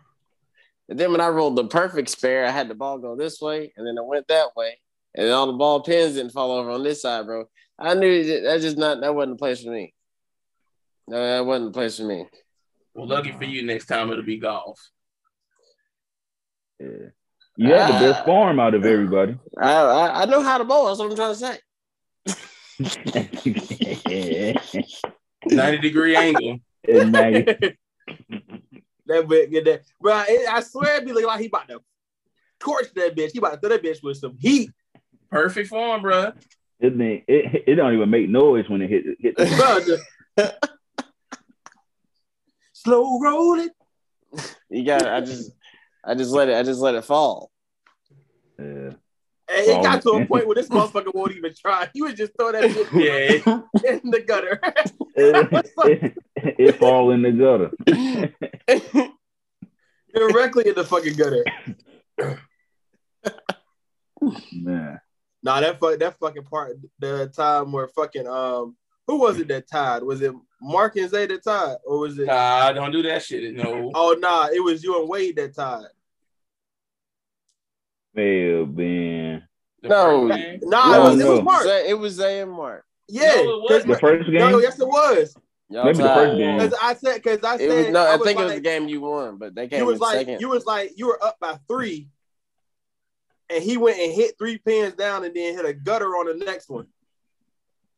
And 0.88 0.96
then 0.98 1.10
when 1.10 1.20
I 1.20 1.26
rolled 1.28 1.56
the 1.56 1.66
perfect 1.66 2.08
spare, 2.08 2.46
I 2.46 2.50
had 2.50 2.68
the 2.68 2.74
ball 2.76 2.98
go 2.98 3.16
this 3.16 3.40
way, 3.40 3.72
and 3.76 3.84
then 3.86 3.96
it 3.98 4.06
went 4.06 4.28
that 4.28 4.50
way, 4.56 4.78
and 5.14 5.28
all 5.30 5.48
the 5.48 5.54
ball 5.54 5.82
pins 5.82 6.14
didn't 6.14 6.30
fall 6.32 6.52
over 6.52 6.70
on 6.70 6.84
this 6.84 7.02
side, 7.02 7.26
bro. 7.26 7.46
I 7.78 7.94
knew 7.94 8.22
that 8.24 8.42
that's 8.44 8.62
just 8.62 8.76
not 8.78 9.00
that 9.00 9.12
wasn't 9.14 9.36
the 9.36 9.40
place 9.42 9.62
for 9.64 9.70
me. 9.72 9.92
No, 11.08 11.16
that 11.20 11.44
wasn't 11.44 11.72
the 11.72 11.76
place 11.78 11.96
for 11.98 12.04
me. 12.04 12.26
Well, 12.94 13.08
lucky 13.08 13.32
for 13.32 13.42
you, 13.44 13.66
next 13.66 13.86
time 13.86 14.10
it'll 14.12 14.22
be 14.24 14.38
golf. 14.38 14.80
Yeah. 16.78 16.86
You 17.56 17.68
had 17.74 17.88
the 17.88 18.06
best 18.12 18.20
Ah. 18.22 18.24
farm 18.26 18.60
out 18.60 18.74
of 18.74 18.84
everybody. 18.84 19.36
I, 19.58 19.72
I 19.72 20.22
I 20.22 20.24
know 20.26 20.42
how 20.42 20.58
to 20.58 20.64
bowl. 20.64 20.86
That's 20.86 21.00
what 21.00 21.10
I'm 21.10 21.16
trying 21.16 21.34
to 21.34 21.58
say. 24.54 24.78
90 25.50 25.78
degree 25.78 26.16
angle. 26.16 26.58
And 26.86 27.12
Maggie, 27.12 27.44
That 29.06 29.26
bitch 29.26 29.50
get 29.50 29.64
that, 29.64 29.82
bro. 30.00 30.22
It, 30.28 30.46
I 30.48 30.60
swear, 30.60 30.96
it 30.96 31.06
be 31.06 31.12
looking 31.12 31.26
like 31.28 31.40
he 31.40 31.46
about 31.46 31.66
to 31.68 31.80
torch 32.60 32.92
that 32.94 33.16
bitch. 33.16 33.32
He 33.32 33.38
about 33.38 33.54
to 33.54 33.58
throw 33.60 33.70
that 33.70 33.82
bitch 33.82 34.02
with 34.02 34.18
some 34.18 34.36
heat, 34.38 34.70
Perfect 35.30 35.70
form, 35.70 36.02
bro. 36.02 36.32
it, 36.80 36.96
thing- 36.96 37.24
it, 37.26 37.64
it 37.66 37.74
don't 37.76 37.94
even 37.94 38.10
make 38.10 38.28
noise 38.28 38.68
when 38.68 38.82
it 38.82 38.90
hit 38.90 39.04
hit 39.18 39.34
the 39.36 39.46
bro. 40.36 40.46
just- 40.46 40.54
Slow 42.72 43.18
rolling. 43.20 43.70
You 44.68 44.84
got. 44.84 45.02
it. 45.02 45.08
I 45.08 45.20
just. 45.22 45.52
I 46.04 46.14
just 46.14 46.32
let 46.32 46.48
it. 46.50 46.56
I 46.56 46.62
just 46.62 46.80
let 46.80 46.94
it 46.94 47.04
fall. 47.04 47.50
Yeah. 48.58 48.90
And 49.46 49.66
it 49.68 49.82
got 49.82 50.02
to 50.02 50.10
a 50.10 50.26
point 50.26 50.46
where 50.46 50.54
this 50.54 50.68
motherfucker 50.68 51.14
won't 51.14 51.32
even 51.32 51.52
try. 51.54 51.88
He 51.92 52.00
would 52.02 52.16
just 52.16 52.32
throw 52.38 52.52
that 52.52 52.70
shit 52.70 52.88
Yeah. 52.94 53.60
in 53.90 54.10
the 54.10 54.20
gutter. 54.20 54.58
it, 55.14 56.14
it, 56.36 56.54
it 56.58 56.72
fall 56.76 57.10
in 57.10 57.22
the 57.22 57.32
gutter. 57.32 57.70
Directly 60.14 60.68
in 60.68 60.74
the 60.74 60.84
fucking 60.84 61.14
gutter. 61.14 61.44
Man. 64.52 65.00
Nah, 65.42 65.60
that 65.60 65.78
fuck 65.78 65.98
that 65.98 66.18
fucking 66.18 66.44
part, 66.44 66.78
the 66.98 67.30
time 67.36 67.70
where 67.70 67.88
fucking 67.88 68.26
um, 68.26 68.76
who 69.06 69.20
was 69.20 69.38
it 69.38 69.48
that 69.48 69.68
tied? 69.68 70.02
Was 70.02 70.22
it 70.22 70.32
Mark 70.62 70.96
and 70.96 71.10
Zay 71.10 71.26
that 71.26 71.44
tied, 71.44 71.76
or 71.84 71.98
was 71.98 72.18
it? 72.18 72.24
Nah, 72.26 72.72
don't 72.72 72.92
do 72.92 73.02
that 73.02 73.22
shit. 73.22 73.54
No. 73.54 73.90
Oh 73.94 74.16
nah, 74.18 74.48
it 74.50 74.64
was 74.64 74.82
you 74.82 74.98
and 74.98 75.08
Wade 75.08 75.36
that 75.36 75.54
tied. 75.54 75.84
May 78.14 78.58
have 78.58 78.74
been 78.76 79.42
The 79.82 79.88
No. 79.88 80.26
Nah, 80.26 80.36
No, 80.36 80.36
it 80.36 81.10
was 81.10 81.20
it 81.20 81.28
was 81.28 81.38
no. 81.38 81.42
Mark. 81.42 81.62
Zay- 81.64 81.88
it 81.88 81.94
was 81.94 82.12
Zay 82.14 82.40
and 82.40 82.52
Mark. 82.52 82.84
Yeah, 83.08 83.22
No, 83.22 83.32
it 83.32 83.44
'cause- 83.44 83.60
wasn't. 83.70 83.88
the 83.92 83.98
first 83.98 84.26
game. 84.30 84.34
no, 84.50 84.58
yes 84.60 84.78
it 84.80 84.86
was. 84.86 85.36
Y'all 85.70 85.84
Maybe 85.84 85.98
the 85.98 86.04
first 86.04 86.38
game. 86.38 86.58
Because 86.58 86.78
I 86.80 86.94
said, 86.94 87.14
because 87.16 87.38
I 87.44 87.56
said, 87.56 87.68
was 87.68 87.88
no. 87.88 88.00
I, 88.00 88.16
was 88.16 88.24
think 88.26 88.38
it 88.38 88.42
was 88.42 88.52
like- 88.52 88.62
the 88.62 88.68
game 88.68 88.88
you 88.88 89.00
won, 89.00 89.36
but 89.38 89.54
they 89.54 89.66
came 89.68 89.80
You 89.80 89.86
was 89.86 89.94
in 89.96 90.00
like, 90.00 90.18
second. 90.18 90.40
you 90.40 90.48
was 90.48 90.64
like, 90.66 90.92
you 90.96 91.06
were 91.08 91.22
up 91.24 91.36
by 91.40 91.58
three, 91.68 92.08
and 93.50 93.62
he 93.62 93.76
went 93.76 93.98
and 93.98 94.12
hit 94.12 94.36
three 94.38 94.58
pins 94.58 94.94
down, 94.94 95.24
and 95.24 95.34
then 95.34 95.54
hit 95.56 95.64
a 95.66 95.72
gutter 95.74 96.16
on 96.16 96.26
the 96.38 96.44
next 96.44 96.68
one. 96.68 96.86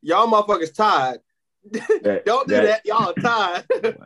Y'all 0.03 0.27
motherfuckers 0.29 0.75
tied. 0.75 1.19
That- 2.03 2.23
Don't 2.25 2.49
do 2.49 2.55
that. 2.55 2.87
Y'all 2.87 3.13
tied. 3.15 3.65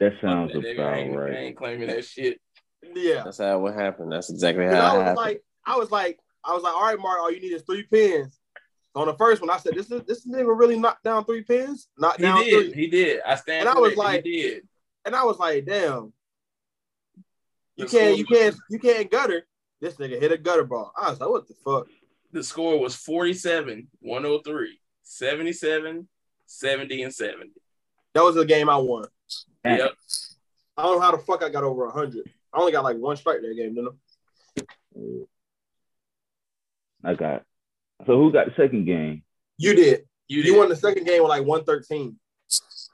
That 0.00 0.14
sounds 0.20 0.50
Fuck 0.52 0.62
that 0.62 0.68
nigga. 0.68 0.80
I 0.80 0.82
about 0.82 0.96
ain't, 0.98 1.14
I 1.14 1.16
right. 1.16 1.34
ain't 1.34 1.56
claiming 1.56 1.86
that 1.86 2.04
shit. 2.04 2.40
Yeah. 2.96 3.22
That's 3.24 3.38
how 3.38 3.58
what 3.58 3.74
happened. 3.74 4.12
That's 4.12 4.30
exactly 4.30 4.64
And 4.64 4.74
how 4.74 4.80
I 4.80 4.84
it 4.94 4.98
was 4.98 4.98
happened. 5.00 5.16
like, 5.16 5.44
I 5.66 5.76
was 5.76 5.90
like, 5.90 6.18
I 6.44 6.52
was 6.54 6.62
like, 6.62 6.74
all 6.74 6.82
right, 6.84 6.98
Mark, 6.98 7.20
all 7.20 7.30
you 7.30 7.40
need 7.40 7.52
is 7.52 7.62
three 7.62 7.84
pins. 7.84 8.38
On 8.94 9.06
the 9.06 9.14
first 9.14 9.40
one, 9.40 9.48
I 9.50 9.56
said, 9.58 9.74
this 9.74 9.90
is 9.90 10.02
this 10.04 10.26
nigga 10.26 10.56
really 10.58 10.78
knocked 10.78 11.04
down 11.04 11.24
three 11.24 11.42
pins, 11.42 11.88
knocked 11.98 12.18
He 12.18 12.22
down 12.24 12.44
did. 12.44 12.72
three, 12.72 12.82
He 12.82 12.90
did. 12.90 13.20
I 13.26 13.36
stand. 13.36 13.68
And 13.68 13.68
I 13.76 13.80
was 13.80 13.94
corrected. 13.94 13.98
like- 13.98 14.24
he 14.24 14.42
did. 14.42 14.68
and 15.04 15.14
I 15.16 15.24
was 15.24 15.38
like, 15.38 15.64
damn, 15.64 16.12
you 17.76 17.84
The 17.86 17.90
can't, 17.90 18.18
you 18.18 18.24
score- 18.24 18.36
can't, 18.38 18.56
you 18.70 18.78
can't 18.78 19.10
gutter. 19.10 19.46
This 19.80 19.94
nigga 19.94 20.20
hit 20.20 20.30
a 20.32 20.38
gutter 20.38 20.64
ball. 20.64 20.92
I 21.00 21.10
was 21.10 21.20
like, 21.20 21.30
what 21.30 21.48
the 21.48 21.54
fuck? 21.64 21.86
The 22.32 22.42
score 22.42 22.78
was 22.78 22.94
47, 22.94 23.88
103, 24.00 24.78
77, 25.02 26.08
70, 26.46 27.02
and 27.02 27.14
70. 27.14 27.50
That 28.14 28.22
was 28.22 28.34
the 28.36 28.44
game 28.44 28.68
I 28.68 28.76
won. 28.76 29.06
Yep. 29.64 29.92
I 30.76 30.82
don't 30.82 30.96
know 30.96 31.00
how 31.00 31.12
the 31.12 31.18
fuck 31.18 31.42
I 31.42 31.48
got 31.48 31.64
over 31.64 31.88
hundred. 31.90 32.30
I 32.54 32.58
only 32.60 32.72
got 32.72 32.84
like 32.84 32.96
one 32.98 33.16
strike 33.16 33.40
that 33.40 33.54
game, 33.56 33.74
didn't 33.74 35.26
I? 37.04 37.10
I 37.10 37.14
got. 37.14 37.42
So 38.06 38.16
who 38.16 38.32
got 38.32 38.46
the 38.46 38.52
second 38.56 38.84
game? 38.84 39.22
You 39.58 39.74
did. 39.74 40.02
You 40.28 40.42
You, 40.42 40.56
won 40.58 40.68
the 40.68 40.76
second 40.76 41.04
game 41.04 41.22
with 41.22 41.30
like 41.30 41.44
one 41.44 41.64
thirteen. 41.64 42.18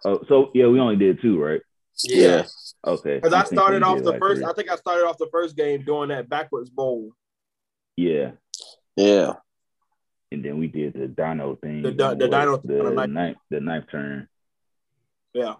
Oh, 0.05 0.21
so 0.29 0.51
yeah, 0.55 0.67
we 0.67 0.79
only 0.81 0.97
did 0.97 1.21
two, 1.21 1.43
right? 1.43 1.61
yeah. 2.05 2.45
Okay. 2.87 3.17
Because 3.17 3.33
I'm 3.33 3.41
I 3.43 3.45
started 3.45 3.83
off 3.83 3.99
the 4.03 4.11
like 4.13 4.21
first. 4.21 4.41
three. 4.41 4.49
I 4.49 4.53
think 4.53 4.71
I 4.71 4.77
started 4.77 5.05
off 5.07 5.19
the 5.19 5.29
first 5.33 5.57
game 5.57 5.83
doing 5.85 6.11
that 6.11 6.29
backwards 6.29 6.71
bowl. 6.71 7.11
Yeah, 7.97 8.33
Yeah. 8.97 9.33
and 10.31 10.45
then 10.45 10.59
we 10.59 10.69
did 10.69 10.93
the 10.95 11.09
Dino 11.09 11.57
thing. 11.57 11.83
The 11.83 11.91
di- 11.91 12.05
on 12.13 12.19
the 12.19 12.29
Dino- 12.29 12.57
the 12.59 12.79
on 12.79 12.85
the 12.85 12.91
ninth- 13.07 13.13
ninth, 13.13 13.39
the 13.51 13.61
ninth 13.61 13.87
turn. 13.91 14.29
Yeah. 15.35 15.55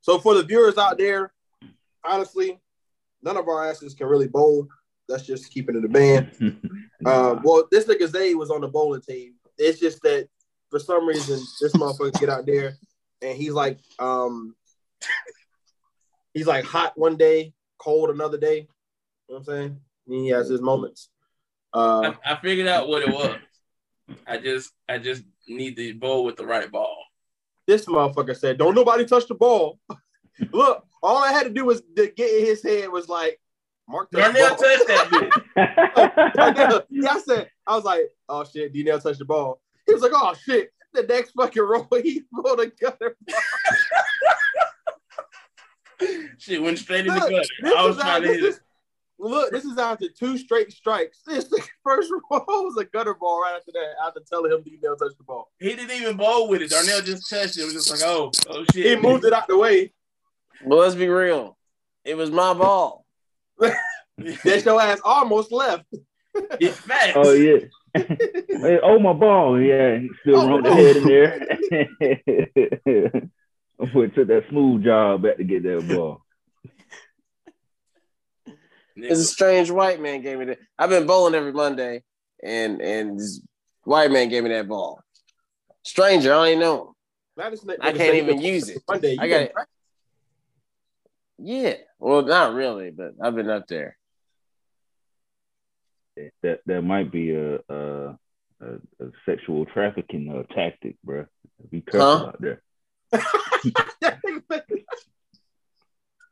So 0.00 0.18
for 0.18 0.34
the 0.34 0.42
viewers 0.42 0.76
out 0.78 0.98
there, 0.98 1.32
honestly, 2.04 2.60
none 3.26 3.36
of 3.36 3.48
our 3.48 3.68
asses 3.68 3.92
can 3.92 4.06
really 4.06 4.28
bowl. 4.28 4.68
That's 5.08 5.26
just 5.26 5.50
keeping 5.50 5.76
it 5.76 5.84
a 5.84 5.88
band. 5.88 6.30
Um, 7.04 7.42
well, 7.44 7.68
this 7.70 7.84
nigga 7.84 8.08
Zay 8.08 8.34
was 8.34 8.50
on 8.50 8.62
the 8.62 8.68
bowling 8.68 9.02
team. 9.02 9.34
It's 9.58 9.78
just 9.78 10.02
that 10.02 10.28
for 10.70 10.80
some 10.80 11.06
reason 11.06 11.38
this 11.60 11.72
motherfucker 11.74 12.18
get 12.18 12.30
out 12.30 12.46
there 12.46 12.74
and 13.20 13.36
he's 13.36 13.52
like, 13.52 13.78
um, 13.98 14.56
he's 16.32 16.46
like 16.46 16.64
hot 16.64 16.94
one 16.96 17.16
day, 17.16 17.52
cold 17.78 18.08
another 18.08 18.38
day. 18.38 18.60
You 19.28 19.34
know 19.34 19.34
what 19.34 19.38
I'm 19.40 19.44
saying? 19.44 19.80
And 20.06 20.14
he 20.16 20.28
has 20.28 20.48
his 20.48 20.62
moments. 20.62 21.10
Uh, 21.74 22.14
I, 22.24 22.32
I 22.32 22.40
figured 22.40 22.66
out 22.66 22.88
what 22.88 23.02
it 23.02 23.12
was. 23.12 23.36
I 24.26 24.38
just 24.38 24.72
I 24.88 24.96
just 24.96 25.22
need 25.46 25.76
the 25.76 25.92
bowl 25.92 26.24
with 26.24 26.36
the 26.36 26.46
right 26.46 26.72
ball. 26.72 26.96
this 27.66 27.84
motherfucker 27.84 28.36
said, 28.36 28.56
"Don't 28.56 28.74
nobody 28.74 29.04
touch 29.04 29.28
the 29.28 29.34
ball." 29.34 29.78
Look, 30.52 30.84
all 31.02 31.22
I 31.22 31.32
had 31.32 31.44
to 31.44 31.50
do 31.50 31.64
was 31.64 31.82
to 31.96 32.08
get 32.08 32.30
in 32.30 32.46
his 32.46 32.62
head 32.62 32.90
was 32.90 33.08
like, 33.08 33.40
"Mark 33.88 34.10
touched 34.10 34.34
Darnell 34.34 34.56
ball." 34.56 34.58
touched 34.58 34.86
that 34.86 35.08
bitch. 35.56 36.84
Yeah, 36.90 37.10
I 37.10 37.20
said, 37.20 37.50
I 37.66 37.74
was 37.76 37.84
like, 37.84 38.02
"Oh 38.28 38.44
shit, 38.44 38.74
Dnell 38.74 39.02
touched 39.02 39.18
the 39.18 39.24
ball." 39.24 39.60
He 39.86 39.92
was 39.92 40.02
like, 40.02 40.12
"Oh 40.14 40.34
shit." 40.44 40.70
The 40.92 41.02
next 41.02 41.32
fucking 41.32 41.62
roll, 41.62 41.86
he 42.02 42.22
rolled 42.32 42.60
a 42.60 42.68
gutter. 42.68 43.16
Shit 46.38 46.62
went 46.62 46.78
straight 46.78 47.06
in 47.06 47.14
the 47.14 47.20
Look, 47.20 47.30
gut. 47.30 47.46
This 47.62 47.74
I 47.74 47.86
was 47.86 47.96
trying 47.96 48.22
to 48.22 48.28
hit 48.28 48.44
it. 48.44 48.60
Look, 49.18 49.50
this 49.50 49.64
is 49.64 49.78
after 49.78 50.08
two 50.08 50.36
straight 50.36 50.70
strikes. 50.72 51.20
This 51.26 51.44
the 51.44 51.62
first 51.82 52.10
roll 52.30 52.44
was 52.46 52.76
a 52.78 52.84
gutter 52.84 53.14
ball 53.14 53.42
right 53.42 53.56
after 53.56 53.72
that. 53.72 53.94
After 54.06 54.20
telling 54.30 54.52
him 54.52 54.62
Dnell 54.62 54.98
touched 54.98 55.18
the 55.18 55.24
ball, 55.24 55.50
He 55.58 55.74
didn't 55.74 55.90
even 55.90 56.16
bowl 56.16 56.48
with 56.48 56.62
it. 56.62 56.70
Darnell 56.70 57.00
just 57.00 57.28
touched 57.28 57.56
it. 57.56 57.62
It 57.62 57.64
was 57.64 57.74
just 57.74 57.90
like, 57.90 58.00
oh, 58.04 58.30
oh 58.48 58.64
shit. 58.72 58.86
he 58.86 58.96
moved 58.96 59.24
it 59.24 59.32
out 59.32 59.48
the 59.48 59.56
way. 59.58 59.92
But 60.64 60.76
let's 60.76 60.94
be 60.94 61.08
real. 61.08 61.56
It 62.04 62.16
was 62.16 62.30
my 62.30 62.54
ball. 62.54 63.04
That 64.18 64.64
your 64.64 64.80
ass 64.80 64.98
almost 65.04 65.52
left. 65.52 65.84
It's 66.58 66.78
facts. 66.78 67.12
oh 67.16 67.32
yeah. 67.32 67.58
hey, 67.94 68.78
oh 68.82 68.98
my 68.98 69.12
ball! 69.12 69.60
Yeah, 69.60 69.98
he 69.98 70.08
still 70.22 70.40
Oh, 70.40 70.48
run 70.48 70.62
the 70.62 70.72
head 70.72 70.96
in 70.96 71.04
there. 71.04 71.38
Boy, 73.92 74.06
took 74.08 74.28
that 74.28 74.44
smooth 74.48 74.84
job 74.84 75.20
back 75.22 75.36
to 75.36 75.44
get 75.44 75.64
that 75.64 75.86
ball. 75.86 76.22
It's 78.96 79.20
a 79.20 79.24
strange 79.24 79.70
white 79.70 80.00
man 80.00 80.22
gave 80.22 80.38
me 80.38 80.46
that. 80.46 80.60
I've 80.78 80.88
been 80.88 81.06
bowling 81.06 81.34
every 81.34 81.52
Monday, 81.52 82.02
and 82.42 82.80
and 82.80 83.20
this 83.20 83.42
white 83.84 84.10
man 84.10 84.30
gave 84.30 84.44
me 84.44 84.48
that 84.50 84.66
ball. 84.66 85.02
Stranger, 85.82 86.32
I 86.32 86.48
ain't 86.48 86.60
know 86.60 86.80
him. 86.80 86.88
Now 87.36 87.50
I 87.82 87.92
can't 87.92 88.14
even 88.14 88.40
use 88.40 88.70
it. 88.70 88.82
Monday. 88.88 89.12
You 89.12 89.20
I 89.20 89.28
got 89.28 89.42
it. 89.42 89.52
Yeah. 91.38 91.74
Well, 91.98 92.22
not 92.22 92.54
really, 92.54 92.90
but 92.90 93.12
I've 93.22 93.34
been 93.34 93.50
up 93.50 93.66
there. 93.68 93.96
That 96.42 96.60
that 96.66 96.82
might 96.82 97.12
be 97.12 97.34
a 97.34 97.56
a, 97.68 98.18
a, 98.60 98.66
a 99.00 99.10
sexual 99.26 99.66
trafficking 99.66 100.30
uh, 100.34 100.44
tactic, 100.54 100.96
bro. 101.04 101.26
Be 101.70 101.82
careful 101.82 102.18
Huh? 102.18 102.26
out 102.28 102.40
there. 102.40 102.62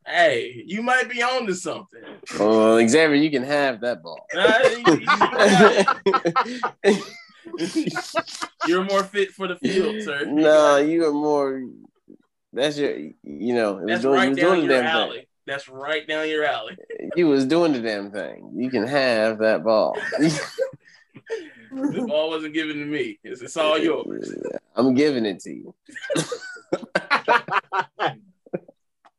Hey, 0.07 0.63
you 0.67 0.83
might 0.83 1.09
be 1.09 1.23
on 1.23 1.47
to 1.47 1.55
something. 1.55 2.03
Well, 2.39 2.77
Xavier, 2.87 3.15
you 3.17 3.31
can 3.31 3.43
have 3.43 3.81
that 3.81 4.03
ball. 4.03 4.27
You- 6.85 7.01
You're 8.67 8.85
more 8.85 9.03
fit 9.05 9.31
for 9.33 9.49
the 9.49 9.57
field, 9.57 10.03
sir. 10.03 10.27
no, 10.27 10.77
you 10.77 11.07
are 11.07 11.13
more. 11.13 11.63
That's 12.55 12.79
your. 12.79 12.97
You 12.97 13.55
know, 13.55 13.79
it 13.79 13.83
was 13.83 13.87
That's 13.87 14.03
doing, 14.03 14.15
right 14.15 14.29
was 14.31 14.39
down 14.39 14.47
doing 14.47 14.67
the 14.67 14.75
your 14.75 14.83
damn 14.83 14.97
alley. 14.97 15.29
That's 15.47 15.69
right 15.69 16.07
down 16.09 16.29
your 16.29 16.45
alley. 16.45 16.77
You 17.17 17.29
was 17.29 17.45
doing 17.45 17.73
the 17.73 17.81
damn 17.81 18.11
thing. 18.11 18.53
You 18.55 18.71
can 18.71 18.87
have 18.87 19.39
that 19.39 19.63
ball. 19.63 19.97
The 21.75 22.05
ball 22.07 22.31
wasn't 22.31 22.55
given 22.55 22.79
to 22.79 22.85
me. 22.85 23.19
It's, 23.25 23.43
it's 23.43 23.57
all 23.57 23.77
yours. 23.77 24.33
I'm 24.77 24.95
giving 24.95 25.27
it 25.27 25.41
to 25.41 25.51
you. 25.51 25.75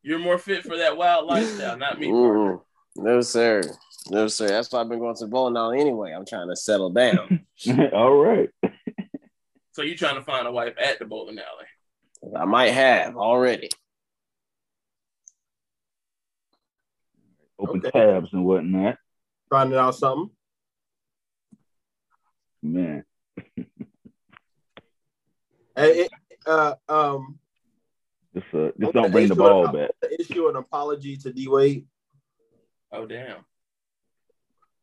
You're 0.02 0.18
more 0.18 0.38
fit 0.38 0.64
for 0.64 0.76
that 0.78 0.96
wild 0.96 1.26
lifestyle, 1.26 1.76
not 1.76 1.98
me. 1.98 2.06
Mm, 2.08 2.60
no, 2.96 3.20
sir. 3.20 3.60
No, 4.08 4.28
sir. 4.28 4.48
That's 4.48 4.72
why 4.72 4.80
I've 4.80 4.88
been 4.88 5.00
going 5.00 5.16
to 5.16 5.24
the 5.24 5.30
bowling 5.30 5.56
alley 5.56 5.80
anyway. 5.80 6.12
I'm 6.12 6.24
trying 6.24 6.48
to 6.48 6.56
settle 6.56 6.90
down. 6.90 7.44
All 7.92 8.14
right. 8.14 8.48
So 9.72 9.82
you're 9.82 9.96
trying 9.96 10.14
to 10.14 10.22
find 10.22 10.46
a 10.46 10.52
wife 10.52 10.74
at 10.80 10.98
the 10.98 11.04
bowling 11.04 11.38
alley? 11.38 11.65
I 12.36 12.44
might 12.44 12.70
have 12.72 13.16
already. 13.16 13.68
Open 17.58 17.78
Okay. 17.84 17.90
tabs 17.90 18.28
and 18.32 18.44
whatnot. 18.44 18.98
Finding 19.50 19.78
out 19.78 19.94
something. 19.94 20.30
Man. 22.62 23.04
Hey, 25.78 26.04
it, 26.06 26.10
uh, 26.46 26.74
um, 26.88 27.38
Just, 28.34 28.46
uh, 28.54 28.70
just 28.80 28.94
don't 28.94 29.12
bring 29.12 29.28
the 29.28 29.34
ball 29.34 29.66
an- 29.66 29.72
back. 29.74 29.90
issue 30.18 30.48
an 30.48 30.56
apology 30.56 31.18
to 31.18 31.30
D 31.34 31.48
Wade 31.48 31.86
Oh 32.92 33.04
damn. 33.04 33.44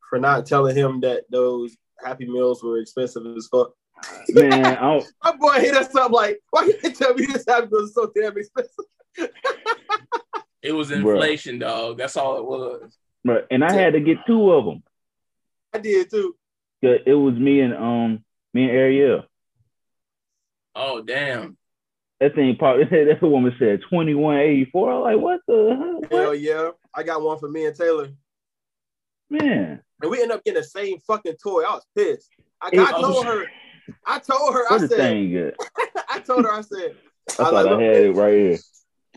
for 0.08 0.20
not 0.20 0.46
telling 0.46 0.76
him 0.76 1.00
that 1.00 1.24
those 1.32 1.76
Happy 2.00 2.28
Meals 2.28 2.64
were 2.64 2.78
expensive 2.78 3.26
as 3.36 3.48
fuck. 3.48 3.72
Man, 4.30 4.78
I 4.78 4.82
don't, 4.82 5.06
My 5.24 5.36
boy 5.36 5.60
hit 5.60 5.76
us 5.76 5.96
up 5.96 6.12
like, 6.12 6.40
why 6.50 6.66
you 6.66 6.74
didn't 6.74 6.96
tell 6.98 7.14
me 7.14 7.26
this 7.26 7.46
Happy 7.48 7.68
Meals 7.72 7.90
is 7.90 7.96
so 7.96 8.12
damn 8.16 8.38
expensive? 8.38 8.86
It 10.62 10.72
was 10.72 10.90
Bruh. 10.90 10.96
inflation, 11.16 11.60
dog. 11.60 11.98
That's 11.98 12.16
all 12.16 12.38
it 12.38 12.46
was. 12.46 12.98
but 13.24 13.48
and 13.52 13.64
I 13.64 13.74
had 13.74 13.94
to 13.94 14.00
get 14.00 14.18
two 14.26 14.52
of 14.52 14.66
them. 14.66 14.84
I 15.74 15.80
did 15.80 16.10
too. 16.10 16.36
It 16.82 17.14
was 17.14 17.36
me 17.36 17.62
and 17.62 17.74
um 17.74 18.24
me 18.54 18.64
and 18.64 18.72
Ariel. 18.72 19.24
Oh 20.76 21.02
damn. 21.02 21.58
That 22.20 22.36
thing 22.36 22.56
popped. 22.56 22.80
That 22.92 23.22
woman 23.22 23.54
said 23.60 23.82
twenty 23.90 24.14
one 24.16 24.38
eighty 24.38 24.66
four. 24.66 24.92
I'm 24.92 25.02
like, 25.02 25.18
what 25.22 25.42
the 25.48 26.00
hell? 26.10 26.20
Hell 26.22 26.36
yeah. 26.36 26.70
I 26.94 27.04
got 27.04 27.22
one 27.22 27.40
for 27.40 27.50
me 27.50 27.66
and 27.66 27.76
Taylor. 27.76 28.10
Man, 29.30 29.82
And 30.02 30.12
we 30.12 30.22
end 30.22 30.32
up 30.32 30.44
getting 30.44 30.62
the 30.62 30.68
same 30.68 31.00
fucking 31.00 31.38
toy. 31.44 31.64
I 31.64 31.74
was 31.74 31.86
pissed. 31.96 32.30
I, 32.62 32.70
It- 32.72 32.80
I 32.80 32.92
told 32.92 33.26
her, 33.26 33.46
I 34.06 34.20
told 34.20 34.54
her, 34.54 34.66
I 34.70 34.78
what 34.78 34.90
said. 34.90 35.54
I 36.10 36.20
told 36.20 36.46
her, 36.46 36.52
I 36.52 36.62
said, 36.62 36.96
I 37.30 37.34
I 37.34 37.36
thought 37.36 37.54
like, 37.54 37.68
I 37.68 37.82
had 37.82 37.96
it 38.04 38.16
right 38.16 38.34
here. 38.34 38.60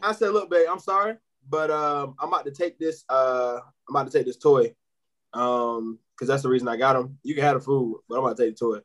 I 0.03 0.13
said, 0.13 0.31
look, 0.31 0.51
babe, 0.51 0.67
I'm 0.71 0.79
sorry, 0.79 1.17
but 1.49 1.71
um, 1.71 2.15
I'm 2.19 2.29
about 2.29 2.45
to 2.47 2.51
take 2.51 2.79
this. 2.79 3.05
Uh, 3.09 3.59
I'm 3.89 3.97
about 3.97 4.11
to 4.11 4.17
take 4.17 4.27
this 4.27 4.37
toy, 4.37 4.75
um, 5.33 5.99
because 6.15 6.29
that's 6.29 6.43
the 6.43 6.49
reason 6.49 6.69
I 6.69 6.77
got 6.77 6.95
them. 6.95 7.19
You 7.23 7.35
can 7.35 7.45
have 7.45 7.55
the 7.55 7.61
food, 7.61 8.01
but 8.09 8.17
I'm 8.17 8.25
about 8.25 8.37
to 8.37 8.45
take 8.45 8.57
the 8.57 8.65
toy. 8.65 8.79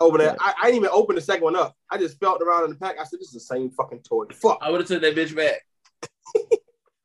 Open 0.00 0.20
it. 0.20 0.36
I, 0.40 0.54
I 0.60 0.64
didn't 0.66 0.78
even 0.78 0.90
open 0.92 1.14
the 1.14 1.22
second 1.22 1.44
one 1.44 1.56
up. 1.56 1.76
I 1.90 1.98
just 1.98 2.18
felt 2.18 2.42
around 2.42 2.64
in 2.64 2.70
the 2.70 2.76
pack. 2.76 2.96
I 3.00 3.04
said, 3.04 3.20
this 3.20 3.28
is 3.28 3.34
the 3.34 3.40
same 3.40 3.70
fucking 3.70 4.00
toy. 4.00 4.26
Fuck. 4.32 4.58
I 4.60 4.70
would 4.70 4.80
have 4.80 4.88
took 4.88 5.00
that 5.02 5.14
bitch 5.14 5.34
back. 5.34 5.60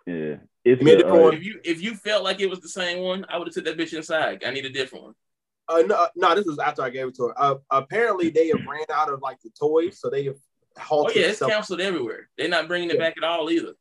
Yeah, 0.08 0.38
it's 0.66 0.80
Give 0.80 0.82
me 0.82 0.92
a 0.94 0.96
a, 0.96 0.98
different 0.98 1.24
uh. 1.24 1.38
If 1.38 1.44
you 1.44 1.60
if 1.64 1.84
you 1.84 1.94
felt 1.94 2.24
like 2.24 2.40
it 2.40 2.50
was 2.50 2.62
the 2.62 2.70
same 2.70 3.04
one, 3.04 3.28
I 3.30 3.38
would 3.38 3.46
have 3.46 3.54
took 3.54 3.66
that 3.66 3.78
bitch 3.78 3.94
inside. 3.94 4.44
I 4.44 4.50
need 4.50 4.66
a 4.66 4.72
different 4.72 5.06
one. 5.06 5.14
Uh, 5.70 5.84
no, 5.86 6.08
no, 6.16 6.36
this 6.36 6.46
was 6.48 6.58
after 6.60 6.82
I 6.82 6.90
gave 6.90 7.08
it 7.08 7.16
to 7.18 7.28
her. 7.28 7.34
Uh, 7.42 7.56
apparently, 7.70 8.30
they 8.30 8.48
have 8.48 8.66
ran 8.68 8.86
out 8.92 9.12
of 9.14 9.22
like 9.22 9.40
the 9.42 9.52
toys, 9.52 10.00
so 10.00 10.10
they 10.10 10.26
have 10.26 10.36
Oh 10.92 11.10
yeah, 11.14 11.28
it's 11.28 11.40
self- 11.40 11.52
canceled 11.52 11.82
everywhere. 11.82 12.30
They're 12.38 12.48
not 12.50 12.68
bringing 12.68 12.90
it 12.90 12.96
Yeah. 12.96 13.02
back 13.02 13.18
at 13.18 13.24
all 13.24 13.50
either. 13.52 13.74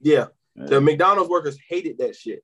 yeah, 0.00 0.26
yeah. 0.54 0.66
the 0.66 0.80
McDonald's 0.80 1.28
workers 1.30 1.58
hated 1.68 1.98
that 1.98 2.16
shit. 2.16 2.42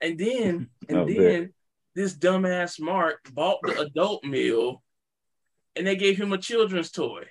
And 0.00 0.18
then 0.18 0.68
and 0.88 0.98
I 0.98 1.04
bet. 1.04 1.16
then 1.16 1.54
this 1.94 2.14
dumbass 2.14 2.80
Mark 2.80 3.18
bought 3.34 3.58
the 3.62 3.78
adult 3.80 4.24
meal, 4.24 4.82
and 5.76 5.86
they 5.86 5.96
gave 5.96 6.16
him 6.16 6.32
a 6.32 6.38
children's 6.38 6.90
toy. 6.90 7.24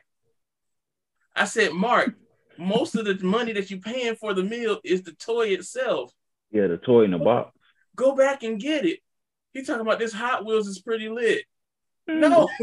I 1.35 1.45
said, 1.45 1.71
Mark, 1.73 2.13
most 2.57 2.95
of 2.95 3.05
the 3.05 3.17
money 3.25 3.53
that 3.53 3.71
you're 3.71 3.79
paying 3.79 4.15
for 4.15 4.33
the 4.33 4.43
meal 4.43 4.79
is 4.83 5.01
the 5.03 5.13
toy 5.13 5.47
itself. 5.47 6.11
yeah, 6.51 6.67
the 6.67 6.77
toy 6.77 7.03
in 7.03 7.11
the 7.11 7.17
box. 7.17 7.57
Go 7.95 8.13
back 8.15 8.43
and 8.43 8.59
get 8.59 8.85
it. 8.85 8.99
He 9.53 9.63
talking 9.63 9.81
about 9.81 9.99
this 9.99 10.13
Hot 10.13 10.45
Wheels 10.45 10.67
is 10.67 10.79
pretty 10.79 11.09
lit. 11.09 11.43
No, 12.07 12.49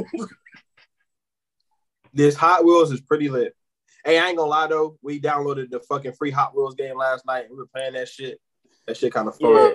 This 2.14 2.34
Hot 2.36 2.64
Wheels 2.64 2.90
is 2.90 3.00
pretty 3.00 3.28
lit. 3.28 3.54
Hey, 4.04 4.18
I 4.18 4.28
ain't 4.28 4.36
gonna 4.36 4.50
lie 4.50 4.66
though, 4.66 4.98
we 5.02 5.20
downloaded 5.20 5.70
the 5.70 5.80
fucking 5.80 6.12
free 6.12 6.30
Hot 6.30 6.56
Wheels 6.56 6.74
game 6.74 6.96
last 6.96 7.26
night. 7.26 7.46
We 7.50 7.56
were 7.56 7.66
playing 7.66 7.92
that 7.94 8.08
shit. 8.08 8.40
That 8.86 8.96
shit 8.96 9.12
kind 9.12 9.28
of 9.28 9.36
fun. 9.36 9.74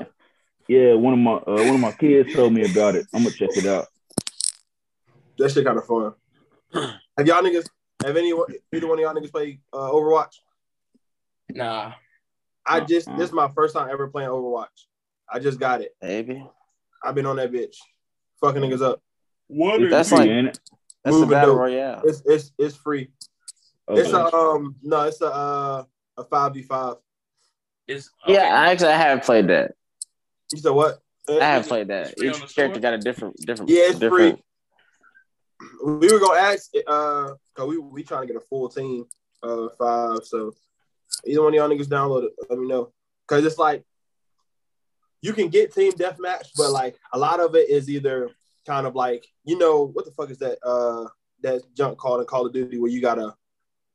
Yeah, 0.68 0.88
yeah. 0.90 0.94
One 0.96 1.14
of 1.14 1.20
my 1.20 1.34
uh, 1.34 1.66
one 1.66 1.76
of 1.76 1.80
my 1.80 1.92
kids 1.92 2.34
told 2.34 2.54
me 2.54 2.70
about 2.70 2.96
it. 2.96 3.06
I'm 3.14 3.24
gonna 3.24 3.36
check 3.36 3.56
it 3.56 3.66
out. 3.66 3.88
That 5.38 5.52
shit 5.52 5.66
kind 5.66 5.78
of 5.78 5.86
fun. 5.86 6.14
Have 7.18 7.28
y'all 7.28 7.44
niggas? 7.44 7.68
Have 8.04 8.18
anyone? 8.18 8.48
Either 8.74 8.88
one 8.88 8.98
of 8.98 9.04
y'all 9.04 9.14
niggas 9.14 9.32
play 9.32 9.60
uh, 9.72 9.92
Overwatch? 9.92 10.36
nah. 11.50 11.94
I 12.66 12.80
just 12.80 13.08
Uh-uh. 13.10 13.18
this 13.18 13.28
is 13.30 13.34
my 13.34 13.50
first 13.50 13.76
time 13.76 13.90
ever 13.92 14.08
playing 14.08 14.30
Overwatch. 14.30 14.68
I 15.30 15.40
just 15.40 15.60
got 15.60 15.82
it. 15.82 15.96
Baby. 16.02 16.46
I've 17.04 17.16
been 17.16 17.26
on 17.26 17.36
that 17.38 17.52
bitch, 17.52 17.76
fucking 18.42 18.62
niggas 18.62 18.82
up. 18.82 19.02
What 19.48 19.80
Dude, 19.80 19.92
that's 19.92 20.12
like- 20.12 20.30
ain't 20.30 20.48
it? 20.48 20.60
That's 21.04 21.18
a 21.18 21.26
battle 21.26 21.56
royale. 21.56 22.02
It's 22.06 22.22
it's 22.26 22.54
it's 22.58 22.76
free. 22.78 23.10
Okay. 23.90 24.02
It's 24.02 24.14
a 24.14 24.34
um 24.34 24.76
no, 24.82 25.04
it's 25.04 25.20
a 25.20 25.26
uh 25.26 25.84
a 26.18 26.24
five 26.24 26.54
v 26.54 26.62
five. 26.64 26.96
It's 27.88 28.10
Yeah, 28.26 28.44
I 28.44 28.72
actually 28.72 28.94
I 28.94 28.98
have 28.98 29.24
played 29.24 29.48
that. 29.48 29.74
You 30.54 30.60
said 30.60 30.70
what? 30.72 31.00
I 31.30 31.34
have 31.44 31.68
played 31.68 31.90
that. 31.90 32.12
It's 32.12 32.14
free 32.14 32.30
on 32.30 32.40
the 32.40 32.46
Each 32.46 32.56
character 32.56 32.80
store? 32.80 32.92
got 32.92 32.94
a 32.94 32.98
different 33.00 33.46
different 33.46 33.70
Yeah, 33.70 33.90
it's 33.90 34.00
different 34.00 34.42
We 35.84 36.12
were 36.12 36.20
gonna 36.20 36.40
ask 36.40 36.72
uh 36.88 37.34
cause 37.54 37.68
we 37.68 37.78
we 37.78 38.04
trying 38.04 38.22
to 38.22 38.34
get 38.34 38.42
a 38.42 38.46
full 38.46 38.70
team 38.70 39.06
of 39.42 39.76
five. 39.78 40.20
So 40.24 40.54
either 41.26 41.42
one 41.42 41.54
of 41.54 41.58
y'all 41.58 41.70
niggas 41.70 41.88
download 41.88 42.24
it, 42.24 42.32
let 42.50 42.58
me 42.58 42.68
know. 42.68 42.94
Cause 43.28 43.46
it's 43.46 43.58
like 43.58 43.84
you 45.24 45.32
can 45.34 45.48
get 45.48 45.74
team 45.74 45.94
deathmatch, 45.94 46.50
but 46.58 46.72
like 46.72 47.00
a 47.14 47.18
lot 47.18 47.40
of 47.40 47.56
it 47.56 47.70
is 47.70 47.90
either 47.90 48.30
kind 48.68 48.86
of 48.86 48.94
like, 48.94 49.26
you 49.46 49.58
know, 49.58 49.88
what 49.94 50.04
the 50.06 50.12
fuck 50.12 50.30
is 50.30 50.38
that 50.40 50.60
uh 50.64 51.08
that 51.42 51.62
junk 51.76 51.98
called 51.98 52.20
in 52.20 52.28
Call 52.28 52.46
of 52.46 52.54
Duty 52.54 52.78
where 52.78 52.92
you 52.92 53.02
gotta 53.02 53.34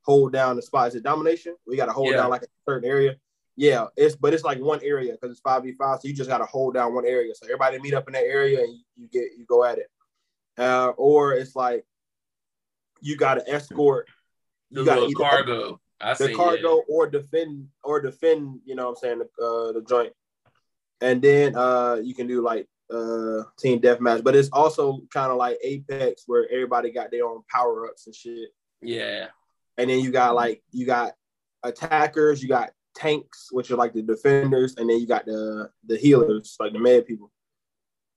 hold 0.01 0.33
down 0.33 0.55
the 0.55 0.61
spot? 0.61 0.87
Is 0.89 0.95
it 0.95 1.03
domination? 1.03 1.55
We 1.67 1.77
gotta 1.77 1.91
hold 1.91 2.11
Yeah. 2.11 2.17
down 2.17 2.31
like 2.31 2.41
a 2.41 2.47
certain 2.67 2.89
area. 2.89 3.15
Yeah, 3.55 3.87
it's 3.95 4.15
but 4.15 4.33
it's 4.33 4.43
like 4.43 4.59
one 4.59 4.79
area 4.83 5.11
because 5.11 5.29
it's 5.31 5.41
five 5.41 5.63
v 5.63 5.73
five, 5.73 5.99
so 6.01 6.07
you 6.07 6.15
just 6.15 6.29
gotta 6.29 6.45
hold 6.45 6.73
down 6.73 6.95
one 6.95 7.05
area. 7.05 7.35
So 7.35 7.45
everybody 7.45 7.77
meet 7.79 7.93
up 7.93 8.07
in 8.07 8.13
that 8.13 8.23
area 8.23 8.63
and 8.63 8.75
you, 8.97 9.07
get 9.07 9.37
you 9.37 9.45
go 9.45 9.63
at 9.63 9.77
it. 9.77 9.87
Uh, 10.57 10.93
or 10.97 11.33
it's 11.33 11.55
like 11.55 11.85
you 13.01 13.15
gotta 13.17 13.47
escort 13.47 14.07
the 14.71 14.81
you 14.81 14.85
gotta 14.85 15.13
cargo. 15.15 15.79
I 16.01 16.13
the 16.13 16.27
see 16.27 16.33
cargo 16.35 16.81
or 16.87 17.07
defend 17.07 17.67
or 17.83 18.01
defend, 18.01 18.61
you 18.65 18.73
know 18.73 18.85
what 18.85 18.89
I'm 18.91 18.95
saying, 18.95 19.19
the, 19.19 19.45
uh, 19.45 19.71
the 19.73 19.85
joint. 19.87 20.13
And 21.01 21.21
then 21.21 21.55
uh 21.55 21.99
you 22.03 22.13
can 22.13 22.27
do 22.27 22.41
like 22.41 22.67
uh 22.91 23.43
team 23.57 23.79
deathmatch, 23.79 24.23
but 24.23 24.35
it's 24.35 24.49
also 24.51 25.01
kind 25.13 25.31
of 25.31 25.37
like 25.37 25.57
Apex 25.63 26.23
where 26.25 26.47
everybody 26.51 26.91
got 26.91 27.11
their 27.11 27.25
own 27.25 27.41
power 27.49 27.87
ups 27.87 28.07
and 28.07 28.15
shit. 28.15 28.49
Yeah. 28.81 29.27
And 29.77 29.89
then 29.89 29.99
you 29.99 30.11
got 30.11 30.35
like 30.35 30.61
you 30.71 30.85
got 30.85 31.13
attackers, 31.63 32.41
you 32.41 32.49
got 32.49 32.71
tanks, 32.95 33.49
which 33.51 33.71
are 33.71 33.75
like 33.75 33.93
the 33.93 34.01
defenders, 34.01 34.75
and 34.77 34.89
then 34.89 34.99
you 34.99 35.07
got 35.07 35.25
the 35.25 35.69
the 35.85 35.97
healers, 35.97 36.55
like 36.59 36.73
the 36.73 36.79
mad 36.79 37.05
people. 37.05 37.31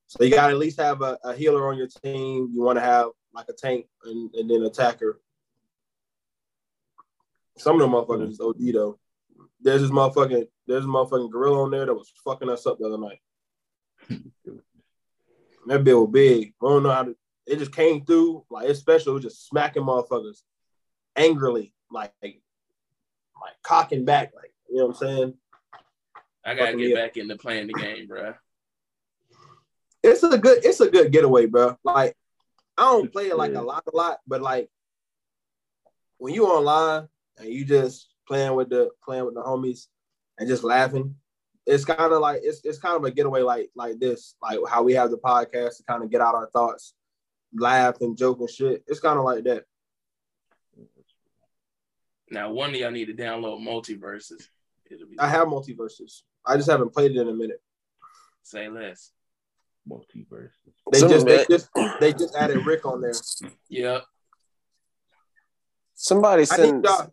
So 0.06 0.24
you 0.24 0.30
got 0.30 0.48
to 0.48 0.52
at 0.52 0.58
least 0.58 0.78
have 0.78 1.00
a, 1.00 1.18
a 1.24 1.34
healer 1.34 1.68
on 1.68 1.78
your 1.78 1.86
team. 1.86 2.50
You 2.52 2.62
want 2.62 2.76
to 2.76 2.84
have 2.84 3.08
like 3.32 3.46
a 3.48 3.54
tank 3.54 3.86
and, 4.04 4.30
and 4.34 4.50
then 4.50 4.62
attacker. 4.62 5.20
Some 7.56 7.80
of 7.80 7.80
them 7.80 7.92
motherfuckers 7.92 8.30
is 8.30 8.40
OD 8.40 8.74
though. 8.74 8.98
There's 9.62 9.82
this 9.82 9.90
motherfucking 9.90 10.46
there's 10.66 10.84
a 10.84 10.88
motherfucking 10.88 11.30
gorilla 11.30 11.62
on 11.62 11.70
there 11.70 11.86
that 11.86 11.94
was 11.94 12.12
fucking 12.24 12.50
us 12.50 12.66
up 12.66 12.78
the 12.78 12.86
other 12.86 12.98
night. 12.98 13.20
that 15.66 15.84
bill 15.84 16.06
was 16.06 16.12
big. 16.12 16.54
I 16.62 16.68
don't 16.68 16.82
know 16.82 16.90
how 16.90 17.04
to. 17.04 17.16
It 17.46 17.58
just 17.58 17.72
came 17.72 18.04
through 18.04 18.44
like 18.50 18.68
it's 18.68 18.80
special. 18.80 19.12
It 19.12 19.14
was 19.14 19.24
just 19.24 19.48
smacking 19.48 19.82
motherfuckers 19.82 20.42
angrily, 21.16 21.74
like 21.90 22.12
like 22.22 23.54
cocking 23.62 24.04
back, 24.04 24.32
like 24.34 24.52
you 24.68 24.78
know 24.78 24.86
what 24.86 25.02
I'm 25.02 25.08
saying. 25.08 25.34
I 26.44 26.54
gotta 26.54 26.72
Fucking 26.72 26.88
get 26.88 26.94
back 26.94 27.16
into 27.16 27.36
playing 27.36 27.68
the 27.68 27.74
game, 27.74 28.06
bro. 28.06 28.34
It's 30.02 30.22
a 30.22 30.38
good 30.38 30.64
it's 30.64 30.80
a 30.80 30.90
good 30.90 31.12
getaway, 31.12 31.46
bro. 31.46 31.76
Like 31.84 32.16
I 32.76 32.82
don't 32.82 33.12
play 33.12 33.28
it 33.28 33.36
like 33.36 33.54
a 33.54 33.60
lot, 33.60 33.84
a 33.92 33.96
lot, 33.96 34.18
but 34.26 34.42
like 34.42 34.68
when 36.18 36.34
you 36.34 36.46
online 36.46 37.08
and 37.38 37.48
you 37.48 37.64
just 37.64 38.11
playing 38.32 38.54
with 38.54 38.70
the 38.70 38.88
playing 39.04 39.26
with 39.26 39.34
the 39.34 39.42
homies 39.42 39.88
and 40.38 40.48
just 40.48 40.64
laughing, 40.64 41.14
it's 41.66 41.84
kind 41.84 42.12
of 42.12 42.20
like 42.20 42.40
it's 42.42 42.64
it's 42.64 42.78
kind 42.78 42.96
of 42.96 43.04
a 43.04 43.10
getaway 43.10 43.42
like 43.42 43.68
like 43.76 43.98
this, 43.98 44.36
like 44.40 44.58
how 44.66 44.82
we 44.82 44.94
have 44.94 45.10
the 45.10 45.18
podcast 45.18 45.76
to 45.76 45.82
kind 45.86 46.02
of 46.02 46.10
get 46.10 46.22
out 46.22 46.34
our 46.34 46.48
thoughts, 46.50 46.94
laugh 47.54 48.00
and 48.00 48.16
joke 48.16 48.40
and 48.40 48.48
shit. 48.48 48.82
It's 48.86 49.00
kind 49.00 49.18
of 49.18 49.24
like 49.26 49.44
that. 49.44 49.64
Now 52.30 52.50
one 52.52 52.70
of 52.70 52.76
y'all 52.76 52.90
need 52.90 53.06
to 53.06 53.12
download 53.14 53.60
MultiVersus. 53.60 54.44
It'll 54.90 55.06
be 55.06 55.18
I 55.18 55.28
have 55.28 55.48
MultiVersus. 55.48 56.22
I 56.46 56.56
just 56.56 56.70
haven't 56.70 56.94
played 56.94 57.10
it 57.10 57.20
in 57.20 57.28
a 57.28 57.34
minute. 57.34 57.60
say 58.42 58.66
less. 58.70 59.12
MultiVersus. 59.86 60.48
They 60.90 61.00
Some 61.00 61.10
just 61.10 61.26
they 61.26 61.44
just 61.50 61.68
they 62.00 62.12
just 62.14 62.34
added 62.34 62.64
Rick 62.64 62.86
on 62.86 63.02
there. 63.02 63.12
Yep. 63.68 64.04
Somebody 65.94 66.42
I 66.42 66.44
send, 66.46 66.84
y'all- 66.84 67.12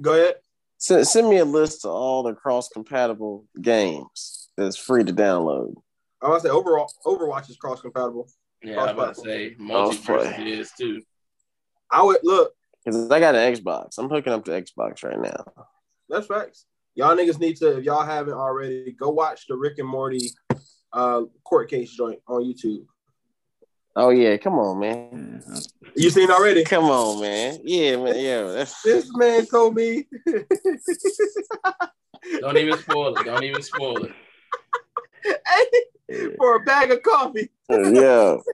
Go 0.00 0.14
ahead. 0.14 0.34
send 0.78 1.06
send 1.06 1.28
me 1.28 1.38
a 1.38 1.44
list 1.44 1.84
of 1.84 1.90
all 1.90 2.22
the 2.22 2.34
cross 2.34 2.68
compatible 2.68 3.46
games 3.60 4.48
that's 4.56 4.76
free 4.76 5.04
to 5.04 5.12
download. 5.12 5.74
I 6.22 6.28
want 6.28 6.42
to 6.42 6.48
say 6.48 6.52
overall 6.52 6.90
Overwatch 7.04 7.50
is 7.50 7.56
cross 7.56 7.80
compatible. 7.80 8.28
Yeah, 8.62 8.82
I'm 8.82 8.94
about 8.94 9.14
to 9.14 9.20
say 9.20 9.54
MultiVersus 9.60 10.46
is 10.46 10.72
too. 10.78 11.02
I 11.90 12.02
would 12.02 12.18
look. 12.22 12.52
Because 12.84 13.10
I 13.10 13.20
got 13.20 13.34
an 13.34 13.54
Xbox. 13.54 13.98
I'm 13.98 14.08
hooking 14.08 14.32
up 14.32 14.44
to 14.46 14.50
Xbox 14.50 15.04
right 15.04 15.20
now. 15.20 15.44
That's 16.08 16.26
facts. 16.26 16.64
Y'all 16.94 17.16
niggas 17.16 17.38
need 17.38 17.56
to, 17.58 17.78
if 17.78 17.84
y'all 17.84 18.04
haven't 18.04 18.34
already, 18.34 18.92
go 18.98 19.10
watch 19.10 19.46
the 19.46 19.56
Rick 19.56 19.78
and 19.78 19.88
Morty 19.88 20.30
uh, 20.92 21.22
court 21.44 21.70
case 21.70 21.90
joint 21.92 22.18
on 22.26 22.42
YouTube. 22.42 22.86
Oh 24.00 24.10
yeah, 24.10 24.36
come 24.36 24.60
on, 24.60 24.78
man. 24.78 25.42
You 25.96 26.10
seen 26.10 26.30
already? 26.30 26.62
Come 26.62 26.84
on, 26.84 27.20
man. 27.20 27.58
Yeah, 27.64 27.96
man. 27.96 28.16
Yeah, 28.16 28.42
that's 28.44 28.80
This 28.84 29.12
man 29.16 29.44
told 29.46 29.74
me. 29.74 30.06
Don't 32.40 32.56
even 32.56 32.78
spoil 32.78 33.16
it. 33.16 33.24
Don't 33.24 33.42
even 33.42 33.60
spoil 33.60 34.04
it. 34.04 34.12
Hey, 35.24 36.30
for 36.36 36.54
a 36.54 36.60
bag 36.60 36.92
of 36.92 37.02
coffee. 37.02 37.50
yeah. 37.68 38.36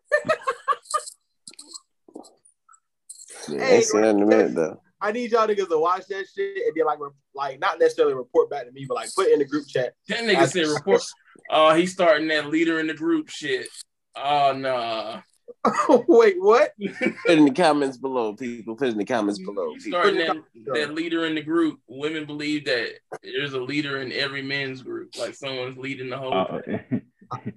Yeah, 3.46 3.58
Hey, 3.58 3.74
ain't 3.76 3.84
seen 3.84 4.00
that 4.00 4.10
in 4.10 4.22
a 4.22 4.26
minute 4.26 4.54
though. 4.54 4.80
I 5.02 5.12
need 5.12 5.32
y'all 5.32 5.46
niggas 5.46 5.68
to 5.68 5.78
watch 5.78 6.06
that 6.06 6.24
shit 6.34 6.66
and 6.66 6.72
then 6.74 6.86
like 6.86 6.98
re- 6.98 7.10
like 7.34 7.60
not 7.60 7.78
necessarily 7.78 8.14
report 8.14 8.48
back 8.48 8.64
to 8.64 8.72
me, 8.72 8.86
but 8.88 8.94
like 8.94 9.14
put 9.14 9.28
in 9.28 9.38
the 9.40 9.44
group 9.44 9.66
chat. 9.68 9.92
That 10.08 10.20
nigga 10.20 10.48
said 10.48 10.66
report. 10.66 11.02
Oh, 11.50 11.74
he's 11.74 11.92
starting 11.92 12.28
that 12.28 12.46
leader 12.48 12.80
in 12.80 12.86
the 12.86 12.94
group 12.94 13.28
shit. 13.28 13.68
Oh 14.16 14.54
nah. 14.56 15.20
Wait, 16.08 16.36
what? 16.38 16.72
Put 17.26 17.38
in 17.38 17.44
the 17.46 17.52
comments 17.54 17.96
below, 17.96 18.34
people. 18.34 18.76
Put 18.76 18.88
in 18.88 18.98
the 18.98 19.04
comments 19.04 19.38
below. 19.38 19.72
People. 19.74 19.98
starting 20.00 20.18
that, 20.18 20.36
that 20.74 20.94
leader 20.94 21.24
in 21.26 21.34
the 21.34 21.42
group. 21.42 21.80
Women 21.88 22.26
believe 22.26 22.64
that 22.66 22.90
there's 23.22 23.54
a 23.54 23.60
leader 23.60 24.00
in 24.02 24.12
every 24.12 24.42
men's 24.42 24.82
group, 24.82 25.16
like 25.18 25.34
someone's 25.34 25.78
leading 25.78 26.10
the 26.10 26.18
whole. 26.18 26.32
Uh, 26.34 26.60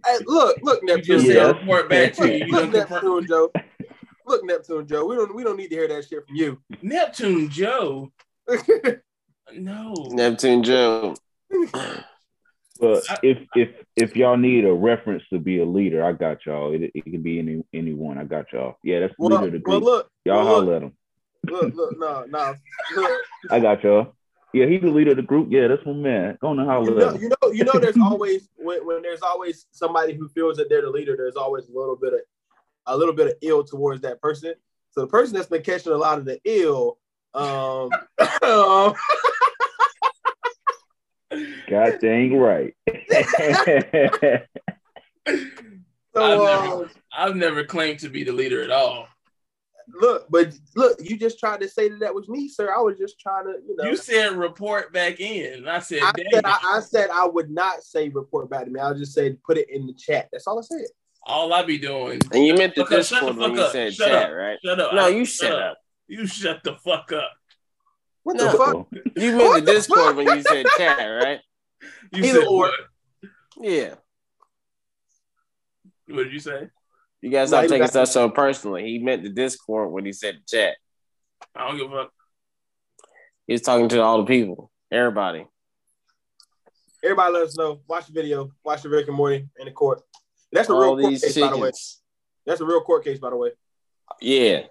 Hey, 0.06 0.18
look, 0.26 0.58
look, 0.64 0.80
you 0.82 0.96
Neptune. 0.96 1.18
just 1.20 1.28
Yeah. 1.28 1.34
Joe. 1.34 1.48
report 1.60 1.90
back 1.90 2.14
to 2.14 2.26
you. 2.32 2.46
You 2.46 2.52
Look, 2.54 2.72
Neptune 2.74 3.28
Joe. 3.28 3.52
Look, 4.26 4.46
Neptune 4.46 4.88
Joe. 4.88 5.06
We 5.06 5.16
don't 5.16 5.36
we 5.36 5.44
don't 5.44 5.58
need 5.58 5.68
to 5.68 5.76
hear 5.76 5.88
that 5.90 6.08
shit 6.08 6.26
from 6.26 6.36
you. 6.38 6.60
Neptune 6.82 7.50
Joe. 7.50 8.12
No. 9.54 9.94
Neptune 10.12 10.64
Joe. 10.64 11.16
But 12.80 13.04
if 13.24 13.38
if 13.56 13.70
if 13.96 14.16
y'all 14.16 14.38
need 14.38 14.66
a 14.66 14.74
reference 14.74 15.24
to 15.32 15.40
be 15.40 15.60
a 15.60 15.66
leader, 15.66 16.04
I 16.04 16.14
got 16.14 16.46
y'all. 16.46 16.74
It, 16.74 16.92
it 16.94 17.04
can 17.04 17.22
be 17.22 17.40
any 17.40 17.64
anyone. 17.74 18.18
I 18.18 18.24
got 18.24 18.52
y'all. 18.52 18.76
Yeah, 18.84 19.02
that's 19.02 19.14
well, 19.18 19.42
leader 19.42 19.56
of 19.56 19.64
the 19.64 19.70
well, 19.70 19.80
group. 19.80 19.84
look, 19.84 20.12
y'all 20.26 20.46
well, 20.46 20.56
holler 20.56 20.76
at 20.76 20.84
him. 20.84 20.94
look, 21.46 21.74
look, 21.76 21.98
no, 21.98 22.26
no. 22.28 22.56
Look, 22.96 23.22
I 23.52 23.60
got 23.60 23.84
y'all. 23.84 24.14
Yeah, 24.54 24.66
he's 24.66 24.82
the 24.82 24.90
leader 24.90 25.12
of 25.12 25.18
the 25.18 25.24
group. 25.24 25.50
Yeah, 25.52 25.68
that's 25.68 25.86
my 25.86 25.94
man. 25.94 26.38
Go 26.42 26.48
on 26.48 26.60
and 26.60 26.68
you 26.68 26.72
holler 26.72 26.96
know, 26.96 27.10
at 27.10 27.16
him. 27.16 27.22
you 27.22 27.30
know, 27.30 27.52
you 27.52 27.64
know. 27.66 27.80
There's 27.80 27.98
always 28.02 28.50
when, 28.56 28.86
when 28.86 29.02
there's 29.02 29.22
always 29.22 29.66
somebody 29.72 30.14
who 30.14 30.30
feels 30.30 30.58
that 30.58 30.70
they're 30.70 30.82
the 30.82 30.90
leader. 30.90 31.16
There's 31.18 31.36
always 31.36 31.68
a 31.68 31.78
little 31.78 31.96
bit 31.96 32.14
of 32.14 32.20
a 32.88 32.98
little 32.98 33.14
bit 33.14 33.28
of 33.28 33.34
ill 33.42 33.64
towards 33.64 34.02
that 34.02 34.22
person. 34.22 34.54
So 34.92 35.02
the 35.02 35.08
person 35.08 35.36
that's 35.36 35.48
been 35.48 35.62
catching 35.62 35.92
a 35.92 35.98
lot 35.98 36.18
of 36.18 36.26
the 36.26 36.40
ill, 36.46 36.98
um, 37.34 37.90
um, 38.42 38.94
God 41.70 42.00
dang 42.02 42.36
right. 42.38 42.74
so 42.88 44.40
I've 46.16 46.40
never, 46.40 46.66
um, 46.84 46.90
I've 47.18 47.36
never 47.36 47.64
claimed 47.64 48.00
to 48.00 48.10
be 48.10 48.24
the 48.24 48.32
leader 48.32 48.64
at 48.64 48.72
all. 48.72 49.08
look, 50.02 50.26
but 50.30 50.54
look, 50.76 50.98
you 51.02 51.18
just 51.18 51.40
tried 51.40 51.62
to 51.62 51.68
say 51.70 51.90
that 51.90 52.00
that 52.00 52.14
was 52.16 52.28
me, 52.30 52.48
sir. 52.50 52.74
I 52.74 52.80
was 52.82 52.98
just 52.98 53.20
trying 53.20 53.46
to, 53.46 53.54
you 53.68 53.76
know. 53.76 53.90
You 53.90 53.96
said 53.98 54.34
report 54.34 54.92
back 54.94 55.20
in. 55.20 55.54
And 55.54 55.70
I 55.70 55.80
said, 55.80 56.02
I 56.04 56.12
said 56.34 56.46
I, 56.46 56.58
I 56.64 56.80
said 56.82 57.10
I 57.12 57.26
would 57.26 57.50
not 57.50 57.84
say 57.84 58.10
report 58.10 58.50
back 58.50 58.66
to 58.66 58.72
me. 58.72 58.80
I 58.80 58.90
would 58.90 58.98
just 58.98 59.14
say 59.14 59.34
put 59.46 59.58
it 59.58 59.70
in 59.70 59.86
the 59.88 59.94
chat. 59.94 60.30
That's 60.32 60.48
all 60.48 60.60
I 60.60 60.62
said. 60.62 60.86
all 61.26 61.54
I 61.54 61.64
be 61.64 61.78
doing. 61.78 62.20
And 62.32 62.46
you 62.46 62.54
meant 62.56 62.76
the 62.76 62.82
Shut 62.82 62.90
the- 62.90 62.98
Discord 62.98 63.38
when 63.38 63.52
you 63.56 63.70
said 63.70 63.94
Shut 63.94 64.08
chat, 64.10 64.30
up. 64.32 64.36
right? 64.36 64.58
Shut 64.64 64.80
up. 64.80 64.94
No, 64.94 65.06
I- 65.06 65.10
you 65.10 65.26
shut 65.26 65.52
up. 65.54 65.78
You 66.08 66.26
shut 66.26 66.64
the 66.64 66.76
fuck 66.76 67.12
up. 67.12 67.32
What 68.28 68.36
No. 68.36 68.52
the 68.52 68.58
fuck? 68.58 68.88
You 69.16 69.38
meant 69.38 69.38
What 69.38 69.60
the 69.62 69.66
the 69.68 69.72
Discord 69.72 70.00
fuck? 70.02 70.16
when 70.18 70.36
you 70.38 70.44
said 70.44 70.66
chat, 70.78 70.98
right? 71.00 71.40
You 72.12 72.24
Either 72.26 72.40
said 72.42 72.48
or. 72.50 72.58
what? 72.58 72.74
Yeah. 73.62 73.96
What 76.08 76.24
did 76.26 76.34
you 76.34 76.40
say? 76.42 76.68
You 77.22 77.30
guys 77.30 77.52
No, 77.52 77.60
stop 77.60 77.70
taking 77.70 77.88
stuff 77.88 78.10
so 78.10 78.30
personally. 78.30 78.84
He 78.84 79.00
meant 79.00 79.24
the 79.24 79.30
Discord 79.30 79.92
when 79.94 80.04
he 80.04 80.12
said 80.12 80.42
chat. 80.46 80.76
I 81.56 81.70
don't 81.70 81.78
give 81.78 81.90
a 81.90 82.04
fuck. 82.04 82.12
He's 83.48 83.62
talking 83.62 83.88
to 83.88 84.02
all 84.02 84.18
the 84.18 84.26
people, 84.26 84.72
everybody. 84.92 85.48
Everybody, 87.02 87.34
let 87.34 87.44
us 87.44 87.56
know. 87.58 87.80
Watch 87.88 88.08
the 88.08 88.12
video. 88.12 88.52
Watch 88.62 88.82
the 88.82 88.90
Rick 88.90 89.08
and 89.08 89.16
Morty 89.16 89.48
in 89.58 89.66
the 89.68 89.72
court. 89.72 90.02
That's 90.52 90.68
a 90.68 90.74
real 90.74 90.98
court 90.98 91.00
these 91.12 91.22
case, 91.24 91.38
by 91.40 91.50
the 91.52 91.58
way. 91.58 91.72
That's 92.46 92.60
a 92.60 92.66
real 92.66 92.82
court 92.82 93.06
case, 93.06 93.20
by 93.20 93.30
the 93.30 93.38
way. 93.38 93.52
Yeah. 94.20 94.64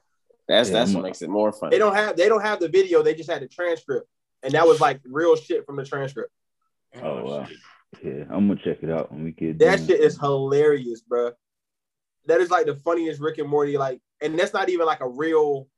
That's 0.49 0.69
Yeah, 0.71 0.79
that's 0.79 0.93
what 0.95 1.03
makes 1.03 1.23
it 1.23 1.29
more 1.31 1.53
fun. 1.53 1.71
They 1.71 1.79
don't 1.79 1.95
have 1.95 2.17
they 2.17 2.29
don't 2.29 2.43
have 2.43 2.61
the 2.61 2.69
video. 2.69 3.03
They 3.03 3.15
just 3.15 3.31
had 3.31 3.43
the 3.43 3.49
transcript, 3.49 4.09
and 4.43 4.53
that 4.55 4.67
was 4.67 4.81
like 4.81 5.01
real 5.05 5.35
shit 5.37 5.67
from 5.67 5.77
the 5.77 5.85
transcript. 5.85 6.31
Oh, 7.03 7.25
wow. 7.25 7.47
Yeah, 8.03 8.25
I'm 8.31 8.49
gonna 8.49 8.57
check 8.63 8.79
it 8.83 8.91
out 8.91 9.11
when 9.13 9.25
we 9.25 9.33
get 9.33 9.59
That 9.59 9.79
done. 9.79 9.87
shit 9.87 10.01
is 10.01 10.19
hilarious, 10.19 11.01
bro. 11.01 11.33
That 12.27 12.41
is 12.41 12.51
like 12.51 12.67
the 12.67 12.75
funniest 12.77 13.21
Rick 13.21 13.39
and 13.39 13.49
Morty, 13.49 13.77
like, 13.79 14.01
and 14.21 14.39
that's 14.39 14.53
not 14.53 14.69
even 14.69 14.87
like 14.87 15.01
a 15.01 15.09
real 15.09 15.69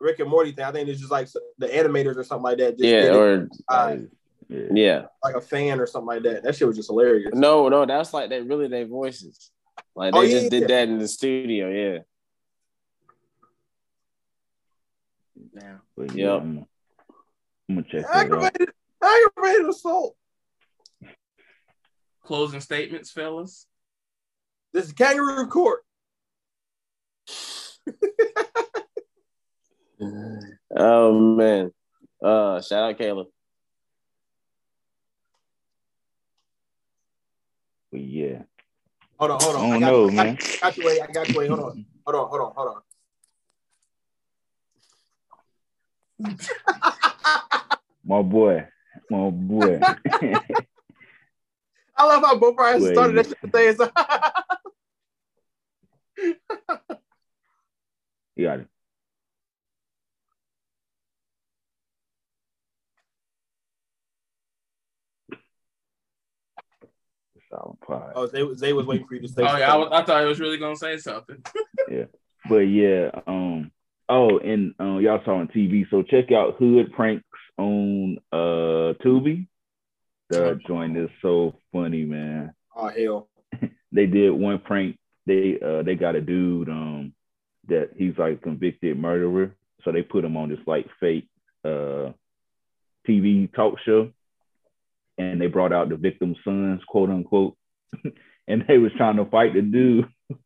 Rick 0.00 0.18
and 0.20 0.28
Morty 0.28 0.52
thing. 0.52 0.64
I 0.64 0.72
think 0.72 0.88
it's 0.88 1.00
just 1.00 1.12
like 1.12 1.28
the 1.58 1.68
animators 1.68 2.16
or 2.16 2.24
something 2.24 2.42
like 2.44 2.58
that. 2.58 2.78
Just 2.78 2.88
Yeah, 2.88 3.14
or 3.14 3.48
uh, 3.68 3.96
Yeah. 4.48 4.58
yeah. 4.74 5.02
like 5.22 5.34
a 5.36 5.40
fan 5.40 5.80
or 5.80 5.86
something 5.86 6.06
like 6.08 6.22
that. 6.24 6.42
That 6.42 6.56
shit 6.56 6.66
was 6.66 6.76
just 6.76 6.88
hilarious. 6.88 7.30
No, 7.34 7.68
no, 7.68 7.86
that's 7.86 8.12
like 8.12 8.28
they 8.28 8.40
really 8.40 8.68
their 8.68 8.86
voices. 8.86 9.50
Like 9.94 10.12
they 10.12 10.18
Oh, 10.18 10.26
just 10.26 10.50
did 10.50 10.62
yeah. 10.62 10.66
that 10.68 10.88
in 10.88 10.98
the 10.98 11.08
studio, 11.08 11.68
yeah. 11.70 11.98
Now, 15.52 15.80
But 15.96 16.14
yeah, 16.14 16.32
Yep. 16.34 16.42
I'm, 16.42 16.66
I'm 17.68 17.74
gonna 17.76 17.86
check 17.90 18.02
that 18.02 18.16
out. 18.16 18.22
Aggravated, 18.24 18.68
aggravated 19.02 19.68
assault. 19.68 20.16
closing 22.24 22.60
statements, 22.60 23.10
fellas. 23.10 23.66
This 24.72 24.86
is 24.86 24.92
kangaroo 24.92 25.46
court. 25.48 25.80
Oh 30.74 31.12
man. 31.12 31.70
Uh 32.24 32.60
shout 32.62 32.90
out 32.90 32.98
Caleb. 32.98 33.28
But 37.92 38.00
yeah, 38.00 38.42
Hold 39.18 39.30
on, 39.32 39.40
hold 39.40 39.56
on. 39.56 39.62
I 39.62 39.70
don't 39.70 39.80
got 39.80 39.86
know, 39.92 40.04
you. 40.06 40.18
I 40.18 40.24
man. 40.24 40.38
got 40.60 40.76
you. 40.76 40.82
Wait, 40.84 41.00
I 41.02 41.06
got 41.12 41.28
you. 41.28 41.38
Wait, 41.38 41.48
hold 41.48 41.60
on, 41.60 41.84
hold 42.06 42.16
on, 42.16 42.28
hold 42.30 42.40
on, 42.40 42.52
hold 42.56 42.68
on. 42.76 42.82
my 48.04 48.22
boy, 48.22 48.66
my 49.10 49.30
boy. 49.30 49.80
I 51.96 52.06
love 52.06 52.22
how 52.22 52.38
both 52.38 52.56
Brian 52.56 52.80
started 52.80 53.16
that 53.16 53.26
shit 53.26 53.38
saying 53.54 53.76
so. 53.76 53.90
you 58.36 58.44
got 58.44 58.60
it. 58.60 58.68
Silent 67.52 67.78
oh, 68.14 68.26
Zay, 68.28 68.54
Zay 68.54 68.72
was 68.72 68.86
waiting 68.86 69.06
for 69.06 69.14
you 69.14 69.20
to 69.20 69.28
say. 69.28 69.42
Oh 69.42 69.56
yeah, 69.56 69.74
I, 69.74 69.76
was. 69.76 69.88
I 69.92 70.02
thought 70.02 70.22
he 70.22 70.28
was 70.28 70.40
really 70.40 70.56
gonna 70.56 70.76
say 70.76 70.96
something. 70.96 71.44
Yeah, 71.90 72.04
but 72.48 72.60
yeah, 72.60 73.10
um, 73.26 73.70
oh, 74.12 74.38
and 74.38 74.74
uh, 74.78 74.98
y'all 74.98 75.22
saw 75.24 75.36
on 75.36 75.48
TV. 75.48 75.88
So 75.90 76.02
check 76.02 76.30
out 76.32 76.56
Hood 76.58 76.92
Pranks 76.92 77.24
on 77.58 78.18
uh 78.32 78.94
Tubi. 79.02 79.46
That 80.30 80.60
joint 80.66 80.96
is 80.96 81.10
so 81.20 81.54
funny, 81.72 82.04
man. 82.04 82.54
Oh 82.76 82.88
hell. 82.88 83.28
They 83.94 84.06
did 84.06 84.30
one 84.30 84.58
prank. 84.58 84.96
They 85.26 85.58
uh 85.62 85.82
they 85.82 85.96
got 85.96 86.16
a 86.16 86.22
dude 86.22 86.70
um 86.70 87.12
that 87.68 87.90
he's 87.94 88.16
like 88.16 88.38
a 88.38 88.42
convicted 88.42 88.98
murderer. 88.98 89.54
So 89.84 89.92
they 89.92 90.00
put 90.00 90.24
him 90.24 90.38
on 90.38 90.48
this 90.48 90.66
like 90.66 90.86
fake 90.98 91.28
uh 91.62 92.12
TV 93.06 93.52
talk 93.54 93.78
show. 93.84 94.10
And 95.18 95.38
they 95.38 95.46
brought 95.46 95.74
out 95.74 95.90
the 95.90 95.96
victim's 95.96 96.38
sons, 96.42 96.80
quote 96.88 97.10
unquote. 97.10 97.54
and 98.48 98.64
they 98.66 98.78
was 98.78 98.92
trying 98.96 99.16
to 99.16 99.26
fight 99.26 99.52
the 99.52 99.60
dude. 99.60 100.08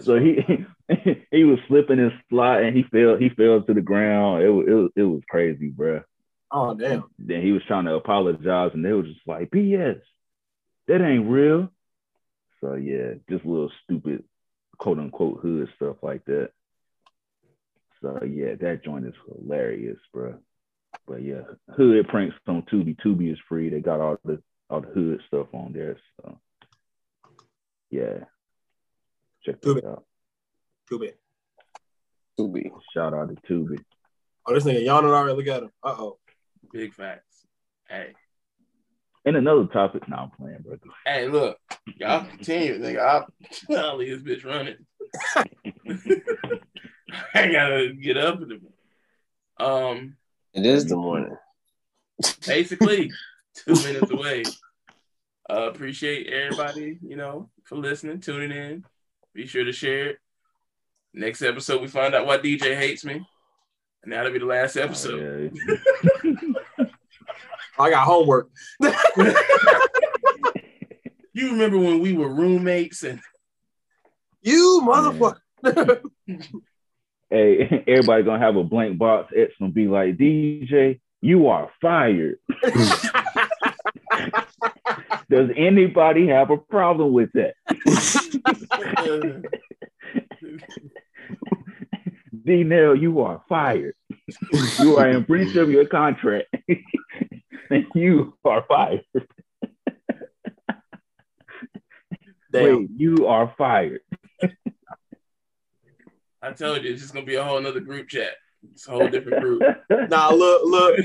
so 0.00 0.18
he 0.18 0.64
he 1.30 1.44
was 1.44 1.58
slipping 1.68 1.98
and 1.98 2.12
sliding. 2.28 2.74
He 2.74 2.82
fell 2.84 3.16
he 3.16 3.28
fell 3.28 3.62
to 3.62 3.74
the 3.74 3.80
ground. 3.80 4.42
It 4.42 4.48
was 4.48 4.66
it 4.68 4.72
was, 4.72 4.90
it 4.96 5.02
was 5.02 5.22
crazy, 5.28 5.68
bro. 5.68 6.02
Oh 6.50 6.74
damn. 6.74 7.04
Then 7.18 7.42
he 7.42 7.52
was 7.52 7.62
trying 7.66 7.86
to 7.86 7.94
apologize, 7.94 8.70
and 8.74 8.84
they 8.84 8.92
were 8.92 9.02
just 9.02 9.26
like, 9.26 9.50
"BS, 9.50 10.00
that 10.88 11.00
ain't 11.00 11.28
real." 11.28 11.70
So 12.60 12.74
yeah, 12.74 13.14
just 13.28 13.44
little 13.44 13.70
stupid, 13.84 14.24
quote 14.78 14.98
unquote 14.98 15.40
hood 15.40 15.68
stuff 15.76 15.96
like 16.02 16.24
that. 16.26 16.50
So 18.02 18.22
yeah, 18.24 18.54
that 18.60 18.84
joint 18.84 19.06
is 19.06 19.14
hilarious, 19.26 19.98
bro. 20.12 20.38
But 21.06 21.22
yeah, 21.22 21.42
hood 21.76 22.08
pranks 22.08 22.36
on 22.46 22.62
Tubi. 22.62 22.96
Tubi 22.96 23.32
is 23.32 23.38
free. 23.48 23.68
They 23.68 23.80
got 23.80 24.00
all 24.00 24.18
the 24.24 24.42
all 24.70 24.80
the 24.80 24.88
hood 24.88 25.20
stuff 25.26 25.48
on 25.52 25.72
there. 25.72 25.98
So 26.20 26.38
yeah, 27.90 28.24
check 29.46 29.60
that 29.60 29.68
Tubi. 29.68 29.84
out. 29.90 30.04
Too 30.88 30.98
bad. 30.98 31.14
Tubi. 32.38 32.70
Shout 32.92 33.14
out 33.14 33.28
to 33.28 33.34
Tubi. 33.52 33.78
Oh, 34.46 34.54
this 34.54 34.64
nigga 34.64 34.84
yawning 34.84 35.10
already. 35.10 35.36
Look 35.36 35.46
at 35.46 35.62
him. 35.62 35.70
Uh 35.82 35.94
oh. 35.98 36.18
Big 36.72 36.92
facts. 36.94 37.46
Hey, 37.88 38.12
And 39.24 39.36
another 39.36 39.66
topic. 39.66 40.08
Now 40.08 40.24
I'm 40.24 40.30
playing, 40.30 40.62
bro. 40.62 40.76
Hey, 41.04 41.28
look, 41.28 41.58
y'all 41.96 42.24
continue, 42.26 42.78
nigga. 42.80 42.98
I'll, 43.00 43.26
I'll 43.78 43.96
leave 43.96 44.24
this 44.24 44.38
bitch 44.38 44.44
running. 44.44 44.76
I 47.34 47.50
gotta 47.50 47.94
get 47.94 48.16
up 48.16 48.40
in 48.42 48.48
the 48.48 48.58
morning. 48.60 48.72
um 49.58 50.16
It 50.54 50.66
is 50.66 50.86
the 50.86 50.96
morning. 50.96 51.36
basically 52.46 53.10
two 53.54 53.74
minutes 53.74 54.10
away. 54.10 54.44
Uh, 55.48 55.70
appreciate 55.70 56.26
everybody, 56.26 56.98
you 57.02 57.14
know, 57.16 57.48
for 57.64 57.76
listening, 57.76 58.20
tuning 58.20 58.50
in. 58.50 58.84
Be 59.36 59.46
sure 59.46 59.64
to 59.64 59.72
share 59.72 60.06
it. 60.06 60.18
Next 61.12 61.42
episode, 61.42 61.82
we 61.82 61.88
find 61.88 62.14
out 62.14 62.26
why 62.26 62.38
DJ 62.38 62.74
hates 62.74 63.04
me, 63.04 63.24
and 64.02 64.12
that'll 64.12 64.32
be 64.32 64.38
the 64.38 64.46
last 64.46 64.76
oh, 64.78 64.82
episode. 64.82 65.52
Oh, 65.54 65.76
yeah. 66.24 66.84
I 67.78 67.90
got 67.90 68.04
homework. 68.04 68.48
You 71.36 71.50
remember 71.50 71.76
when 71.76 72.00
we 72.00 72.14
were 72.14 72.32
roommates 72.32 73.02
and 73.02 73.20
You 74.40 74.80
motherfucker. 74.82 75.36
hey, 77.28 77.84
everybody 77.86 78.22
gonna 78.22 78.38
have 78.38 78.56
a 78.56 78.64
blank 78.64 78.96
box. 78.96 79.34
It's 79.36 79.52
gonna 79.58 79.70
be 79.70 79.86
like 79.86 80.16
DJ, 80.16 81.00
you 81.20 81.48
are 81.48 81.70
fired. 81.82 82.38
Does 85.28 85.50
anybody 85.56 86.28
have 86.28 86.50
a 86.50 86.56
problem 86.56 87.12
with 87.12 87.30
that? 87.32 87.54
D 92.44 92.62
Nail, 92.62 92.94
you 92.94 93.20
are 93.20 93.42
fired. 93.48 93.94
You 94.78 94.96
are 94.98 95.08
in 95.08 95.24
breach 95.24 95.56
of 95.56 95.68
your 95.68 95.86
contract. 95.86 96.46
and 97.70 97.86
you 97.94 98.36
are 98.44 98.64
fired. 98.68 99.02
Damn. 102.52 102.80
Wait, 102.82 102.90
you 102.96 103.26
are 103.26 103.52
fired. 103.58 104.00
I 106.40 106.52
told 106.52 106.84
you 106.84 106.92
it's 106.92 107.02
just 107.02 107.12
gonna 107.12 107.26
be 107.26 107.34
a 107.34 107.42
whole 107.42 107.60
nother 107.60 107.80
group 107.80 108.08
chat. 108.08 108.34
It's 108.72 108.88
a 108.88 108.90
whole 108.90 109.08
different 109.08 109.42
group. 109.42 109.62
Nah, 110.10 110.30
look, 110.30 110.62
look, 110.64 110.98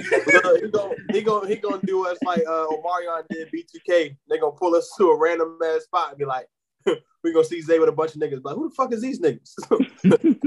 look. 0.43 0.61
He 0.61 0.71
gonna 0.71 0.95
he 1.11 1.21
gonna 1.21 1.47
he 1.47 1.55
gonna 1.55 1.81
do 1.83 2.05
us 2.05 2.17
like 2.25 2.41
uh 2.47 2.67
Omarion 2.67 3.23
did 3.29 3.49
B2K. 3.51 4.15
They 4.29 4.37
gonna 4.37 4.51
pull 4.51 4.75
us 4.75 4.91
to 4.97 5.09
a 5.09 5.17
random 5.17 5.57
ass 5.63 5.83
spot 5.83 6.09
and 6.09 6.17
be 6.17 6.25
like, 6.25 6.47
we 7.23 7.33
gonna 7.33 7.45
see 7.45 7.61
Zay 7.61 7.79
with 7.79 7.89
a 7.89 7.93
bunch 7.93 8.15
of 8.15 8.21
niggas. 8.21 8.43
Like, 8.43 8.55
who 8.55 8.69
the 8.69 8.75
fuck 8.75 8.93
is 8.93 9.01
these 9.01 9.19
niggas? 9.19 9.47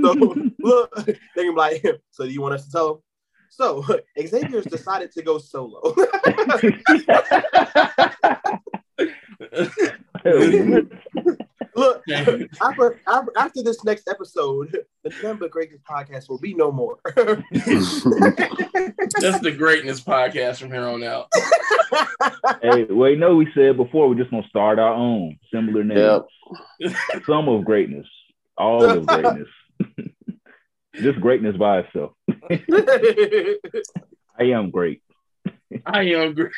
so 0.01 0.35
look, 0.61 0.95
they 1.07 1.15
can 1.45 1.55
be 1.55 1.59
like, 1.59 1.85
so 2.11 2.25
do 2.25 2.31
you 2.31 2.43
want 2.43 2.55
us 2.55 2.67
to 2.67 2.73
tell 2.73 2.89
them? 2.89 3.03
So 3.51 3.85
Xavier's 4.21 4.65
decided 4.65 5.13
to 5.13 5.23
go 5.23 5.39
solo. 5.39 5.95
Look, 11.77 12.03
after, 12.13 13.01
after 13.07 13.33
after 13.37 13.63
this 13.63 13.85
next 13.85 14.09
episode, 14.09 14.77
the 15.03 15.15
Number 15.23 15.49
Greatest 15.49 15.83
podcast 15.85 16.29
will 16.29 16.39
be 16.39 16.55
no 16.55 16.71
more. 16.71 16.99
That's 17.15 17.45
the 19.41 19.55
greatness 19.57 20.01
podcast 20.01 20.59
from 20.59 20.71
here 20.71 20.87
on 20.87 21.03
out. 21.03 21.29
hey, 22.63 22.85
wait, 22.85 23.19
no, 23.19 23.37
we 23.37 23.49
said 23.55 23.77
before 23.77 24.09
we're 24.09 24.15
just 24.15 24.31
gonna 24.31 24.47
start 24.49 24.79
our 24.79 24.95
own 24.95 25.39
similar 25.53 25.85
names. 25.85 26.23
Yep. 26.81 26.95
Some 27.27 27.49
of 27.49 27.65
greatness, 27.65 28.07
all 28.57 28.85
of 28.85 29.07
greatness. 29.07 29.49
just 30.95 31.21
greatness 31.21 31.57
by 31.57 31.81
itself. 31.81 32.13
I 34.39 34.45
am 34.45 34.71
great. 34.71 35.03
I 35.87 36.03
am 36.03 36.35
great. 36.35 36.53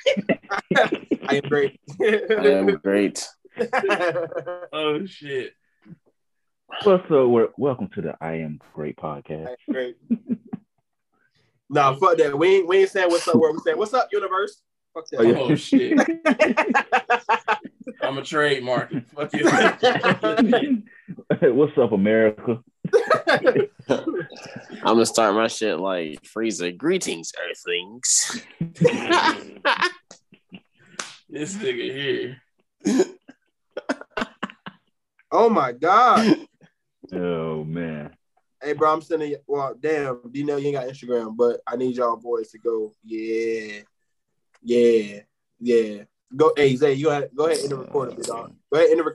I 0.76 1.36
am 1.36 1.48
great. 1.48 1.80
I 2.00 2.48
am 2.48 2.66
great. 2.76 3.26
Oh 4.72 5.06
shit. 5.06 5.52
What's 6.82 7.04
up? 7.10 7.10
Wel- 7.10 7.52
Welcome 7.56 7.88
to 7.94 8.02
the 8.02 8.14
I 8.20 8.34
Am 8.36 8.60
Great 8.74 8.96
podcast. 8.96 9.46
I 9.48 9.50
am 9.50 9.56
great. 9.70 9.96
Nah, 11.68 11.96
fuck 11.96 12.16
that. 12.18 12.38
We 12.38 12.58
ain't 12.58 12.68
we 12.68 12.76
ain't 12.78 12.90
saying 12.90 13.10
what's 13.10 13.26
up. 13.26 13.34
Where 13.34 13.50
we 13.50 13.58
saying 13.58 13.76
what's 13.76 13.92
up, 13.92 14.08
universe? 14.12 14.62
Fuck 14.94 15.08
that. 15.08 15.18
Oh, 15.18 15.22
yeah. 15.24 15.38
Oh 15.38 15.54
shit. 15.56 15.98
I'm 18.02 18.18
a 18.18 18.22
trademark. 18.22 18.92
Fuck 19.08 19.32
you. 19.32 20.82
What's 21.40 21.76
up, 21.76 21.90
America? 21.90 22.62
I'm 23.28 23.68
gonna 24.84 25.06
start 25.06 25.34
my 25.34 25.48
shit 25.48 25.80
like 25.80 26.22
Frieza. 26.22 26.76
Greetings, 26.76 27.32
Earthlings. 27.50 28.42
this 31.28 31.56
nigga 31.56 31.92
here. 31.92 32.42
Oh 35.30 35.48
my 35.48 35.72
god. 35.72 36.36
Oh 37.12 37.62
man. 37.62 38.16
Hey, 38.60 38.72
bro, 38.72 38.92
I'm 38.92 39.00
sending 39.00 39.30
you. 39.30 39.38
Well, 39.46 39.76
damn, 39.78 40.22
D 40.32 40.42
know 40.42 40.56
you 40.56 40.66
ain't 40.68 40.76
got 40.76 40.88
Instagram, 40.88 41.36
but 41.36 41.60
I 41.64 41.76
need 41.76 41.94
y'all 41.94 42.16
boys 42.16 42.50
to 42.50 42.58
go. 42.58 42.94
Yeah, 43.04 43.82
yeah, 44.60 45.20
yeah. 45.60 46.02
Go, 46.34 46.52
hey 46.56 46.74
Zay, 46.74 46.94
you 46.94 47.04
go 47.04 47.10
ahead, 47.10 47.30
go 47.32 47.46
ahead 47.46 47.60
and 47.60 47.78
record 47.78 48.12
it, 48.14 48.24
dog. 48.24 48.54
Go 48.72 48.78
ahead 48.80 48.90
and 48.90 48.98
record. 48.98 49.14